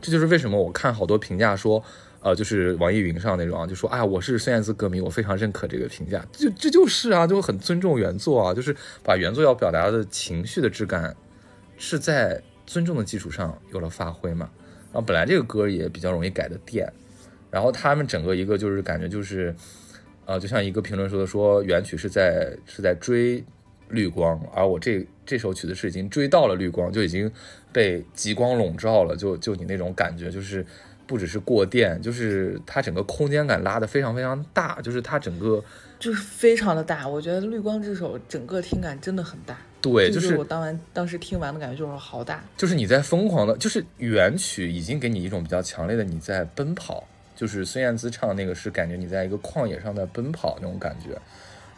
[0.00, 1.84] 这就是为什么我看好多评价说。
[2.28, 11.16] 呃，就是网易云上那种啊，就说啊，我是孙燕姿歌迷，我非常认可这个评价，就这就是啊，就很尊重原作啊，就是把原作要表达的情绪的质感，
[11.78, 14.50] 是在尊重的基础上有了发挥嘛。
[14.92, 16.92] 然后本来这个歌也比较容易改的电，
[17.50, 19.54] 然后他们整个一个就是感觉就是，
[20.26, 23.42] 呃，就像一个评论说的，说原曲是在是在追
[23.88, 27.32] 绿光，而我这这首曲子是已经追到了绿光，就已经
[27.72, 30.66] 被极光笼罩了，就就你那种感觉就是。
[31.08, 35.64] 不只是过电，就是它整个空间感拉得非常非常大，就是它整个
[35.98, 37.08] 就是非常的大。
[37.08, 42.44] 我觉得《绿光》之手整个听感真的很大，对，就是我当完当时听完的感觉就是好大。
[42.58, 47.02] 就是你在疯狂的，就是原曲已经给你一种比较强烈的你在奔跑，
[47.34, 51.18] 就是孙燕姿唱的那个是感觉你在一个旷野上在奔跑那种感觉，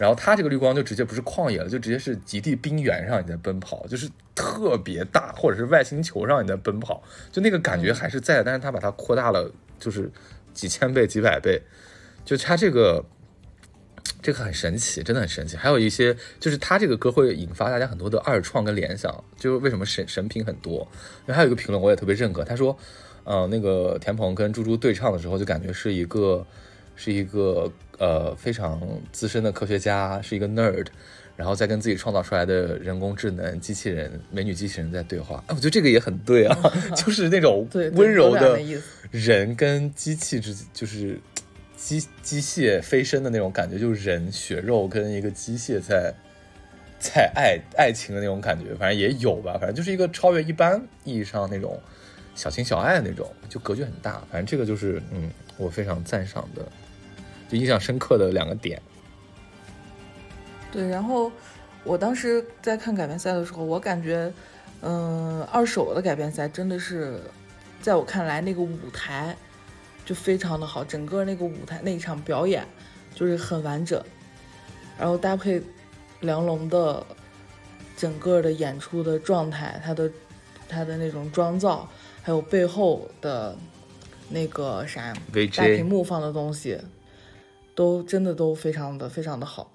[0.01, 10.10] 然后它这个绿光就直接不是旷野了，就直接是极地冰原上你在奔跑，就是特别大，或者是外星球上你在奔跑，就那个感觉还是在，但是它把它扩大了，就是
[10.55, 11.62] 几千倍、几百倍，
[12.24, 13.05] 就它这个。
[14.22, 15.56] 这个很神奇，真的很神奇。
[15.56, 20.86] 还有一些就是它这个歌会引发大家很多的二创跟联想，就是为什么神神评很多。
[21.27, 22.77] 还有一个评论我也特别认可，他说，
[23.24, 26.47] 呃，那个田鹏跟猪猪对唱的时候，就感觉是一个
[27.02, 28.78] 是一个呃非常
[29.10, 30.86] 资深的科学家，是一个 nerd，
[31.35, 35.43] 然后再跟自己创造出来的人工智能机器人美女机器人在对话。
[35.47, 36.55] 哎，我觉得这个也很对啊，
[36.94, 38.60] 就是那种温柔的。
[39.10, 41.18] 人跟机器之就是
[41.74, 46.12] 机机械飞升的那种感觉，就是人血肉跟一个机械在
[46.98, 51.81] 在爱爱情的那种感觉，反正也有吧，反正就是一个超越一般意义上那种
[52.35, 54.22] 小情小爱的那种，就格局很大。
[54.31, 56.62] 反正这个就是嗯，我非常赞赏的，
[57.51, 58.81] 就印象深刻的两个点。
[60.70, 61.32] 对，然后
[61.82, 64.32] 我当时在看改编赛的时候，我感觉，
[64.82, 67.20] 嗯、二手的改编赛真的是，
[67.82, 69.36] 在我看来那个舞台
[70.06, 72.64] 就非常的好，整个那个舞台那一场表演
[73.14, 74.01] 就是很完整，
[74.97, 75.60] 然后搭配
[76.20, 77.05] 梁龙的
[77.97, 80.09] 整个的演出的状态，他的
[80.68, 81.89] 他的那种妆造，
[82.22, 83.56] 还有背后的
[84.28, 85.12] 那个啥
[85.56, 86.78] 大屏幕放的东西，
[87.81, 89.73] 都真的都非常的非常的好。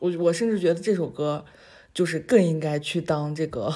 [0.00, 1.46] 我我甚至觉得这首歌
[1.94, 3.72] 就是更应该去当这个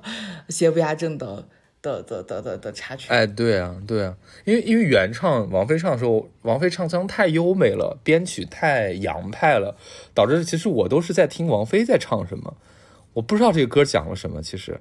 [0.50, 1.48] 邪不压正的
[1.80, 3.08] 的的的的的插曲。
[3.08, 4.14] 哎，对啊，对啊，
[4.44, 9.74] 因为因为原唱王菲唱的时候，王菲唱腔太优美了，编曲太洋派了，
[10.12, 12.58] 导致其实我都是在听王菲在唱什么，
[13.14, 14.72] 我不知道这个歌讲了什么，其实，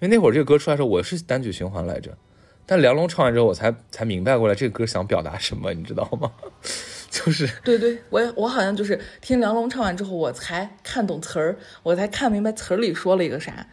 [0.00, 2.18] 因为那会儿这个歌出来的时候，我是单曲循环来着，
[2.66, 6.32] 但梁龙唱完之后，我才才明白过来这个歌想表达什么，你知道吗？
[7.10, 13.66] 就是对对，我也我好像就是听梁龙唱完之后，我才看懂词儿，我才看明白词儿里说了一个啥，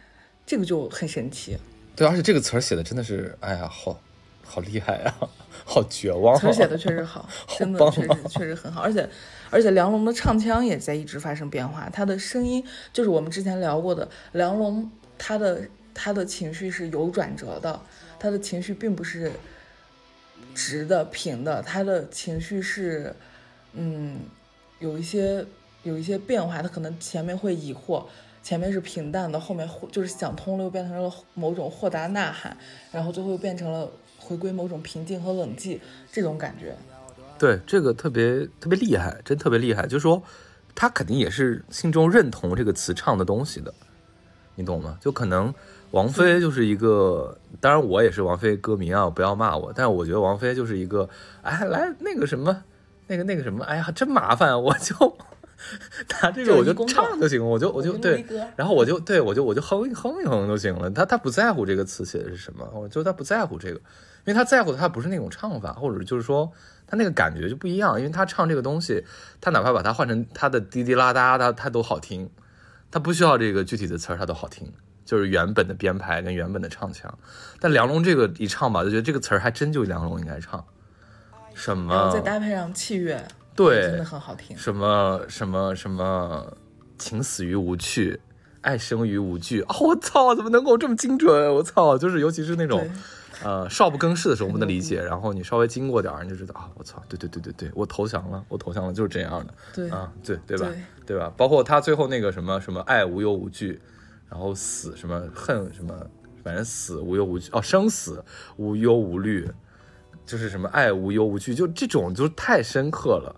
[0.44, 1.56] 这个就很神奇。
[1.94, 4.00] 对，而且这个词儿写的真的是，哎呀，好
[4.44, 5.14] 好厉害啊，
[5.64, 6.40] 好绝望、啊。
[6.40, 7.28] 词儿写的确实好，
[7.58, 9.08] 真的确实确实很好，而且
[9.50, 15.62] 而且梁龙的唱腔也在一直发生变化，他的声音就是我们之前聊过的，梁龙他的
[15.94, 17.80] 他的情绪是有转折的，
[18.18, 19.30] 他的情绪并不是
[20.58, 23.14] 直的平的，他的情绪是
[23.74, 24.18] 嗯
[24.80, 25.46] 有一些
[25.84, 28.04] 有一些变化，他可能前面会疑惑。
[28.42, 32.56] 前面是平淡的，后面就是想通了，又变成了某种豁达呐喊，
[32.90, 35.78] 然后最后又变成了回归某种平静和冷寂
[36.10, 36.74] 这种感觉。
[37.38, 39.86] 对，这个特别特别厉害，真特别厉害。
[39.86, 40.22] 就是说，
[40.74, 43.74] 他肯定也是心中认同这个词唱的东西的，
[44.54, 44.96] 你懂吗？
[44.98, 45.54] 就可能
[45.90, 49.72] 王菲就是一个，当然我也是王菲歌迷啊，不要骂我。
[49.74, 51.08] 但是我觉得王菲就是一个，
[51.42, 52.64] 哎，来那个什么，
[53.06, 55.16] 那个那个什么，哎呀，真麻烦， 我就。
[56.08, 58.24] 他这个我就唱就行了，我就我就对，
[58.54, 60.88] 然后我就对我就我就哼一哼一哼就行了。
[60.88, 66.48] 他他不在乎这个词写的是什么，我就他不在乎这个，因为他在乎的他不是那种唱法，或者就是说
[66.86, 67.98] 他那个感觉就不一样。
[67.98, 69.04] 因为他唱这个东西，
[69.40, 72.30] 他哪怕把它换成他的滴滴啦哒，他他都好听，
[72.92, 74.72] 他不需要这个具体的词儿，他都好听，
[75.08, 77.18] 就是原本的编排跟原本的唱腔。
[77.58, 80.62] 但梁龙这个一唱吧，就觉得这个词儿还真就梁龙应该唱，
[81.54, 83.26] 什么，再搭配上器乐。
[83.56, 84.54] 对，真的很好听。
[84.54, 86.52] 什么什么什么，
[86.98, 88.20] 情死于无趣，
[88.60, 89.62] 爱生于无惧。
[89.62, 91.54] 哦，我操，怎么能够这么精准？
[91.54, 92.86] 我操，就是尤其是那种，
[93.42, 95.02] 呃，少不更事的时候，我不能理解。
[95.02, 99.54] 然后你稍微经过点儿，你就知道啊，我操，对对对对对，我投降了，我投降了，就是这样的。
[99.74, 100.66] 对啊，对对吧？
[100.68, 101.32] 对对吧？
[101.34, 103.80] 包括他最后那个什么什么爱无忧无惧，
[104.30, 105.94] 然后死什么恨什么，
[106.42, 108.24] 反正死无忧无惧哦，生死
[108.56, 109.50] 无忧无虑，
[110.26, 113.34] 就是什么爱无忧无惧，就这种就太深刻了。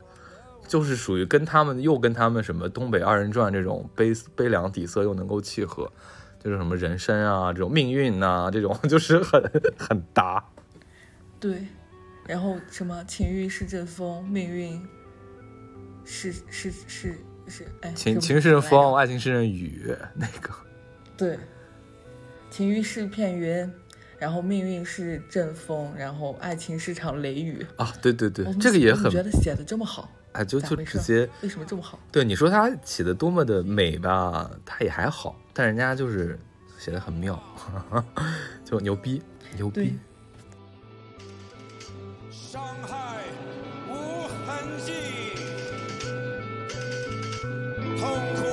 [0.68, 5.90] 就是属于跟他们又跟他们什么东北二人转这种悲悲凉底色又能够契合，
[6.38, 9.42] 就是什么人生啊这种命运呐、啊、这种 就是很
[9.76, 10.44] 很搭。
[11.40, 11.66] 对，
[12.24, 14.80] 然后什么情欲是阵风，命运
[16.04, 17.18] 是是是
[17.48, 20.50] 是哎，情情是阵风，爱情是阵雨，那个
[21.20, 21.38] 对，
[22.50, 23.70] 情欲是片云。
[24.18, 27.90] 然后命运是阵风，然后爱情是场雷雨啊！
[28.02, 30.12] 对对对，这个也很觉得写的这么好。
[30.32, 31.98] 哎，就就直接为什么这么好？
[32.12, 36.38] 对你说他写的多么的美吧，他也还好，但人家就是
[36.78, 37.42] 写的很妙，
[38.62, 39.22] 就牛逼
[39.56, 39.98] 牛逼。
[42.30, 43.22] 伤害
[43.88, 44.92] 无痕迹，
[47.98, 48.49] 痛苦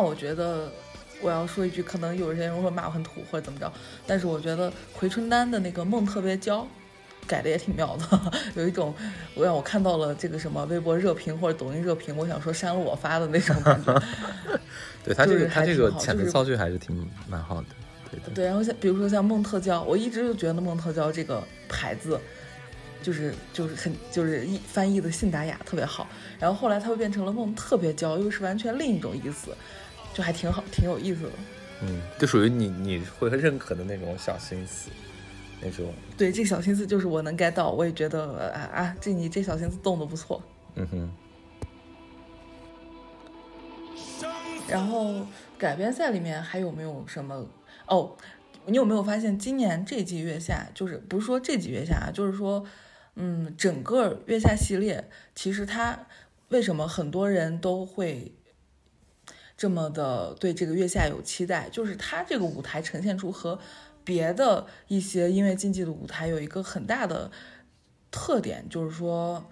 [0.00, 0.70] 关于这个庙，我觉得。
[1.22, 3.72] 我要说一句，可能有些人会骂我很土或者怎么着，
[4.06, 6.68] 但是我觉得回春丹的那个梦特别娇，
[7.26, 8.94] 改的也挺妙的， 有一种
[9.34, 14.02] 我让我看到了这个什么微博热评或者抖音热评，我想说删了我发的那种感觉。
[15.02, 17.66] 对他这个、就是、他这个遣词造句还是挺蛮好的，
[18.10, 18.30] 对的。
[18.34, 22.20] 对，然后像比如说像梦特娇，我一直就觉得梦特娇这个牌子。
[23.02, 26.08] 就是就是很就是译翻译的信达雅特别好，
[26.40, 29.56] 然后后来它又变成了梦特别娇，又是完全另一种意思。
[30.16, 31.30] 就还挺好，挺有意思的。
[31.82, 34.88] 嗯，就属于你你会认可的那种小心思，
[35.60, 35.92] 那种。
[36.16, 40.42] 对，这小心思就是我能 get 到，我也觉得啊啊，这你这小心思动的不错。
[40.74, 41.12] 嗯哼。
[44.66, 45.26] 然后
[45.58, 47.46] 改编赛里面还有没有什么？
[47.86, 48.16] 哦，
[48.64, 52.64] 你有没有发现今年这季月下，就是不是说这季月下啊，就是说，
[53.16, 56.06] 嗯，整个月下系列，其实它
[56.48, 58.32] 为什么很多人都会。
[59.56, 63.58] 这么的对这个月下有期待，就是他这个舞台呈现出和
[64.04, 67.30] 别的一些音乐竞技的舞台有一个很大的
[68.10, 69.44] 特点，就是说，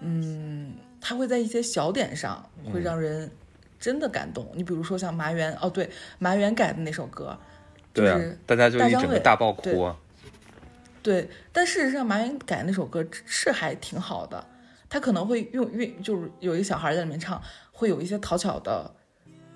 [0.00, 3.30] 嗯，他会在一些小点上会让人
[3.78, 4.50] 真的感动。
[4.54, 7.38] 你比如说像麻原，哦对，麻原改的那首歌，
[7.94, 9.96] 就对大家就一张伟整个大爆哭啊。
[11.02, 14.46] 对，但事实上麻云改那首歌是还挺好的，
[14.88, 17.40] 他可能会用运就是有一个小孩在里面唱，
[17.72, 18.94] 会有一些讨巧的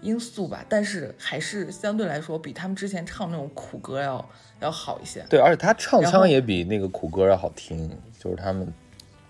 [0.01, 4.29] 因素吧，但是还是相对来说比他们之前唱那种苦歌要
[4.61, 5.25] 要好一些。
[5.29, 8.73] 对，而且他唱腔也比那个苦歌要好听，就是他们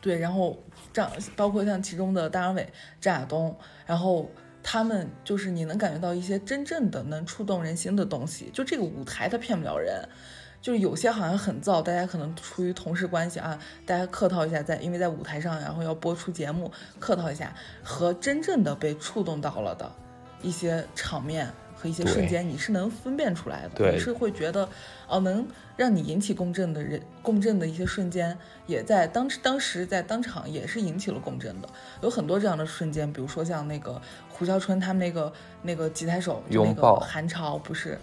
[0.00, 0.56] 对，然后
[0.92, 2.68] 这样包括像其中的大张伟、
[3.00, 3.56] 张亚东，
[3.86, 4.30] 然后
[4.62, 8.50] 他们就是你能感觉到一些真正的能触动人心的东西。
[8.52, 10.08] 就这个舞台他骗不了人，
[10.60, 19.90] 就是有些好像很燥，大家可能出于同事关系啊，大家客套一下在，因为在舞台上，然后要播出节目，客套一下，和真正的被触动到了的
[20.42, 21.52] 一些场面。
[21.78, 24.66] 和一些瞬间，你是能分辨出来的，你是会觉得，
[25.06, 25.46] 哦，能
[25.76, 28.34] 让你引起共振的人，共振的一些瞬间，
[28.66, 31.68] 也在当当时在当场也是引起了共振的，
[32.00, 34.00] 有很多这样的瞬间，比如说像那个
[34.30, 35.30] 胡小春他们那个
[35.60, 37.98] 那个吉他手就那拥抱个韩潮不是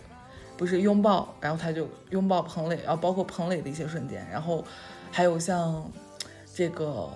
[0.55, 4.63] 不是拥抱，然后他就拥抱彭磊，然后包括彭磊的一些瞬间，然后
[5.11, 5.91] 还有像
[6.53, 7.09] 这个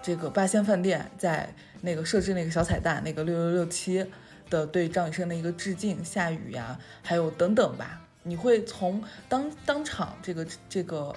[0.00, 4.06] 这个八仙饭店在那个设置那个小彩蛋，那个六六六七
[4.52, 11.14] 的对张雨生的一个致敬，下雨呀，还有等等吧，你会从当当场这个这个。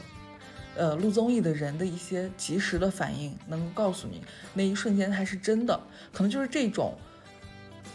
[0.77, 4.21] 呃，录综艺的人的一些及时的反应，能告诉你
[4.53, 5.79] 那一瞬间他是真的，
[6.11, 6.93] 可能就是这种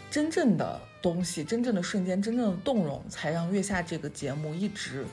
[0.09, 5.05] 真正的东西，真正的瞬间，真正的动容，才让《月下》这个节目一直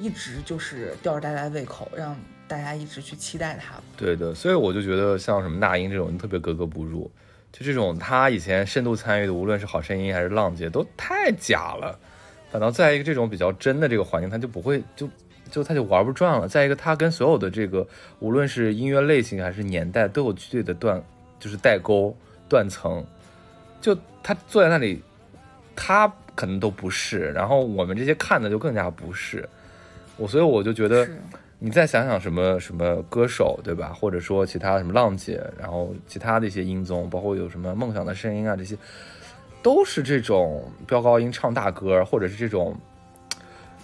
[0.00, 2.18] 一直就是吊着大家的胃口，让
[2.48, 3.74] 大家一直去期待它。
[3.94, 7.10] 对的，所以我就觉得像什么那英这种特别格格不入，
[7.52, 11.98] 就这种他以前深度参与的，无论是好声音还是浪姐，都太假了。
[12.50, 15.08] 反倒在一个这种比较真的这个环境，他就不会就
[15.50, 16.46] 就他就玩不转了。
[16.46, 17.86] 再一个，他跟所有的这个
[18.18, 21.02] 无论是音乐类型还是年代，都有绝对的断，
[21.40, 22.14] 就是代沟
[22.48, 23.04] 断层。
[23.80, 25.02] 就他坐在那里，
[25.74, 29.48] 他可能都不是，然后我们这些看的就更加不是。
[30.16, 31.08] 我所以我就觉得。
[31.58, 33.92] 是，你再想想什么什么歌手，对吧？
[33.92, 38.76] 或者说其他什么浪姐，然后其他的一些音综，包括有什么梦想的声音啊，这些
[39.62, 42.76] 都是这种飙高音唱大歌，或者是这种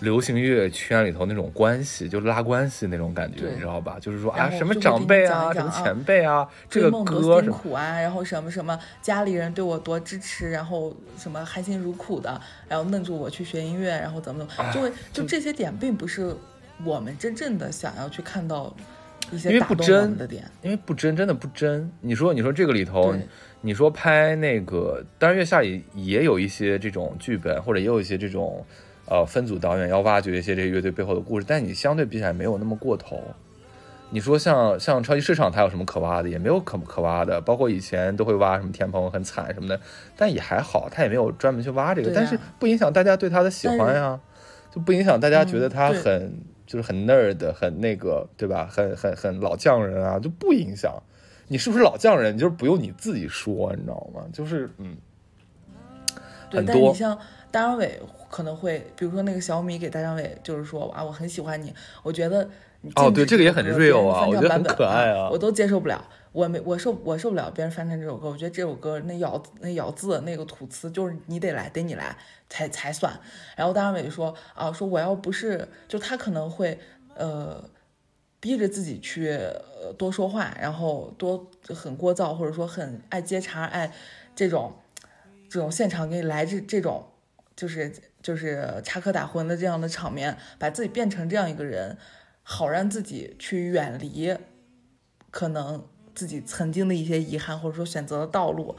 [0.01, 3.99] 流行乐圈里头那种关系，就拉关系那种感觉，你知道吧？
[4.01, 7.53] 就是说啊，什么长辈啊，什么前辈啊，这个歌什么。
[7.57, 16.35] 苦啊，然后什么什么家里人对我多支持，然后什么含辛茹苦的，然后弄住我去学音乐，然后怎么怎么，就会就这些点并不是
[16.84, 18.74] 我们真正的想要去看到
[19.30, 20.44] 一因为些打动我不真们的点。
[20.62, 21.90] 因为不真，真的不真。
[22.00, 23.14] 你说，你说这个里头，
[23.60, 28.64] 你说拍那个，当然月下也也有一些这种剧本，或者也有一些这种，
[29.06, 33.22] 呃，分组导演要挖掘一些这个乐队背后的故事，但你相对比起来没有那么过头。
[34.10, 36.28] 你说像像超级市场，它有什么可挖的？
[36.28, 37.40] 也没有可可挖的。
[37.40, 39.80] 包括以前都会挖什么天蓬很惨什么的，
[40.16, 42.10] 但也还好，他也没有专门去挖这个。
[42.10, 44.20] 啊但是不影响大家对他的喜欢呀，
[44.70, 46.34] 就不影响大家觉得他很、
[46.73, 48.66] 就是很 nerd，很那个，对吧？
[48.73, 50.90] 很很很老匠人啊，就不影响。
[51.49, 54.23] 你是不是老匠人，你就是不用你自己说，你知道吗？
[54.32, 54.97] 就是嗯，
[56.49, 57.15] 对，很多但你像
[57.51, 58.01] 大张伟
[58.31, 62.49] 可能会，比如说那个小米给大张伟就是说啊，我很喜欢你，我觉得
[62.81, 66.03] 你哦对这个也很 real 啊我觉得很可爱啊我都接受不了。
[66.32, 72.16] 我没我受我受不了别人翻唱这首歌，我觉得这首歌那咬那咬字那个吐词就是你得来得你来
[72.48, 73.12] 才才算。
[73.56, 76.78] 然后大张伟说啊说我要不是就他可能会
[77.14, 77.62] 呃
[78.40, 83.92] 逼着自己去呃多说话，然后多很聒噪，或者说很爱接茬，爱
[84.34, 84.72] 这种
[85.50, 87.06] 这种现场给你来这这种
[87.54, 87.92] 就是
[88.22, 91.98] 就是插科打诨的这样的场面，把自己变成这样一个人，
[92.42, 94.34] 好让自己去远离
[95.30, 98.74] 可能自己曾经的一些遗憾，或者说选择的道路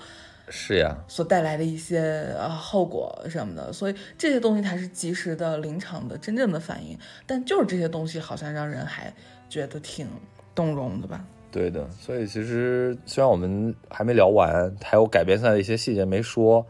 [0.50, 2.00] 是呀，所带来的一些
[2.38, 9.14] 呃后果什么的，所以这些东西才是及时的、临场的、真正的反应，但就是这些东西好像让人还
[9.50, 10.08] 觉得挺
[10.54, 11.26] 动容的吧。
[11.52, 11.90] 对的。
[11.92, 16.66] 所以其实虽然我们还没聊完，还有改编赛的一些细节没说。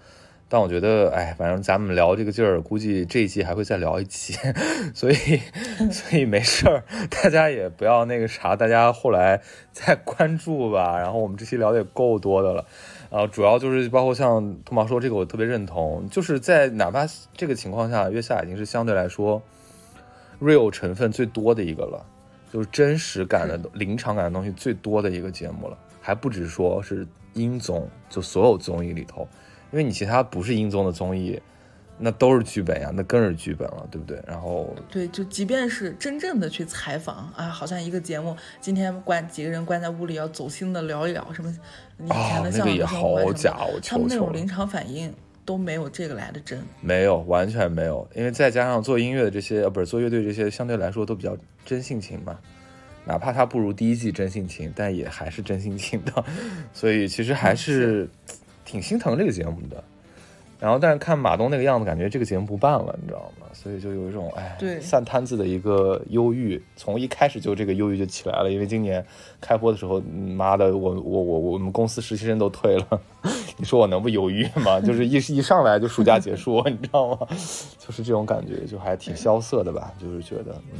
[0.54, 4.38] 但我觉得，哎，反正咱们聊这个劲儿，估计这一期还会再聊一期，
[4.94, 5.16] 所以，
[5.90, 11.00] 所以没事儿，大家也不要那个啥，大家后来再关注吧。
[11.00, 12.68] 然后我们这期聊的也够多的了，
[13.10, 19.42] 呃，主要就是包括像兔毛说这个，我特别认同，就是在哪怕这个情况下，月下已经是相对来说
[20.40, 22.06] real 成分最多的一个了，
[22.54, 29.28] 就是真实感的、临场感的东西最多的一个节目了，还不止说是音综，就所有综艺里头。
[29.74, 31.42] 因为你其他不是音综的综艺，
[31.98, 34.24] 那都是剧本呀，那更是剧本了，对不对？
[34.28, 41.52] 然后对，就即便是真正的去采访啊，好像一个节目今天关几个人关在屋里要走心的聊一聊什么
[42.00, 44.16] 以前啊，的相那个好假，他们那。
[44.16, 45.12] 种临场反应
[45.44, 46.64] 都没有这个来的真。
[46.80, 51.36] 没有，完全没有，因为再加上做音乐的这些，呃，不是做乐队这些，相对来说都比较
[51.66, 52.38] 真性情嘛。
[53.06, 56.26] 哪怕他不如第一季真性情，但也还是真性情的，
[56.72, 58.10] 所以其实还是
[58.66, 59.84] 挺心疼这个节目的。
[60.60, 63.48] 然后，但是看马东那个样子，感觉这个节目不办了，你知道吗？
[63.52, 68.50] 所以就有一种哎，对散摊子的一个忧郁，从一开始就这个忧郁就起来了。
[68.50, 69.06] 因为今年
[69.42, 73.02] 开播的时候，嗯妈的，我我我我们公司实习生都退了，
[73.58, 74.80] 你说我能不忧郁吗？
[74.80, 77.28] 就是一一上来就暑假结束， 你知道吗？
[77.78, 80.80] 就是这种感觉，就还挺萧瑟的吧，就是觉得，嗯，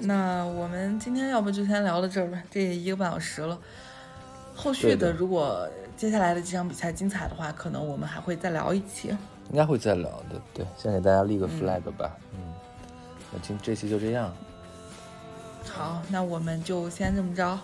[0.00, 3.58] 那我们今天要不就先聊到这儿吧，这也一个半小时了。
[4.54, 9.08] 后续的如果接下来的几场比赛精彩的话，可能我们还会再聊一期。
[9.50, 12.54] 应该会再聊的，对，先给大家立个 flag 吧，嗯，
[13.30, 14.34] 那、今这期就这样。
[15.70, 17.58] 好，那我们就先这么着，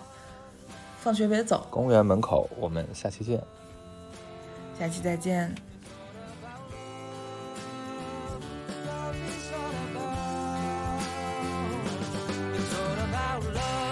[0.99, 1.65] 放学别走。
[1.71, 3.41] 公园门口，我们下期见。
[4.79, 5.53] 下期再见。
[12.61, 13.90] is all about love.